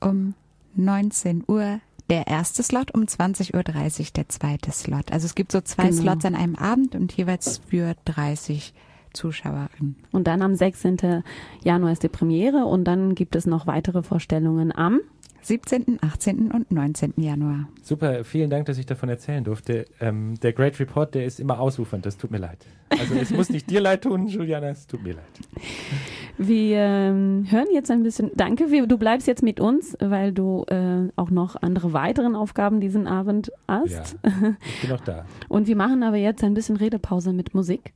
Um 0.00 0.34
19 0.74 1.44
Uhr 1.46 1.80
der 2.08 2.26
erste 2.26 2.62
Slot, 2.62 2.92
um 2.92 3.02
20.30 3.02 3.54
Uhr 3.54 4.12
der 4.16 4.28
zweite 4.28 4.72
Slot. 4.72 5.12
Also 5.12 5.26
es 5.26 5.34
gibt 5.34 5.52
so 5.52 5.60
zwei 5.60 5.88
genau. 5.88 6.02
Slots 6.02 6.24
an 6.24 6.34
einem 6.34 6.56
Abend 6.56 6.94
und 6.94 7.12
jeweils 7.12 7.60
für 7.68 7.94
30 8.06 8.74
Zuschauerinnen. 9.12 9.96
Und 10.12 10.26
dann 10.26 10.42
am 10.42 10.54
16. 10.54 11.22
Januar 11.62 11.92
ist 11.92 12.02
die 12.02 12.08
Premiere 12.08 12.66
und 12.66 12.84
dann 12.84 13.14
gibt 13.14 13.36
es 13.36 13.46
noch 13.46 13.66
weitere 13.66 14.02
Vorstellungen 14.02 14.72
am 14.72 15.00
17., 15.42 15.98
18. 16.00 16.50
und 16.50 16.70
19. 16.70 17.14
Januar. 17.16 17.68
Super, 17.82 18.24
vielen 18.24 18.50
Dank, 18.50 18.66
dass 18.66 18.78
ich 18.78 18.86
davon 18.86 19.08
erzählen 19.08 19.44
durfte. 19.44 19.86
Ähm, 20.00 20.34
der 20.40 20.52
Great 20.52 20.78
Report, 20.80 21.14
der 21.14 21.24
ist 21.24 21.40
immer 21.40 21.60
ausufernd, 21.60 22.06
das 22.06 22.16
tut 22.16 22.30
mir 22.30 22.38
leid. 22.38 22.58
Also 22.90 23.14
es 23.14 23.30
muss 23.30 23.50
nicht 23.50 23.70
dir 23.70 23.80
leid 23.80 24.02
tun, 24.02 24.26
Juliana, 24.26 24.68
es 24.68 24.86
tut 24.86 25.02
mir 25.02 25.14
leid. 25.14 25.24
Wir 26.38 26.78
ähm, 26.78 27.46
hören 27.50 27.68
jetzt 27.72 27.90
ein 27.90 28.02
bisschen, 28.02 28.30
danke, 28.34 28.66
du 28.86 28.98
bleibst 28.98 29.26
jetzt 29.26 29.42
mit 29.42 29.60
uns, 29.60 29.96
weil 30.00 30.32
du 30.32 30.64
äh, 30.68 31.08
auch 31.16 31.30
noch 31.30 31.56
andere 31.60 31.92
weiteren 31.92 32.34
Aufgaben 32.34 32.80
diesen 32.80 33.06
Abend 33.06 33.52
hast. 33.68 34.16
Ja, 34.24 34.56
ich 34.66 34.80
bin 34.80 34.90
noch 34.90 35.00
da. 35.00 35.26
Und 35.48 35.66
wir 35.66 35.76
machen 35.76 36.02
aber 36.02 36.16
jetzt 36.16 36.42
ein 36.42 36.54
bisschen 36.54 36.76
Redepause 36.76 37.32
mit 37.32 37.54
Musik. 37.54 37.92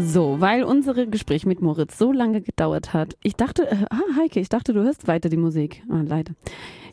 So, 0.00 0.40
weil 0.40 0.62
unser 0.62 1.06
Gespräch 1.06 1.44
mit 1.44 1.60
Moritz 1.60 1.98
so 1.98 2.12
lange 2.12 2.40
gedauert 2.40 2.92
hat. 2.92 3.16
Ich 3.22 3.34
dachte, 3.34 3.68
äh, 3.68 3.84
ah, 3.90 4.16
Heike, 4.16 4.38
ich 4.38 4.48
dachte, 4.48 4.72
du 4.72 4.82
hörst 4.82 5.08
weiter 5.08 5.28
die 5.28 5.36
Musik. 5.36 5.82
Ah, 5.90 6.02
leider. 6.06 6.34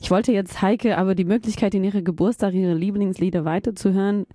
Ich 0.02 0.10
wollte 0.10 0.32
jetzt 0.32 0.62
Heike 0.62 0.98
aber 0.98 1.14
die 1.14 1.26
Möglichkeit, 1.26 1.76
in 1.76 1.84
ihre 1.84 2.02
Geburtstag 2.02 2.54
ihre 2.54 2.74
Lieblingslieder 2.74 3.46
weiterzuhören. 3.46 4.26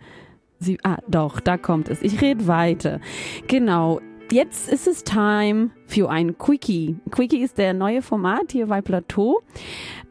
Sie, 0.59 0.79
ah, 0.85 0.99
doch, 1.09 1.41
da 1.41 1.57
kommt 1.57 1.89
es. 1.89 2.03
Ich 2.03 2.21
rede 2.21 2.47
weiter. 2.47 3.01
Genau. 3.49 4.01
Jetzt 4.31 4.73
ist 4.73 4.87
es 4.87 5.03
time 5.03 5.71
für 5.87 6.09
ein 6.09 6.39
Quickie. 6.39 6.97
Quickie 7.11 7.43
ist 7.43 7.59
der 7.59 7.75
neue 7.75 8.01
Format 8.01 8.53
hier 8.53 8.69
bei 8.69 8.81
Plateau. 8.81 9.43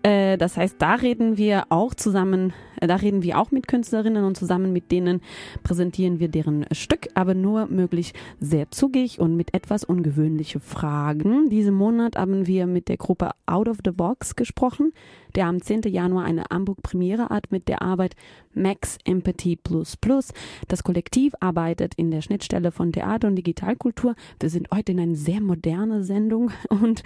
Äh, 0.03 0.37
das 0.37 0.57
heißt, 0.57 0.75
da 0.79 0.95
reden 0.95 1.37
wir 1.37 1.67
auch 1.69 1.93
zusammen, 1.93 2.51
da 2.87 2.95
reden 2.95 3.23
wir 3.23 3.39
auch 3.39 3.51
mit 3.51 3.67
Künstlerinnen 3.67 4.23
und 4.23 4.37
zusammen 4.37 4.73
mit 4.73 4.91
denen 4.91 5.21
präsentieren 5.63 6.19
wir 6.19 6.27
deren 6.27 6.65
Stück, 6.71 7.07
aber 7.13 7.33
nur 7.33 7.67
möglich 7.67 8.13
sehr 8.39 8.71
zugig 8.71 9.19
und 9.19 9.35
mit 9.35 9.53
etwas 9.53 9.83
ungewöhnliche 9.83 10.59
Fragen. 10.59 11.49
Diesen 11.49 11.73
Monat 11.73 12.15
haben 12.15 12.47
wir 12.47 12.67
mit 12.67 12.87
der 12.87 12.97
Gruppe 12.97 13.31
Out 13.45 13.67
of 13.67 13.77
the 13.83 13.91
Box 13.91 14.35
gesprochen, 14.35 14.93
der 15.35 15.47
am 15.47 15.61
10. 15.61 15.83
Januar 15.83 16.25
eine 16.25 16.45
Hamburg-Premiere 16.51 17.29
hat 17.29 17.51
mit 17.51 17.67
der 17.67 17.81
Arbeit 17.81 18.15
Max 18.53 18.97
Empathy 19.05 19.55
Plus 19.55 19.95
Plus. 19.97 20.33
Das 20.67 20.83
Kollektiv 20.83 21.33
arbeitet 21.39 21.95
in 21.95 22.11
der 22.11 22.21
Schnittstelle 22.21 22.71
von 22.71 22.91
Theater 22.91 23.27
und 23.27 23.35
Digitalkultur. 23.35 24.15
Wir 24.39 24.49
sind 24.49 24.69
heute 24.73 24.91
in 24.91 24.99
einer 24.99 25.15
sehr 25.15 25.41
modernen 25.41 26.03
Sendung 26.03 26.51
und 26.69 27.03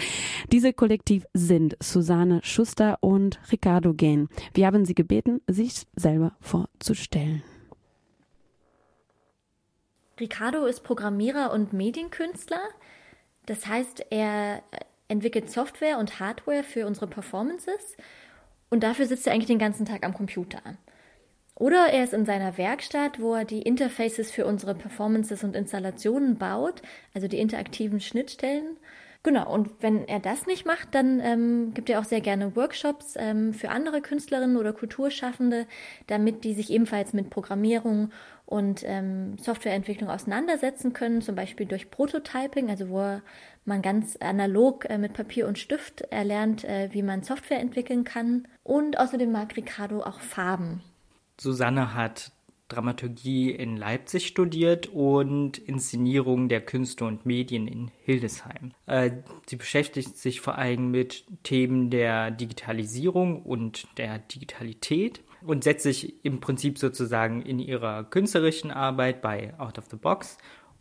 diese 0.51 0.73
Kollektiv 0.73 1.25
sind 1.33 1.77
Susanne 1.81 2.39
Schuster, 2.43 2.97
und 3.01 3.39
Ricardo 3.51 3.93
gehen. 3.93 4.29
Wir 4.53 4.67
haben 4.67 4.85
sie 4.85 4.95
gebeten, 4.95 5.41
sich 5.47 5.85
selber 5.95 6.33
vorzustellen. 6.39 7.43
Ricardo 10.19 10.65
ist 10.65 10.83
Programmierer 10.83 11.51
und 11.51 11.73
Medienkünstler. 11.73 12.61
Das 13.45 13.67
heißt, 13.67 14.05
er 14.09 14.63
entwickelt 15.07 15.51
Software 15.51 15.97
und 15.97 16.19
Hardware 16.19 16.63
für 16.63 16.87
unsere 16.87 17.07
Performances 17.07 17.97
und 18.69 18.83
dafür 18.83 19.05
sitzt 19.05 19.27
er 19.27 19.33
eigentlich 19.33 19.47
den 19.47 19.59
ganzen 19.59 19.85
Tag 19.85 20.05
am 20.05 20.13
Computer. 20.13 20.61
Oder 21.55 21.87
er 21.91 22.03
ist 22.03 22.13
in 22.13 22.25
seiner 22.25 22.57
Werkstatt, 22.57 23.19
wo 23.19 23.35
er 23.35 23.45
die 23.45 23.61
Interfaces 23.61 24.31
für 24.31 24.45
unsere 24.45 24.73
Performances 24.73 25.43
und 25.43 25.55
Installationen 25.55 26.37
baut, 26.37 26.81
also 27.13 27.27
die 27.27 27.39
interaktiven 27.39 27.99
Schnittstellen 27.99 28.77
Genau, 29.25 29.49
und 29.49 29.69
wenn 29.79 30.05
er 30.05 30.19
das 30.19 30.47
nicht 30.47 30.65
macht, 30.65 30.93
dann 30.93 31.21
ähm, 31.21 31.73
gibt 31.73 31.89
er 31.89 32.01
auch 32.01 32.03
sehr 32.03 32.19
gerne 32.19 32.57
Workshops 32.57 33.15
ähm, 33.17 33.53
für 33.53 33.69
andere 33.69 34.01
Künstlerinnen 34.01 34.57
oder 34.57 34.73
Kulturschaffende, 34.73 35.65
damit 36.07 36.43
die 36.43 36.53
sich 36.53 36.69
ebenfalls 36.69 37.13
mit 37.13 37.29
Programmierung 37.29 38.11
und 38.45 38.83
ähm, 38.85 39.37
Softwareentwicklung 39.37 40.09
auseinandersetzen 40.09 40.91
können, 40.91 41.21
zum 41.21 41.35
Beispiel 41.35 41.65
durch 41.65 41.89
Prototyping, 41.89 42.69
also 42.69 42.89
wo 42.89 43.21
man 43.65 43.81
ganz 43.81 44.17
analog 44.17 44.85
äh, 44.89 44.97
mit 44.97 45.13
Papier 45.13 45.47
und 45.47 45.59
Stift 45.59 46.01
erlernt, 46.01 46.63
äh, 46.63 46.89
wie 46.91 47.03
man 47.03 47.23
Software 47.23 47.59
entwickeln 47.59 48.03
kann. 48.03 48.47
Und 48.63 48.99
außerdem 48.99 49.31
mag 49.31 49.55
Ricardo 49.55 50.01
auch 50.01 50.19
Farben. 50.19 50.81
Susanne 51.39 51.93
hat 51.93 52.31
Dramaturgie 52.69 53.51
in 53.51 53.77
Leipzig 53.77 54.27
studiert 54.27 54.87
und 54.87 55.57
Inszenierung 55.57 56.49
der 56.49 56.61
Künste 56.61 57.05
und 57.05 57.25
Medien 57.25 57.67
in 57.67 57.91
Hildesheim. 58.03 58.71
Äh, 58.85 59.11
sie 59.47 59.57
beschäftigt 59.57 60.17
sich 60.17 60.41
vor 60.41 60.57
allem 60.57 60.89
mit 60.91 61.25
Themen 61.43 61.89
der 61.89 62.31
Digitalisierung 62.31 63.43
und 63.43 63.87
der 63.97 64.19
Digitalität 64.19 65.21
und 65.41 65.63
setzt 65.63 65.83
sich 65.83 66.25
im 66.25 66.39
Prinzip 66.39 66.77
sozusagen 66.77 67.41
in 67.41 67.59
ihrer 67.59 68.05
künstlerischen 68.05 68.71
Arbeit 68.71 69.21
bei 69.21 69.53
Out 69.59 69.77
of 69.77 69.85
the 69.91 69.97
Box, 69.97 70.37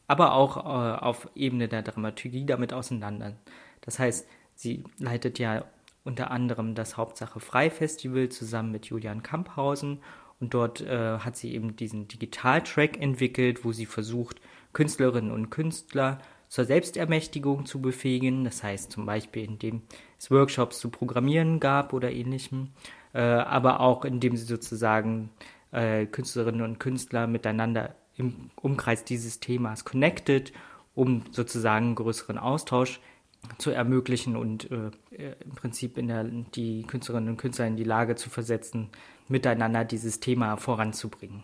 aber 0.06 0.34
auch 0.34 0.56
äh, 0.56 0.98
auf 0.98 1.28
Ebene 1.34 1.68
der 1.68 1.82
Dramaturgie 1.82 2.46
damit 2.46 2.72
auseinander. 2.72 3.34
Das 3.80 3.98
heißt, 3.98 4.26
sie 4.54 4.84
leitet 4.98 5.38
ja 5.38 5.64
unter 6.04 6.30
anderem 6.30 6.74
das 6.74 6.96
Hauptsache 6.96 7.40
Frei 7.40 7.70
Festival 7.70 8.28
zusammen 8.28 8.72
mit 8.72 8.86
Julian 8.86 9.22
Kamphausen 9.22 10.00
und 10.40 10.54
dort 10.54 10.80
äh, 10.80 11.18
hat 11.18 11.36
sie 11.36 11.54
eben 11.54 11.76
diesen 11.76 12.08
Digitaltrack 12.08 13.00
entwickelt, 13.00 13.64
wo 13.64 13.72
sie 13.72 13.86
versucht, 13.86 14.40
Künstlerinnen 14.72 15.30
und 15.30 15.50
Künstler 15.50 16.18
zur 16.48 16.64
Selbstermächtigung 16.64 17.64
zu 17.64 17.80
befähigen. 17.80 18.44
Das 18.44 18.62
heißt 18.62 18.90
zum 18.90 19.06
Beispiel, 19.06 19.44
indem 19.44 19.82
es 20.18 20.30
Workshops 20.30 20.80
zu 20.80 20.90
Programmieren 20.90 21.60
gab 21.60 21.92
oder 21.92 22.10
ähnlichem, 22.10 22.70
äh, 23.14 23.20
aber 23.20 23.80
auch 23.80 24.04
indem 24.04 24.36
sie 24.36 24.44
sozusagen 24.44 25.30
äh, 25.70 26.06
Künstlerinnen 26.06 26.62
und 26.62 26.80
Künstler 26.80 27.26
miteinander 27.26 27.94
im 28.16 28.50
Umkreis 28.56 29.04
dieses 29.04 29.40
Themas 29.40 29.84
connected, 29.84 30.52
um 30.94 31.24
sozusagen 31.30 31.94
größeren 31.94 32.38
Austausch 32.38 33.00
zu 33.58 33.70
ermöglichen 33.70 34.36
und 34.36 34.70
äh, 34.70 34.90
im 35.44 35.50
Prinzip 35.54 35.98
in 35.98 36.08
der, 36.08 36.24
die 36.24 36.84
Künstlerinnen 36.84 37.30
und 37.30 37.36
Künstler 37.36 37.66
in 37.66 37.76
die 37.76 37.84
Lage 37.84 38.14
zu 38.14 38.30
versetzen, 38.30 38.90
miteinander 39.28 39.84
dieses 39.84 40.20
Thema 40.20 40.56
voranzubringen. 40.56 41.42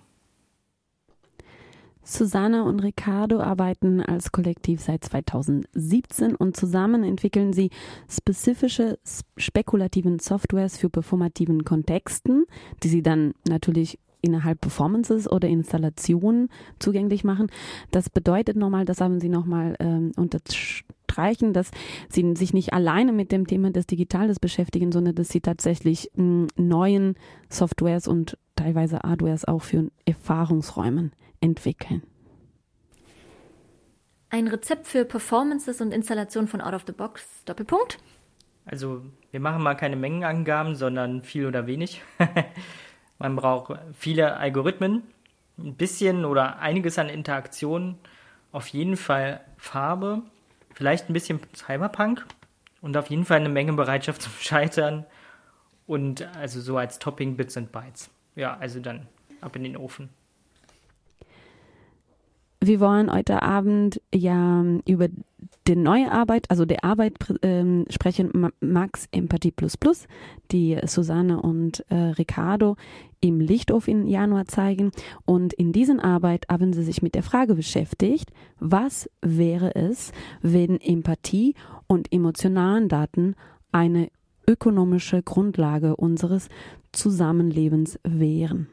Susanne 2.10 2.64
und 2.64 2.80
Ricardo 2.80 3.40
arbeiten 3.40 4.00
als 4.00 4.32
Kollektiv 4.32 4.80
seit 4.80 5.04
2017 5.04 6.34
und 6.34 6.56
zusammen 6.56 7.04
entwickeln 7.04 7.52
sie 7.52 7.68
spezifische 8.08 8.98
spekulativen 9.36 10.18
Softwares 10.18 10.78
für 10.78 10.88
performativen 10.88 11.66
Kontexten, 11.66 12.46
die 12.82 12.88
sie 12.88 13.02
dann 13.02 13.34
natürlich 13.46 13.98
innerhalb 14.20 14.60
Performances 14.60 15.30
oder 15.30 15.48
Installationen 15.48 16.48
zugänglich 16.78 17.24
machen. 17.24 17.50
Das 17.90 18.10
bedeutet 18.10 18.56
nochmal, 18.56 18.84
das 18.84 19.00
haben 19.00 19.20
Sie 19.20 19.28
nochmal 19.28 19.76
ähm, 19.80 20.12
unterstreichen, 20.16 21.52
dass 21.52 21.70
Sie 22.08 22.34
sich 22.34 22.52
nicht 22.52 22.72
alleine 22.72 23.12
mit 23.12 23.32
dem 23.32 23.46
Thema 23.46 23.70
des 23.70 23.86
Digitales 23.86 24.40
beschäftigen, 24.40 24.92
sondern 24.92 25.14
dass 25.14 25.28
Sie 25.28 25.40
tatsächlich 25.40 26.10
mh, 26.14 26.48
neuen 26.56 27.14
Softwares 27.48 28.08
und 28.08 28.38
teilweise 28.56 28.98
Hardwares 28.98 29.44
auch 29.46 29.62
für 29.62 29.90
Erfahrungsräumen 30.04 31.12
entwickeln. 31.40 32.02
Ein 34.30 34.48
Rezept 34.48 34.86
für 34.86 35.04
Performances 35.04 35.80
und 35.80 35.92
Installation 35.92 36.48
von 36.48 36.60
Out 36.60 36.74
of 36.74 36.84
the 36.86 36.92
Box. 36.92 37.44
Doppelpunkt. 37.46 37.98
Also 38.66 39.02
wir 39.30 39.40
machen 39.40 39.62
mal 39.62 39.74
keine 39.74 39.96
Mengenangaben, 39.96 40.74
sondern 40.74 41.22
viel 41.22 41.46
oder 41.46 41.66
wenig. 41.66 42.02
Man 43.18 43.36
braucht 43.36 43.78
viele 43.94 44.36
Algorithmen, 44.36 45.02
ein 45.58 45.74
bisschen 45.74 46.24
oder 46.24 46.60
einiges 46.60 46.98
an 46.98 47.08
Interaktion, 47.08 47.98
auf 48.52 48.68
jeden 48.68 48.96
Fall 48.96 49.40
Farbe, 49.56 50.22
vielleicht 50.72 51.10
ein 51.10 51.12
bisschen 51.12 51.40
Cyberpunk 51.54 52.24
und 52.80 52.96
auf 52.96 53.10
jeden 53.10 53.24
Fall 53.24 53.38
eine 53.38 53.48
Menge 53.48 53.72
Bereitschaft 53.72 54.22
zum 54.22 54.32
Scheitern 54.40 55.04
und 55.86 56.22
also 56.36 56.60
so 56.60 56.76
als 56.76 56.98
Topping 56.98 57.36
Bits 57.36 57.56
and 57.56 57.72
Bytes. 57.72 58.10
Ja, 58.36 58.56
also 58.56 58.78
dann 58.78 59.08
ab 59.40 59.56
in 59.56 59.64
den 59.64 59.76
Ofen. 59.76 60.10
Wir 62.60 62.80
wollen 62.80 63.12
heute 63.12 63.42
Abend 63.42 64.00
ja 64.12 64.64
über 64.86 65.08
die 65.68 65.76
neue 65.76 66.10
Arbeit, 66.10 66.50
also 66.50 66.64
der 66.64 66.82
Arbeit 66.82 67.14
ähm, 67.42 67.84
sprechen 67.88 68.50
Max 68.60 69.06
Empathie 69.12 69.52
Plus 69.52 69.76
Plus, 69.76 70.08
die 70.50 70.76
Susanne 70.84 71.40
und 71.40 71.84
äh, 71.88 71.94
Ricardo 71.94 72.76
im 73.20 73.38
Lichthof 73.40 73.86
im 73.86 74.06
Januar 74.06 74.46
zeigen. 74.46 74.90
Und 75.24 75.52
in 75.52 75.72
diesen 75.72 76.00
Arbeit 76.00 76.46
haben 76.50 76.72
sie 76.72 76.82
sich 76.82 77.00
mit 77.00 77.14
der 77.14 77.22
Frage 77.22 77.54
beschäftigt, 77.54 78.32
was 78.58 79.08
wäre 79.20 79.76
es, 79.76 80.12
wenn 80.40 80.80
Empathie 80.80 81.54
und 81.86 82.12
emotionalen 82.12 82.88
Daten 82.88 83.36
eine 83.70 84.08
ökonomische 84.48 85.22
Grundlage 85.22 85.94
unseres 85.94 86.48
Zusammenlebens 86.90 88.00
wären. 88.02 88.68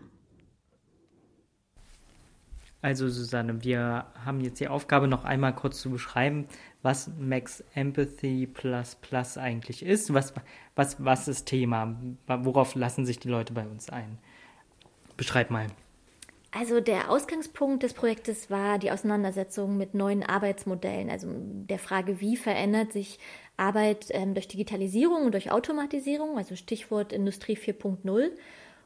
Also 2.86 3.10
Susanne, 3.10 3.64
wir 3.64 4.06
haben 4.24 4.42
jetzt 4.42 4.60
die 4.60 4.68
Aufgabe, 4.68 5.08
noch 5.08 5.26
einmal 5.26 5.56
kurz 5.56 5.82
zu 5.82 5.90
beschreiben, 5.90 6.48
was 6.84 7.10
Max 7.18 7.64
Empathy 7.74 8.46
Plus 8.46 8.94
Plus 9.02 9.40
eigentlich 9.40 9.84
ist. 9.84 10.14
Was, 10.14 10.36
was, 10.76 11.04
was 11.04 11.28
ist 11.28 11.48
Thema? 11.48 12.00
Worauf 12.28 12.76
lassen 12.76 13.04
sich 13.04 13.18
die 13.18 13.28
Leute 13.28 13.54
bei 13.54 13.66
uns 13.66 13.90
ein? 13.90 14.20
Beschreib 15.18 15.50
mal. 15.50 15.66
Also 16.52 16.80
der 16.80 17.10
Ausgangspunkt 17.10 17.82
des 17.82 17.94
Projektes 17.94 18.52
war 18.52 18.78
die 18.78 18.92
Auseinandersetzung 18.92 19.78
mit 19.78 19.96
neuen 19.96 20.22
Arbeitsmodellen, 20.22 21.10
also 21.10 21.28
der 21.34 21.80
Frage, 21.80 22.22
wie 22.22 22.38
verändert 22.38 22.94
sich 22.94 23.18
Arbeit 23.58 24.10
ähm, 24.12 24.36
durch 24.36 24.48
Digitalisierung 24.48 25.26
und 25.26 25.32
durch 25.32 25.50
Automatisierung, 25.50 26.38
also 26.38 26.56
Stichwort 26.56 27.14
Industrie 27.14 27.58
4.0 27.58 28.30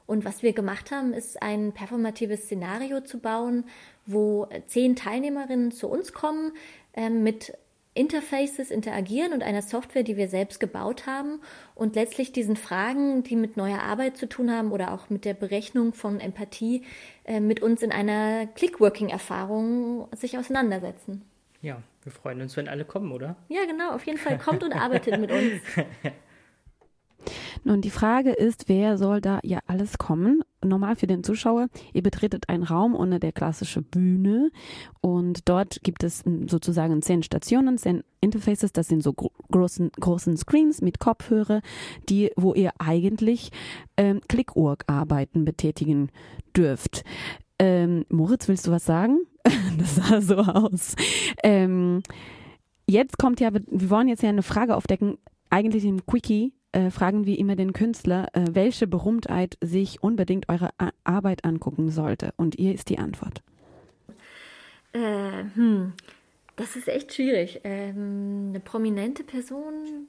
und 0.09 0.25
was 0.25 0.41
wir 0.41 0.53
gemacht 0.53 0.89
haben, 0.89 1.13
ist 1.13 1.39
ein 1.39 1.71
performatives 1.71 2.45
Szenario 2.45 3.01
zu 3.01 3.19
bauen, 3.19 3.65
wo 4.07 4.49
zehn 4.65 4.95
Teilnehmerinnen 4.95 5.71
zu 5.71 5.87
uns 5.87 6.13
kommen, 6.13 6.51
äh, 6.93 7.11
mit 7.11 7.53
Interfaces 7.93 8.71
interagieren 8.71 9.33
und 9.33 9.43
einer 9.43 9.61
Software, 9.61 10.01
die 10.01 10.17
wir 10.17 10.27
selbst 10.27 10.59
gebaut 10.59 11.05
haben 11.05 11.41
und 11.75 11.93
letztlich 11.93 12.31
diesen 12.31 12.55
Fragen, 12.55 13.21
die 13.21 13.35
mit 13.35 13.55
neuer 13.55 13.83
Arbeit 13.83 14.17
zu 14.17 14.27
tun 14.27 14.49
haben 14.49 14.71
oder 14.71 14.93
auch 14.93 15.11
mit 15.11 15.25
der 15.25 15.35
Berechnung 15.35 15.93
von 15.93 16.19
Empathie, 16.19 16.83
äh, 17.25 17.39
mit 17.39 17.61
uns 17.61 17.83
in 17.83 17.91
einer 17.91 18.47
Clickworking-Erfahrung 18.47 20.07
sich 20.15 20.39
auseinandersetzen. 20.39 21.21
Ja, 21.61 21.83
wir 22.01 22.11
freuen 22.11 22.41
uns, 22.41 22.57
wenn 22.57 22.67
alle 22.67 22.83
kommen, 22.83 23.11
oder? 23.11 23.35
Ja, 23.47 23.65
genau, 23.65 23.91
auf 23.91 24.07
jeden 24.07 24.17
Fall 24.17 24.39
kommt 24.39 24.63
und 24.63 24.73
arbeitet 24.73 25.19
mit 25.19 25.31
uns. 25.31 25.61
Nun, 27.63 27.81
die 27.81 27.89
Frage 27.89 28.31
ist, 28.31 28.69
wer 28.69 28.97
soll 28.97 29.21
da 29.21 29.39
ja 29.43 29.59
alles 29.67 29.97
kommen? 29.97 30.41
Normal 30.63 30.95
für 30.95 31.07
den 31.07 31.23
Zuschauer, 31.23 31.67
ihr 31.93 32.03
betretet 32.03 32.49
einen 32.49 32.63
Raum 32.63 32.93
ohne 32.93 33.19
der 33.19 33.31
klassische 33.31 33.81
Bühne 33.81 34.51
und 34.99 35.47
dort 35.47 35.81
gibt 35.83 36.03
es 36.03 36.23
sozusagen 36.47 37.01
zehn 37.01 37.23
Stationen, 37.23 37.77
zehn 37.77 38.03
Interfaces, 38.19 38.73
das 38.73 38.89
sind 38.89 39.01
so 39.01 39.13
großen, 39.13 39.91
großen 39.99 40.35
Screens 40.35 40.81
mit 40.81 40.99
Kopfhörer, 40.99 41.61
die, 42.09 42.31
wo 42.35 42.53
ihr 42.53 42.71
eigentlich 42.79 43.51
ähm, 43.95 44.19
Clickwork-Arbeiten 44.27 45.45
betätigen 45.45 46.09
dürft. 46.55 47.03
Ähm, 47.57 48.05
Moritz, 48.09 48.47
willst 48.47 48.67
du 48.67 48.71
was 48.71 48.85
sagen? 48.85 49.19
das 49.77 49.95
sah 49.95 50.21
so 50.21 50.37
aus. 50.37 50.95
Ähm, 51.43 52.01
jetzt 52.87 53.17
kommt 53.17 53.39
ja, 53.39 53.53
wir 53.53 53.89
wollen 53.89 54.07
jetzt 54.07 54.23
ja 54.23 54.29
eine 54.29 54.43
Frage 54.43 54.75
aufdecken, 54.75 55.17
eigentlich 55.49 55.85
im 55.85 56.05
Quickie 56.05 56.53
äh, 56.71 56.91
fragen 56.91 57.25
wir 57.25 57.37
immer 57.37 57.55
den 57.55 57.73
Künstler, 57.73 58.27
äh, 58.33 58.45
welche 58.51 58.87
Berühmtheit 58.87 59.57
sich 59.61 60.03
unbedingt 60.03 60.49
eure 60.49 60.69
A 60.77 60.91
Arbeit 61.03 61.45
angucken 61.45 61.89
sollte. 61.89 62.33
Und 62.37 62.59
ihr 62.59 62.73
ist 62.73 62.89
die 62.89 62.99
Antwort. 62.99 63.41
Äh, 64.93 65.45
hm, 65.55 65.93
das 66.55 66.75
ist 66.75 66.87
echt 66.87 67.13
schwierig. 67.13 67.61
Ähm, 67.63 68.47
eine 68.49 68.59
prominente 68.59 69.23
Person 69.23 70.07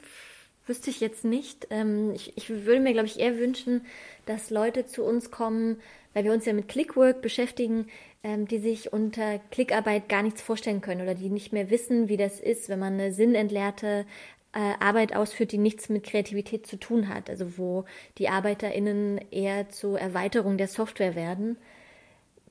wüsste 0.67 0.91
ich 0.91 1.01
jetzt 1.01 1.25
nicht. 1.25 1.67
Ähm, 1.71 2.13
ich, 2.15 2.37
ich, 2.37 2.51
würde 2.51 2.81
mir, 2.81 2.93
glaube 2.93 3.07
ich, 3.07 3.19
eher 3.19 3.39
wünschen, 3.39 3.83
dass 4.27 4.51
Leute 4.51 4.87
zu 4.87 5.03
uns 5.03 5.31
kommen, 5.31 5.79
weil 6.15 6.25
wir 6.25 6.33
uns 6.33 6.47
ja 6.47 6.53
mit 6.53 6.69
Clickwork 6.69 7.23
beschäftigen, 7.23 7.87
ähm, 8.23 8.47
die 8.47 8.59
sich 8.59 8.93
unter 8.93 9.39
Klickarbeit 9.51 10.09
gar 10.09 10.23
nichts 10.23 10.43
vorstellen 10.43 10.81
können 10.81 11.03
oder 11.03 11.15
die 11.15 11.31
nicht 11.31 11.53
mehr 11.53 11.71
wissen, 11.71 12.09
wie 12.09 12.17
das 12.17 12.41
ist, 12.41 12.69
wenn 12.69 12.79
man 12.79 12.95
eine 12.95 13.13
sinnentleerte 13.13 14.07
äh, 14.53 14.75
Arbeit 14.81 15.15
ausführt, 15.15 15.53
die 15.53 15.59
nichts 15.59 15.89
mit 15.89 16.05
Kreativität 16.05 16.67
zu 16.67 16.79
tun 16.79 17.09
hat, 17.09 17.31
also 17.31 17.59
wo 17.59 17.85
die 18.19 18.29
ArbeiterInnen 18.29 19.21
eher 19.31 19.69
zur 19.69 19.99
Erweiterung 20.01 20.59
der 20.59 20.69
Software 20.69 21.15
werden. 21.15 21.57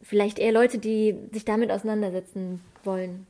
Vielleicht 0.01 0.39
eher 0.39 0.53
Leute, 0.53 0.79
die 0.79 1.15
sich 1.31 1.43
damit 1.43 1.71
auseinandersetzen 1.71 2.61
wollen. 2.83 3.27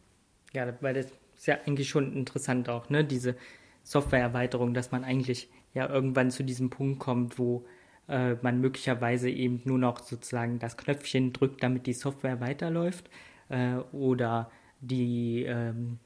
Ja, 0.54 0.72
weil 0.82 0.94
das 0.94 1.08
ist 1.36 1.48
ja 1.48 1.58
eigentlich 1.66 1.90
schon 1.90 2.14
interessant 2.14 2.70
auch, 2.70 2.90
ne? 2.90 3.04
Diese 3.04 3.36
Softwareerweiterung, 3.84 4.74
dass 4.74 4.92
man 4.92 5.04
eigentlich 5.04 5.50
ja 5.74 5.90
irgendwann 5.90 6.30
zu 6.30 6.44
diesem 6.44 6.70
Punkt 6.70 7.00
kommt, 7.00 7.40
wo 7.40 7.66
äh, 8.08 8.36
man 8.42 8.60
möglicherweise 8.62 9.30
eben 9.30 9.62
nur 9.66 9.80
noch 9.80 10.00
sozusagen 10.00 10.60
das 10.60 10.78
Knöpfchen 10.78 11.34
drückt, 11.34 11.64
damit 11.64 11.88
die 11.88 11.94
Software 11.94 12.40
weiterläuft 12.40 13.10
äh, 13.50 13.76
oder 13.92 14.52
die 14.82 15.44
ähm, 15.48 16.00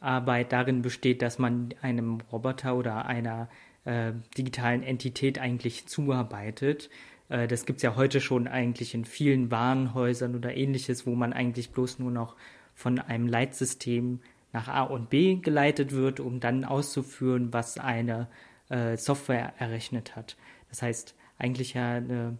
Arbeit 0.00 0.52
darin 0.52 0.82
besteht, 0.82 1.22
dass 1.22 1.38
man 1.38 1.74
einem 1.82 2.20
Roboter 2.32 2.76
oder 2.76 3.06
einer 3.06 3.48
äh, 3.84 4.12
digitalen 4.36 4.82
Entität 4.82 5.38
eigentlich 5.38 5.86
zuarbeitet. 5.86 6.90
Äh, 7.28 7.48
das 7.48 7.66
gibt 7.66 7.78
es 7.78 7.82
ja 7.82 7.96
heute 7.96 8.20
schon 8.20 8.48
eigentlich 8.48 8.94
in 8.94 9.04
vielen 9.04 9.50
Warenhäusern 9.50 10.34
oder 10.34 10.56
ähnliches, 10.56 11.06
wo 11.06 11.14
man 11.14 11.32
eigentlich 11.32 11.70
bloß 11.70 11.98
nur 11.98 12.10
noch 12.10 12.36
von 12.74 12.98
einem 12.98 13.26
Leitsystem 13.26 14.20
nach 14.52 14.68
A 14.68 14.82
und 14.82 15.10
B 15.10 15.36
geleitet 15.36 15.92
wird, 15.92 16.20
um 16.20 16.40
dann 16.40 16.64
auszuführen, 16.64 17.52
was 17.52 17.78
eine 17.78 18.28
äh, 18.68 18.96
Software 18.96 19.54
errechnet 19.58 20.16
hat. 20.16 20.36
Das 20.68 20.82
heißt, 20.82 21.14
eigentlich 21.38 21.74
ja 21.74 21.94
eine 21.94 22.38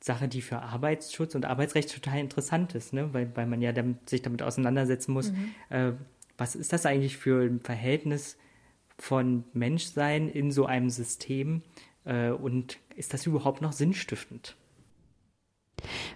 Sache, 0.00 0.28
die 0.28 0.42
für 0.42 0.60
Arbeitsschutz 0.60 1.34
und 1.34 1.46
Arbeitsrecht 1.46 1.94
total 1.94 2.18
interessant 2.18 2.74
ist, 2.74 2.92
ne? 2.92 3.08
weil, 3.12 3.34
weil 3.34 3.46
man 3.46 3.62
ja 3.62 3.72
damit, 3.72 4.08
sich 4.08 4.20
damit 4.20 4.42
auseinandersetzen 4.42 5.12
muss, 5.12 5.32
mhm. 5.32 5.54
äh, 5.70 5.92
was 6.36 6.54
ist 6.54 6.72
das 6.72 6.86
eigentlich 6.86 7.16
für 7.16 7.42
ein 7.42 7.60
Verhältnis 7.60 8.36
von 8.98 9.44
Menschsein 9.52 10.28
in 10.28 10.50
so 10.50 10.66
einem 10.66 10.90
System 10.90 11.62
äh, 12.04 12.30
und 12.30 12.78
ist 12.96 13.12
das 13.14 13.26
überhaupt 13.26 13.62
noch 13.62 13.72
sinnstiftend? 13.72 14.56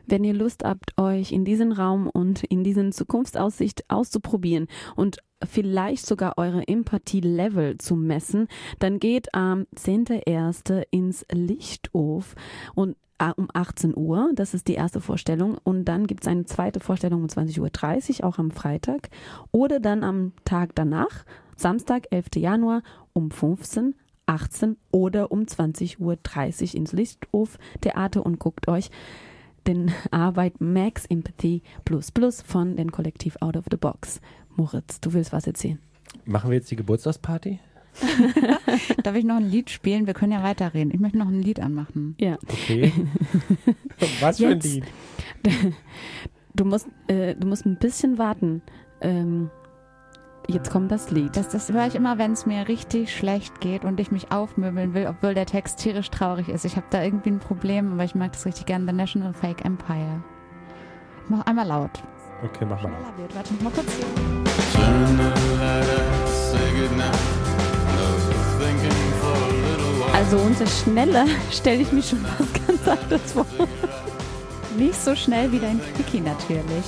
Wenn 0.07 0.25
ihr 0.25 0.35
Lust 0.35 0.64
habt, 0.64 0.97
euch 0.97 1.33
in 1.33 1.45
diesen 1.45 1.73
Raum 1.73 2.09
und 2.09 2.45
in 2.45 2.64
diesen 2.64 2.93
Zukunftsaussicht 2.93 3.85
auszuprobieren 3.89 4.66
und 4.97 5.19
vielleicht 5.47 6.07
sogar 6.07 6.39
eure 6.39 6.66
Empathie-Level 6.66 7.79
zu 7.79 7.95
messen, 7.95 8.49
dann 8.79 8.99
geht 8.99 9.35
am 9.35 9.66
10.01. 9.77 10.85
ins 10.91 11.27
Lichthof 11.31 12.35
und 12.75 12.97
um 13.37 13.49
18 13.53 13.97
Uhr, 13.97 14.31
das 14.35 14.55
ist 14.55 14.69
die 14.69 14.75
erste 14.75 15.01
Vorstellung 15.01 15.59
und 15.62 15.85
dann 15.87 16.07
gibt 16.07 16.23
es 16.23 16.29
eine 16.29 16.45
zweite 16.45 16.81
Vorstellung 16.81 17.23
um 17.23 17.29
20.30 17.29 18.21
Uhr, 18.21 18.29
auch 18.29 18.39
am 18.39 18.51
Freitag 18.51 19.11
oder 19.51 19.81
dann 19.81 20.05
am 20.05 20.33
Tag 20.45 20.75
danach, 20.75 21.25
Samstag, 21.57 22.07
11. 22.11 22.37
Januar 22.37 22.83
um 23.12 23.31
15 23.31 23.95
18 24.29 24.77
oder 24.91 25.33
um 25.33 25.45
20.30 25.45 25.99
Uhr 25.99 26.75
ins 26.75 26.93
Lichthof 26.93 27.59
Theater 27.81 28.25
und 28.25 28.39
guckt 28.39 28.69
euch 28.69 28.91
den 29.66 29.91
Arbeit 30.11 30.61
Max 30.61 31.07
Empathy 31.07 31.62
Plus 31.85 32.12
Plus 32.12 32.43
von 32.43 32.77
den 32.77 32.93
Kollektiv 32.93 33.37
Out 33.41 33.57
of 33.57 33.64
the 33.71 33.77
Box. 33.77 34.21
Moritz, 34.55 35.01
du 35.01 35.12
willst 35.12 35.33
was 35.33 35.47
erzählen? 35.47 35.79
Machen 36.25 36.51
wir 36.51 36.57
jetzt 36.57 36.71
die 36.71 36.77
Geburtstagsparty? 36.77 37.59
Darf 39.03 39.16
ich 39.16 39.24
noch 39.24 39.36
ein 39.36 39.51
Lied 39.51 39.70
spielen? 39.70 40.07
Wir 40.07 40.14
können 40.14 40.32
ja 40.32 40.43
weiterreden. 40.43 40.93
Ich 40.93 41.01
möchte 41.01 41.18
noch 41.18 41.28
ein 41.28 41.43
Lied 41.43 41.61
anmachen. 41.61 42.14
Ja. 42.20 42.39
Okay. 42.49 42.93
was 44.20 44.39
für 44.39 44.49
ein 44.49 44.61
Lied? 44.61 44.84
Du 46.55 46.64
musst, 46.64 46.89
äh, 47.09 47.34
du 47.34 47.47
musst 47.47 47.66
ein 47.66 47.78
bisschen 47.78 48.18
warten. 48.18 48.62
Ähm, 49.01 49.51
Jetzt 50.51 50.70
kommt 50.70 50.91
das 50.91 51.11
Lied. 51.11 51.36
Das, 51.36 51.51
das 51.51 51.70
höre 51.70 51.86
ich 51.86 51.95
immer, 51.95 52.16
wenn 52.16 52.32
es 52.32 52.47
mir 52.47 52.68
richtig 52.68 53.14
schlecht 53.14 53.61
geht 53.61 53.84
und 53.84 54.01
ich 54.01 54.11
mich 54.11 54.32
aufmöbeln 54.32 54.95
will, 54.95 55.07
obwohl 55.07 55.34
der 55.34 55.45
Text 55.45 55.78
tierisch 55.78 56.09
traurig 56.09 56.49
ist. 56.49 56.64
Ich 56.64 56.76
habe 56.76 56.86
da 56.89 57.03
irgendwie 57.03 57.28
ein 57.28 57.39
Problem, 57.39 57.93
aber 57.93 58.05
ich 58.05 58.14
mag 58.14 58.32
das 58.32 58.47
richtig 58.47 58.64
gerne. 58.64 58.86
The 58.86 58.95
National 58.95 59.34
Fake 59.34 59.62
Empire. 59.66 60.22
Ich 61.24 61.28
mach 61.28 61.45
einmal 61.45 61.66
laut. 61.66 62.03
Okay, 62.43 62.64
mach 62.64 62.82
mal. 62.82 62.93
Wird. 63.18 63.34
Warte 63.34 63.53
mal 63.62 63.70
kurz. 63.70 63.99
Also 70.19 70.37
unter 70.37 70.66
schneller 70.66 71.27
stelle 71.53 71.81
ich 71.81 71.93
mich 71.93 72.09
schon 72.09 72.19
was 72.25 72.66
ganz 72.66 73.01
anderes 73.01 73.33
vor. 73.33 73.47
Nicht 74.77 74.97
so 74.97 75.14
schnell 75.14 75.53
wie 75.53 75.61
dein 75.61 75.81
Quickie 75.95 76.19
natürlich. 76.19 76.85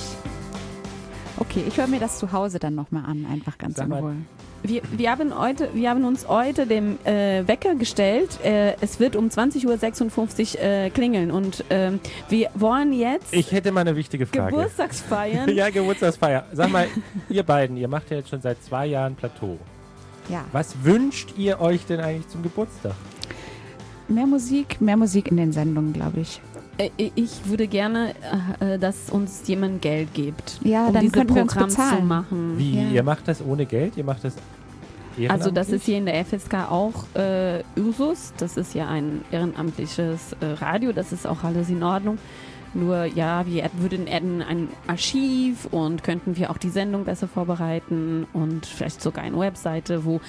Okay, 1.37 1.63
ich 1.65 1.77
höre 1.77 1.87
mir 1.87 2.01
das 2.01 2.19
zu 2.19 2.33
Hause 2.33 2.59
dann 2.59 2.75
nochmal 2.75 3.05
an, 3.05 3.25
einfach 3.31 3.57
ganz 3.57 3.77
in 3.77 3.89
Ruhe. 3.89 4.15
Wir, 4.63 4.81
wir, 4.91 5.09
haben 5.09 5.39
heute, 5.39 5.69
wir 5.73 5.89
haben 5.89 6.03
uns 6.03 6.27
heute 6.27 6.67
dem 6.67 6.97
äh, 7.05 7.47
Wecker 7.47 7.75
gestellt. 7.75 8.37
Äh, 8.43 8.75
es 8.81 8.99
wird 8.99 9.15
um 9.15 9.29
20.56 9.29 10.55
Uhr 10.57 10.61
äh, 10.61 10.89
klingeln 10.89 11.31
und 11.31 11.63
ähm, 11.69 12.01
wir 12.27 12.49
wollen 12.55 12.91
jetzt. 12.91 13.33
Ich 13.33 13.53
hätte 13.53 13.71
mal 13.71 13.81
eine 13.81 13.95
wichtige 13.95 14.25
Frage. 14.25 14.57
Geburtstagsfeiern. 14.57 15.49
ja, 15.55 15.69
Geburtstagsfeier. 15.69 16.47
Sag 16.51 16.69
mal, 16.69 16.87
ihr 17.29 17.43
beiden, 17.43 17.77
ihr 17.77 17.87
macht 17.87 18.11
ja 18.11 18.17
jetzt 18.17 18.29
schon 18.29 18.41
seit 18.41 18.61
zwei 18.61 18.87
Jahren 18.87 19.15
Plateau. 19.15 19.57
Ja. 20.27 20.43
Was 20.51 20.83
wünscht 20.83 21.29
ihr 21.37 21.61
euch 21.61 21.85
denn 21.85 22.01
eigentlich 22.01 22.27
zum 22.27 22.43
Geburtstag? 22.43 22.93
Mehr 24.11 24.27
Musik, 24.27 24.81
mehr 24.81 24.97
Musik 24.97 25.29
in 25.29 25.37
den 25.37 25.51
Sendungen, 25.51 25.93
glaube 25.93 26.19
ich. 26.21 26.41
Äh, 26.77 26.89
ich 27.15 27.45
würde 27.45 27.67
gerne, 27.67 28.13
äh, 28.59 28.77
dass 28.77 29.09
uns 29.09 29.41
jemand 29.47 29.81
Geld 29.81 30.13
gibt, 30.13 30.59
ja, 30.63 30.87
um 30.87 30.93
dann 30.93 31.03
diese 31.03 31.25
Programm 31.25 31.69
zu 31.69 32.01
machen. 32.03 32.57
Wie? 32.57 32.75
Ja. 32.75 32.89
Ihr 32.89 33.03
macht 33.03 33.27
das 33.27 33.43
ohne 33.43 33.65
Geld? 33.65 33.97
Ihr 33.97 34.03
macht 34.03 34.23
das 34.23 34.35
also 35.27 35.51
das 35.51 35.69
ist 35.69 35.85
hier 35.85 35.97
in 35.97 36.05
der 36.05 36.23
FSK 36.23 36.69
auch 36.69 36.93
äh, 37.15 37.63
Usus. 37.77 38.33
Das 38.37 38.57
ist 38.57 38.73
ja 38.73 38.87
ein 38.87 39.21
ehrenamtliches 39.31 40.33
äh, 40.39 40.45
Radio. 40.63 40.93
Das 40.93 41.11
ist 41.11 41.27
auch 41.27 41.43
alles 41.43 41.69
in 41.69 41.83
Ordnung. 41.83 42.17
Nur 42.73 43.05
ja, 43.05 43.45
wir 43.45 43.69
würden 43.77 44.07
adden 44.07 44.41
ein 44.41 44.69
Archiv 44.87 45.65
und 45.65 46.03
könnten 46.03 46.37
wir 46.37 46.51
auch 46.51 46.57
die 46.57 46.69
Sendung 46.69 47.03
besser 47.03 47.27
vorbereiten 47.27 48.25
und 48.33 48.65
vielleicht 48.65 49.01
sogar 49.01 49.23
eine 49.23 49.37
Webseite, 49.37 50.05
wo 50.05 50.21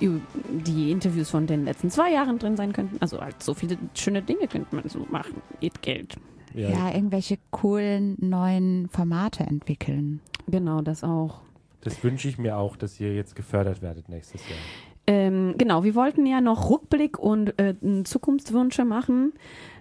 die 0.00 0.90
Interviews 0.90 1.30
von 1.30 1.46
den 1.46 1.64
letzten 1.64 1.90
zwei 1.90 2.12
Jahren 2.12 2.38
drin 2.38 2.56
sein 2.56 2.72
könnten. 2.72 2.96
Also 3.00 3.20
halt 3.20 3.42
so 3.42 3.54
viele 3.54 3.78
schöne 3.94 4.22
Dinge 4.22 4.48
könnte 4.48 4.74
man 4.74 4.88
so 4.88 5.06
machen 5.10 5.42
mit 5.60 5.80
Geld. 5.82 6.16
Ja. 6.54 6.70
ja, 6.70 6.94
irgendwelche 6.94 7.38
coolen 7.50 8.16
neuen 8.18 8.88
Formate 8.88 9.44
entwickeln. 9.44 10.20
Genau, 10.46 10.80
das 10.80 11.04
auch. 11.04 11.42
Das 11.82 12.02
wünsche 12.02 12.28
ich 12.28 12.38
mir 12.38 12.56
auch, 12.56 12.76
dass 12.76 12.98
ihr 12.98 13.14
jetzt 13.14 13.36
gefördert 13.36 13.82
werdet 13.82 14.08
nächstes 14.08 14.40
Jahr. 14.48 14.58
Ähm, 15.06 15.54
genau, 15.56 15.84
wir 15.84 15.94
wollten 15.94 16.26
ja 16.26 16.40
noch 16.40 16.68
Rückblick 16.68 17.18
und 17.18 17.58
äh, 17.60 17.74
Zukunftswünsche 18.02 18.84
machen. 18.84 19.32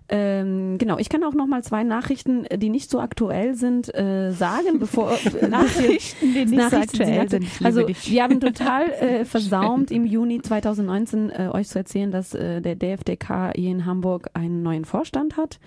Ähm, 0.07 0.77
genau, 0.77 0.97
ich 0.99 1.09
kann 1.09 1.23
auch 1.23 1.33
noch 1.33 1.47
mal 1.47 1.63
zwei 1.63 1.83
Nachrichten, 1.83 2.45
die 2.57 2.69
nicht 2.69 2.91
so 2.91 2.99
aktuell 2.99 3.55
sind, 3.55 3.93
äh, 3.95 4.31
sagen, 4.31 4.77
bevor 4.79 5.11
äh, 5.41 5.47
Nachrichten, 5.47 6.33
die 6.33 6.45
nicht 6.45 6.53
Nachrichten, 6.53 6.97
so 6.97 7.03
aktuell 7.03 7.29
sind. 7.29 7.47
Also 7.63 7.87
wir 7.87 8.23
haben 8.23 8.39
total 8.39 8.91
äh, 8.91 9.25
versaumt 9.25 9.89
im 9.89 10.05
Juni 10.05 10.41
2019 10.41 11.31
äh, 11.31 11.49
euch 11.51 11.69
zu 11.69 11.79
erzählen, 11.79 12.11
dass 12.11 12.35
äh, 12.35 12.61
der 12.61 12.75
DFDK 12.75 13.53
hier 13.55 13.71
in 13.71 13.85
Hamburg 13.85 14.29
einen 14.33 14.61
neuen 14.61 14.85
Vorstand 14.85 15.37
hat 15.37 15.59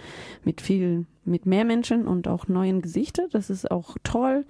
mit 0.44 0.60
viel 0.60 1.06
mit 1.24 1.44
mehr 1.44 1.64
Menschen 1.64 2.06
und 2.06 2.26
auch 2.26 2.48
neuen 2.48 2.80
Gesichtern. 2.80 3.26
Das 3.32 3.50
ist 3.50 3.70
auch 3.70 3.96
toll 4.02 4.46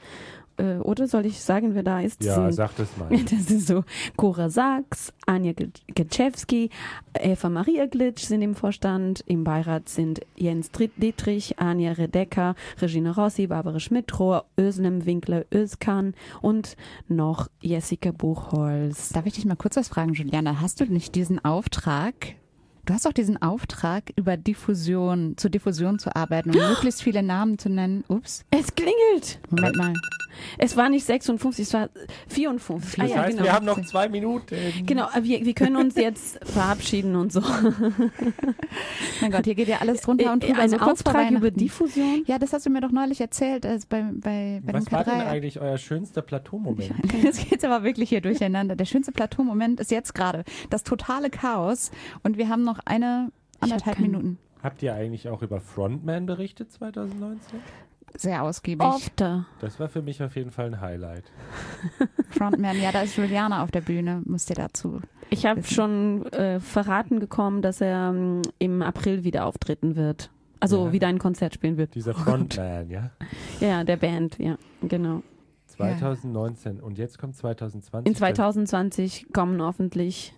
äh, 0.59 0.77
oder 0.79 1.07
soll 1.07 1.27
ich 1.27 1.41
sagen, 1.41 1.75
wer 1.75 1.83
da 1.83 2.01
ist? 2.01 2.23
Ja, 2.23 2.35
sind, 2.35 2.53
sag 2.53 2.77
das 2.77 2.89
mal. 2.97 3.09
Das 3.31 3.47
sind 3.47 3.61
so 3.61 3.85
Cora 4.17 4.51
Sachs, 4.51 5.13
Anja 5.27 5.53
Getschewski, 5.95 6.71
Eva 7.15 7.49
Maria 7.49 7.87
Glitsch 7.87 8.25
sind 8.25 8.43
im 8.43 8.55
Vorstand, 8.55 9.23
im 9.27 9.45
Beirat 9.45 9.89
sind 9.89 10.21
Jens 10.37 10.71
Dietrich, 10.97 11.59
Anja 11.59 11.93
Redecker, 11.93 12.55
Regina 12.81 13.13
Rossi, 13.13 13.47
Barbara 13.47 13.81
Schmidtrohr, 13.81 14.45
Özlem 14.59 15.07
Winkler, 15.07 15.45
Özkan 15.53 16.15
und 16.41 16.77
noch 17.09 17.49
Jessica 17.61 18.11
Buchholz. 18.11 19.11
Darf 19.11 19.27
ich 19.27 19.35
dich 19.35 19.45
mal 19.45 19.57
kurz 19.57 19.77
was 19.77 19.89
fragen, 19.89 20.13
Juliana? 20.15 20.61
Hast 20.61 20.81
du 20.81 20.85
nicht 20.85 21.15
diesen 21.15 21.45
Auftrag, 21.45 22.15
Du 22.89 22.95
hast 22.95 23.07
auch 23.07 23.13
diesen 23.13 23.43
Auftrag, 23.43 24.15
über 24.17 24.39
Diffusion, 24.39 25.35
zur 25.37 25.51
Diffusion 25.51 25.99
zu 25.99 26.17
arbeiten 26.17 26.53
und 26.53 26.57
möglichst 26.71 27.03
viele 27.03 27.23
Namen 27.23 27.59
zu 27.59 27.69
nennen. 27.69 28.03
Ups. 28.09 28.47
Es 28.51 28.75
klingelt. 28.75 29.41
Moment 29.51 29.77
mal. 29.77 29.93
Es 30.57 30.77
war 30.77 30.89
nicht 30.89 31.05
56, 31.05 31.67
es 31.67 31.75
war 31.75 31.91
54. 32.29 32.97
Das 32.97 33.05
ah, 33.05 33.15
ja, 33.15 33.23
heißt, 33.23 33.31
genau. 33.33 33.45
wir 33.45 33.53
haben 33.53 33.67
noch 33.67 33.81
zwei 33.85 34.09
Minuten. 34.09 34.57
Genau, 34.87 35.07
wir, 35.21 35.45
wir 35.45 35.55
können 35.55 35.77
uns 35.77 35.97
jetzt 35.97 36.45
verabschieden 36.47 37.17
und 37.17 37.33
so. 37.33 37.41
mein 39.21 39.31
Gott, 39.31 39.45
hier 39.45 39.55
geht 39.55 39.69
ja 39.69 39.79
alles 39.81 40.01
drunter 40.01 40.33
und 40.33 40.43
drüber. 40.43 40.55
Ein 40.55 40.73
also 40.73 40.79
Auftrag 40.79 41.31
über 41.31 41.51
Diffusion? 41.51 42.23
Ja, 42.27 42.39
das 42.39 42.53
hast 42.53 42.67
du 42.67 42.71
mir 42.71 42.81
doch 42.81 42.91
neulich 42.91 43.21
erzählt 43.21 43.65
äh, 43.65 43.79
bei, 43.89 44.05
bei, 44.13 44.61
bei 44.65 44.73
Was 44.73 44.85
dem 44.85 44.93
war 44.93 45.05
denn 45.05 45.21
eigentlich 45.21 45.61
euer 45.61 45.79
schönster 45.79 46.23
Plateaumoment? 46.23 46.93
Jetzt 47.23 47.49
geht 47.49 47.59
es 47.59 47.65
aber 47.65 47.85
wirklich 47.85 48.09
hier 48.09 48.21
durcheinander. 48.21 48.77
Der 48.77 48.85
schönste 48.85 49.13
Plateaumoment 49.13 49.81
ist 49.81 49.91
jetzt 49.91 50.15
gerade 50.15 50.45
das 50.71 50.85
totale 50.85 51.31
Chaos 51.31 51.91
und 52.23 52.39
wir 52.39 52.49
haben 52.49 52.65
noch 52.65 52.78
eine 52.85 53.31
anderthalb 53.61 53.99
Minuten. 53.99 54.39
Habt 54.63 54.83
ihr 54.83 54.95
eigentlich 54.95 55.29
auch 55.29 55.43
über 55.43 55.61
Frontman 55.61 56.27
berichtet 56.27 56.73
2019? 56.73 57.61
sehr 58.17 58.43
ausgiebig. 58.43 58.87
Oft. 58.87 59.21
Das 59.21 59.79
war 59.79 59.89
für 59.89 60.03
mich 60.03 60.23
auf 60.23 60.37
jeden 60.37 60.51
Fall 60.51 60.67
ein 60.67 60.81
Highlight. 60.81 61.25
Frontman, 62.31 62.81
ja, 62.81 62.93
da 62.93 63.03
ist 63.03 63.17
Juliana 63.17 63.63
auf 63.63 63.71
der 63.71 63.81
Bühne, 63.81 64.23
müsst 64.25 64.51
ihr 64.51 64.57
dazu. 64.57 65.01
Ich 65.31 65.47
habe 65.47 65.63
schon 65.63 66.27
äh, 66.33 66.61
verraten 66.61 67.19
bekommen, 67.19 67.63
dass 67.63 67.81
er 67.81 68.11
ähm, 68.11 68.43
im 68.59 68.83
April 68.83 69.25
wieder 69.25 69.47
auftreten 69.47 69.97
wird. 69.97 70.31
Also 70.61 70.87
ja. 70.87 70.93
wieder 70.93 71.07
ein 71.09 71.19
Konzert 71.19 71.55
spielen 71.55 71.77
wird. 71.77 71.95
Dieser 71.95 72.13
oh 72.13 72.19
Frontman, 72.19 72.91
ja? 72.91 73.11
Ja, 73.61 73.85
der 73.85 73.97
Band, 73.97 74.39
ja, 74.39 74.57
genau. 74.83 75.23
2019 75.67 76.79
ja. 76.79 76.83
und 76.83 76.99
jetzt 76.99 77.19
kommt 77.19 77.37
2020. 77.37 78.09
In 78.11 78.17
2020 78.17 79.33
kommen 79.33 79.63
hoffentlich 79.63 80.35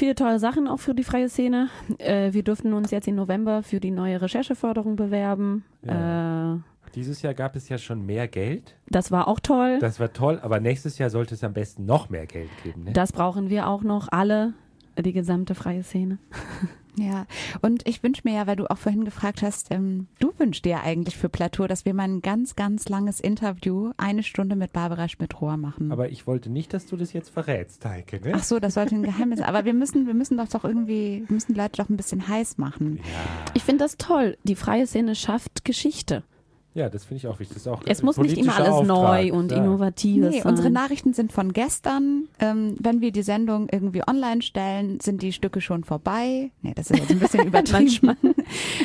viele 0.00 0.14
tolle 0.14 0.38
Sachen 0.38 0.66
auch 0.66 0.78
für 0.78 0.94
die 0.94 1.04
freie 1.04 1.28
Szene. 1.28 1.68
Äh, 1.98 2.32
wir 2.32 2.42
durften 2.42 2.72
uns 2.72 2.90
jetzt 2.90 3.06
im 3.06 3.16
November 3.16 3.62
für 3.62 3.80
die 3.80 3.90
neue 3.90 4.20
Rechercheförderung 4.20 4.96
bewerben. 4.96 5.62
Ja. 5.82 6.54
Äh, 6.54 6.58
Dieses 6.94 7.20
Jahr 7.20 7.34
gab 7.34 7.54
es 7.54 7.68
ja 7.68 7.76
schon 7.76 8.06
mehr 8.06 8.26
Geld. 8.26 8.76
Das 8.88 9.12
war 9.12 9.28
auch 9.28 9.40
toll. 9.40 9.78
Das 9.78 10.00
war 10.00 10.12
toll, 10.12 10.40
aber 10.42 10.58
nächstes 10.58 10.96
Jahr 10.96 11.10
sollte 11.10 11.34
es 11.34 11.44
am 11.44 11.52
besten 11.52 11.84
noch 11.84 12.08
mehr 12.08 12.26
Geld 12.26 12.48
geben. 12.64 12.84
Ne? 12.84 12.92
Das 12.94 13.12
brauchen 13.12 13.50
wir 13.50 13.68
auch 13.68 13.82
noch 13.82 14.08
alle, 14.10 14.54
die 14.98 15.12
gesamte 15.12 15.54
freie 15.54 15.82
Szene. 15.82 16.18
Ja, 16.96 17.26
und 17.62 17.86
ich 17.86 18.02
wünsche 18.02 18.22
mir 18.24 18.34
ja, 18.34 18.46
weil 18.46 18.56
du 18.56 18.70
auch 18.70 18.78
vorhin 18.78 19.04
gefragt 19.04 19.42
hast, 19.42 19.70
ähm, 19.70 20.08
du 20.18 20.32
wünschst 20.38 20.64
dir 20.64 20.82
eigentlich 20.82 21.16
für 21.16 21.28
Plateau, 21.28 21.66
dass 21.66 21.84
wir 21.84 21.94
mal 21.94 22.04
ein 22.04 22.20
ganz, 22.20 22.56
ganz 22.56 22.88
langes 22.88 23.20
Interview, 23.20 23.92
eine 23.96 24.22
Stunde 24.22 24.56
mit 24.56 24.72
Barbara 24.72 25.08
Schmidt-Rohr 25.08 25.56
machen. 25.56 25.92
Aber 25.92 26.10
ich 26.10 26.26
wollte 26.26 26.50
nicht, 26.50 26.74
dass 26.74 26.86
du 26.86 26.96
das 26.96 27.12
jetzt 27.12 27.30
verrätst, 27.30 27.84
Heike. 27.84 28.20
Ne? 28.20 28.32
Ach 28.34 28.42
so, 28.42 28.58
das 28.58 28.74
sollte 28.74 28.94
ein 28.94 29.02
Geheimnis 29.02 29.38
sein. 29.38 29.48
Aber 29.48 29.64
wir 29.64 29.74
müssen, 29.74 30.06
wir 30.06 30.14
müssen 30.14 30.36
doch 30.36 30.48
doch 30.48 30.64
irgendwie, 30.64 31.24
wir 31.26 31.34
müssen 31.34 31.54
die 31.54 31.60
Leute 31.60 31.82
doch 31.82 31.88
ein 31.88 31.96
bisschen 31.96 32.26
heiß 32.26 32.58
machen. 32.58 32.96
Ja. 32.98 33.52
Ich 33.54 33.62
finde 33.62 33.84
das 33.84 33.96
toll. 33.96 34.36
Die 34.44 34.56
freie 34.56 34.86
Szene 34.86 35.14
schafft 35.14 35.64
Geschichte. 35.64 36.24
Ja, 36.72 36.88
das 36.88 37.04
finde 37.04 37.16
ich 37.16 37.26
auch 37.26 37.40
wichtig. 37.40 37.66
Auch 37.68 37.82
es 37.84 38.02
muss 38.02 38.16
nicht 38.16 38.38
immer 38.38 38.54
alles 38.54 38.68
Auftrag. 38.68 38.86
neu 38.86 39.32
und 39.32 39.50
ja. 39.50 39.58
innovativ 39.58 40.24
nee, 40.24 40.40
sein. 40.40 40.50
Unsere 40.50 40.70
Nachrichten 40.70 41.12
sind 41.12 41.32
von 41.32 41.52
gestern. 41.52 42.28
Ähm, 42.38 42.76
wenn 42.78 43.00
wir 43.00 43.10
die 43.10 43.22
Sendung 43.22 43.68
irgendwie 43.70 44.02
online 44.06 44.40
stellen, 44.40 45.00
sind 45.00 45.22
die 45.22 45.32
Stücke 45.32 45.60
schon 45.60 45.82
vorbei. 45.82 46.52
Nee, 46.62 46.72
das 46.74 46.90
ist 46.90 47.00
jetzt 47.00 47.10
ein 47.10 47.18
bisschen 47.18 47.46
übertrieben. 47.48 48.16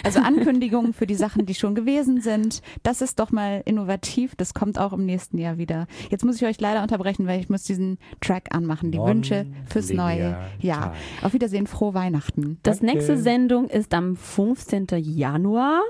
also 0.03 0.19
Ankündigungen 0.19 0.93
für 0.93 1.05
die 1.05 1.15
Sachen, 1.15 1.45
die 1.45 1.53
schon 1.53 1.75
gewesen 1.75 2.21
sind. 2.21 2.63
Das 2.81 3.01
ist 3.01 3.19
doch 3.19 3.31
mal 3.31 3.61
innovativ. 3.65 4.35
Das 4.35 4.55
kommt 4.55 4.79
auch 4.79 4.93
im 4.93 5.05
nächsten 5.05 5.37
Jahr 5.37 5.59
wieder. 5.59 5.85
Jetzt 6.09 6.25
muss 6.25 6.37
ich 6.37 6.45
euch 6.45 6.59
leider 6.59 6.81
unterbrechen, 6.81 7.27
weil 7.27 7.39
ich 7.39 7.49
muss 7.49 7.63
diesen 7.63 7.99
Track 8.19 8.47
anmachen. 8.49 8.91
Die 8.91 8.99
Wünsche 8.99 9.45
fürs 9.67 9.91
neue 9.91 10.35
Jahr. 10.59 10.95
Auf 11.21 11.33
Wiedersehen, 11.33 11.67
frohe 11.67 11.93
Weihnachten. 11.93 12.57
Das 12.63 12.79
Danke. 12.79 12.95
nächste 12.95 13.17
Sendung 13.17 13.67
ist 13.67 13.93
am 13.93 14.15
15. 14.15 14.87
Januar. 14.97 15.81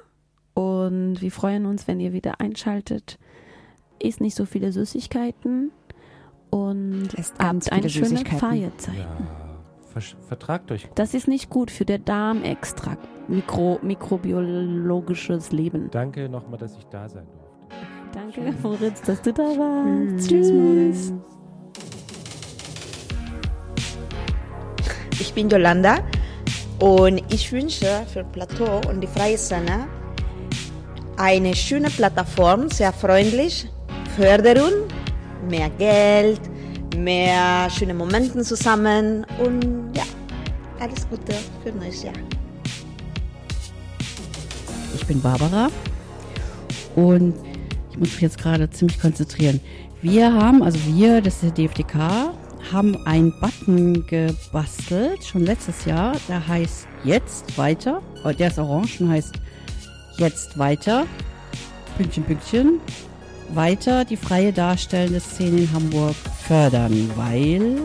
Und 0.55 1.21
wir 1.21 1.31
freuen 1.31 1.65
uns, 1.65 1.87
wenn 1.87 1.99
ihr 1.99 2.13
wieder 2.13 2.39
einschaltet. 2.39 3.19
Isst 4.01 4.21
nicht 4.21 4.35
so 4.35 4.45
viele 4.45 4.71
Süßigkeiten 4.71 5.71
und 6.49 7.09
habt 7.37 7.71
eine 7.71 7.89
schöne 7.89 8.25
Feierzeit. 8.25 8.95
Ja, 8.95 10.01
vertragt 10.27 10.71
euch. 10.71 10.87
Das 10.95 11.13
ist 11.13 11.27
nicht 11.27 11.49
gut 11.49 11.71
für 11.71 11.85
den 11.85 12.03
Darmextrakt, 12.05 13.07
Mikro, 13.29 13.79
mikrobiologisches 13.81 15.51
Leben. 15.51 15.89
Danke 15.91 16.29
nochmal, 16.29 16.57
dass 16.57 16.77
ich 16.77 16.85
da 16.85 17.07
sein 17.09 17.25
durfte. 17.25 17.45
Danke, 18.13 18.53
Moritz, 18.63 19.01
dass 19.01 19.21
du 19.21 19.33
da 19.33 19.43
warst. 19.43 20.29
Tschüss. 20.29 20.47
Tschüss. 20.47 21.13
Ich 25.19 25.33
bin 25.33 25.49
Yolanda 25.49 25.97
und 26.79 27.21
ich 27.33 27.51
wünsche 27.51 28.05
für 28.07 28.23
Plateau 28.23 28.79
und 28.89 29.01
die 29.01 29.07
Freie 29.07 29.37
Szene 29.37 29.87
eine 31.17 31.55
schöne 31.55 31.89
Plattform, 31.89 32.69
sehr 32.69 32.91
freundlich, 32.91 33.67
Förderung, 34.17 34.71
mehr 35.49 35.69
Geld, 35.77 36.41
mehr 36.97 37.69
schöne 37.69 37.93
Momente 37.93 38.41
zusammen 38.43 39.25
und 39.39 39.91
ja, 39.95 40.03
alles 40.79 41.07
Gute 41.09 41.35
für 41.63 41.71
neues 41.71 42.03
Jahr. 42.03 42.13
Ich 44.93 45.05
bin 45.05 45.21
Barbara 45.21 45.69
und 46.95 47.33
ich 47.91 47.97
muss 47.97 48.11
mich 48.11 48.21
jetzt 48.21 48.37
gerade 48.37 48.69
ziemlich 48.69 48.99
konzentrieren. 48.99 49.59
Wir 50.01 50.33
haben, 50.33 50.63
also 50.63 50.79
wir, 50.85 51.21
das 51.21 51.35
ist 51.35 51.57
der 51.57 51.67
DFDK, 51.67 52.33
haben 52.71 52.97
einen 53.05 53.33
Button 53.39 54.05
gebastelt, 54.07 55.23
schon 55.23 55.45
letztes 55.45 55.85
Jahr, 55.85 56.13
der 56.27 56.45
heißt 56.47 56.87
Jetzt 57.03 57.57
weiter, 57.57 58.01
der 58.39 58.47
ist 58.47 58.57
orange 58.57 59.01
und 59.01 59.09
heißt 59.09 59.35
Jetzt 60.17 60.57
weiter, 60.57 61.05
Pünktchen, 61.97 62.23
Pünktchen, 62.23 62.79
weiter 63.53 64.05
die 64.05 64.15
freie 64.15 64.53
darstellende 64.53 65.19
Szene 65.19 65.61
in 65.61 65.73
Hamburg 65.73 66.15
fördern, 66.47 67.11
weil 67.15 67.77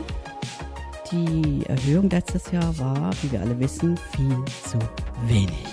die 1.10 1.64
Erhöhung 1.66 2.08
letztes 2.08 2.52
Jahr 2.52 2.78
war, 2.78 3.10
wie 3.22 3.32
wir 3.32 3.40
alle 3.40 3.58
wissen, 3.58 3.98
viel 4.14 4.44
zu 4.64 4.78
wenig. 5.26 5.66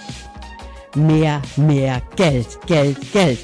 Mehr, 0.96 1.42
mehr 1.58 2.02
Geld, 2.16 2.58
Geld, 2.66 2.98
Geld. 3.14 3.40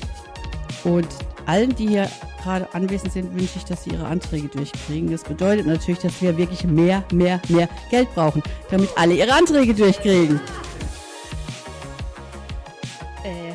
Und 0.83 1.07
allen, 1.45 1.75
die 1.75 1.89
hier 1.89 2.09
gerade 2.41 2.67
anwesend 2.73 3.13
sind, 3.13 3.33
wünsche 3.33 3.57
ich, 3.57 3.65
dass 3.65 3.83
sie 3.83 3.91
ihre 3.91 4.07
Anträge 4.07 4.47
durchkriegen. 4.47 5.11
Das 5.11 5.23
bedeutet 5.23 5.67
natürlich, 5.67 6.01
dass 6.01 6.19
wir 6.19 6.35
wirklich 6.35 6.63
mehr, 6.63 7.03
mehr, 7.11 7.39
mehr 7.47 7.69
Geld 7.91 8.13
brauchen, 8.15 8.41
damit 8.71 8.89
alle 8.97 9.13
ihre 9.13 9.33
Anträge 9.33 9.75
durchkriegen. 9.75 10.41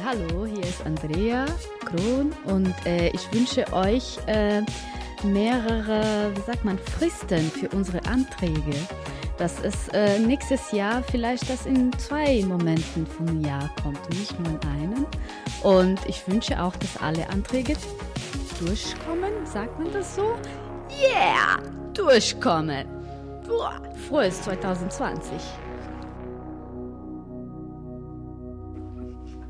Hallo, 0.09 0.47
hier 0.47 0.65
ist 0.65 0.87
Andrea 0.87 1.45
Kron 1.85 2.33
und 2.47 2.75
äh, 2.87 3.11
ich 3.11 3.31
wünsche 3.31 3.71
euch 3.75 4.17
äh, 4.27 4.63
mehrere, 5.23 6.33
wie 6.35 6.41
sagt 6.41 6.65
man, 6.65 6.79
Fristen 6.79 7.51
für 7.51 7.69
unsere 7.77 8.03
Anträge. 8.07 8.75
Dass 9.37 9.63
es 9.63 9.89
äh, 9.89 10.19
nächstes 10.19 10.73
Jahr 10.73 11.03
vielleicht 11.03 11.51
das 11.51 11.67
in 11.67 11.93
zwei 11.99 12.43
Momenten 12.43 13.07
vom 13.07 13.43
Jahr 13.43 13.69
kommt, 13.83 14.01
nicht 14.19 14.41
nur 14.41 14.49
in 14.49 14.69
einem. 14.71 15.07
Und 15.63 16.01
ich 16.07 16.27
wünsche 16.27 16.59
auch, 16.59 16.75
dass 16.77 16.97
alle 17.03 17.29
Anträge 17.29 17.77
durchkommen. 18.61 19.45
Sagt 19.45 19.79
man 19.79 19.93
das 19.93 20.17
so? 20.17 20.39
Yeah! 20.89 21.59
Durchkommen! 21.93 22.87
Boah, 23.47 23.79
frohes 24.09 24.41
2020! 24.41 25.35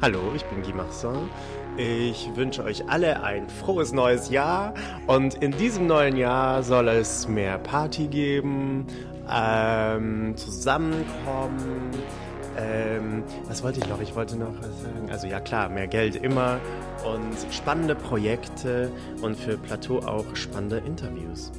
Hallo, 0.00 0.32
ich 0.32 0.44
bin 0.44 0.62
Guy 0.62 0.72
Marsan. 0.74 1.28
Ich 1.76 2.30
wünsche 2.36 2.62
euch 2.62 2.88
alle 2.88 3.24
ein 3.24 3.48
frohes 3.48 3.92
neues 3.92 4.30
Jahr 4.30 4.72
und 5.08 5.34
in 5.42 5.50
diesem 5.50 5.88
neuen 5.88 6.16
Jahr 6.16 6.62
soll 6.62 6.86
es 6.86 7.26
mehr 7.26 7.58
Party 7.58 8.06
geben, 8.06 8.86
ähm, 9.28 10.36
zusammenkommen. 10.36 11.90
Ähm, 12.56 13.24
was 13.48 13.64
wollte 13.64 13.80
ich 13.80 13.88
noch? 13.88 14.00
Ich 14.00 14.14
wollte 14.14 14.36
noch 14.36 14.54
sagen, 14.62 15.10
also 15.10 15.26
ja 15.26 15.40
klar, 15.40 15.68
mehr 15.68 15.88
Geld 15.88 16.14
immer 16.14 16.60
und 17.04 17.52
spannende 17.52 17.96
Projekte 17.96 18.92
und 19.20 19.36
für 19.36 19.56
Plateau 19.56 19.98
auch 19.98 20.26
spannende 20.34 20.76
Interviews. 20.78 21.50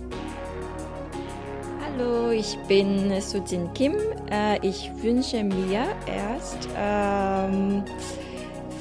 Hallo, 1.83 2.31
ich 2.31 2.57
bin 2.69 3.19
Sujin 3.19 3.73
Kim. 3.73 3.95
Äh, 4.31 4.65
ich 4.65 4.89
wünsche 5.01 5.43
mir 5.43 5.87
erst 6.05 6.69
ähm, 6.77 7.83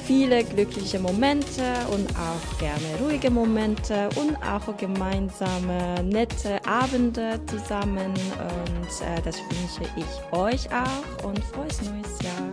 viele 0.09 0.43
glückliche 0.43 0.99
Momente 0.99 1.63
und 1.93 2.11
auch 2.17 2.59
gerne 2.59 2.97
ruhige 2.99 3.31
Momente 3.31 4.09
und 4.17 4.37
auch 4.43 4.75
gemeinsame 4.79 6.03
nette 6.03 6.67
Abende 6.67 7.39
zusammen. 7.45 8.13
Und 8.13 8.89
äh, 9.07 9.21
das 9.23 9.37
wünsche 9.37 9.83
ich 9.97 10.07
euch 10.33 10.67
auch 10.73 11.25
und 11.27 11.45
frohes 11.45 11.83
neues 11.83 12.19
Jahr. 12.23 12.49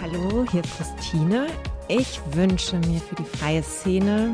Hallo, 0.00 0.46
hier 0.52 0.62
ist 0.62 0.76
Christine. 0.76 1.48
Ich 1.88 2.20
wünsche 2.30 2.76
mir 2.76 3.00
für 3.00 3.16
die 3.16 3.24
freie 3.24 3.64
Szene 3.64 4.32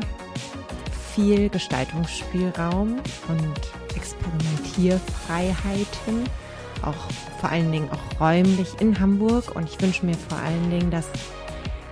viel 1.15 1.49
Gestaltungsspielraum 1.49 2.99
und 3.27 3.59
Experimentierfreiheiten, 3.95 6.25
auch 6.83 6.93
vor 7.41 7.49
allen 7.49 7.71
Dingen 7.71 7.89
auch 7.89 8.03
räumlich 8.21 8.69
in 8.79 8.99
Hamburg. 8.99 9.55
Und 9.55 9.67
ich 9.67 9.81
wünsche 9.81 10.05
mir 10.05 10.13
vor 10.13 10.37
allen 10.37 10.69
Dingen, 10.69 10.91
dass 10.91 11.07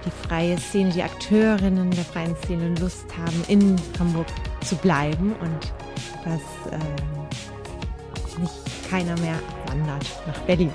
die 0.08 0.28
freie 0.28 0.58
Szene, 0.58 0.92
die 0.92 1.04
Akteurinnen 1.04 1.92
der 1.92 2.04
freien 2.04 2.36
Szene 2.44 2.74
Lust 2.80 3.06
haben, 3.18 3.44
in 3.48 3.76
Hamburg 4.00 4.28
zu 4.64 4.76
bleiben 4.78 5.34
und 5.34 5.74
dass 6.24 6.72
äh, 6.72 8.40
nicht 8.40 8.90
keiner 8.90 9.20
mehr 9.20 9.40
wandert 9.68 10.06
nach 10.26 10.40
Berlin. 10.42 10.72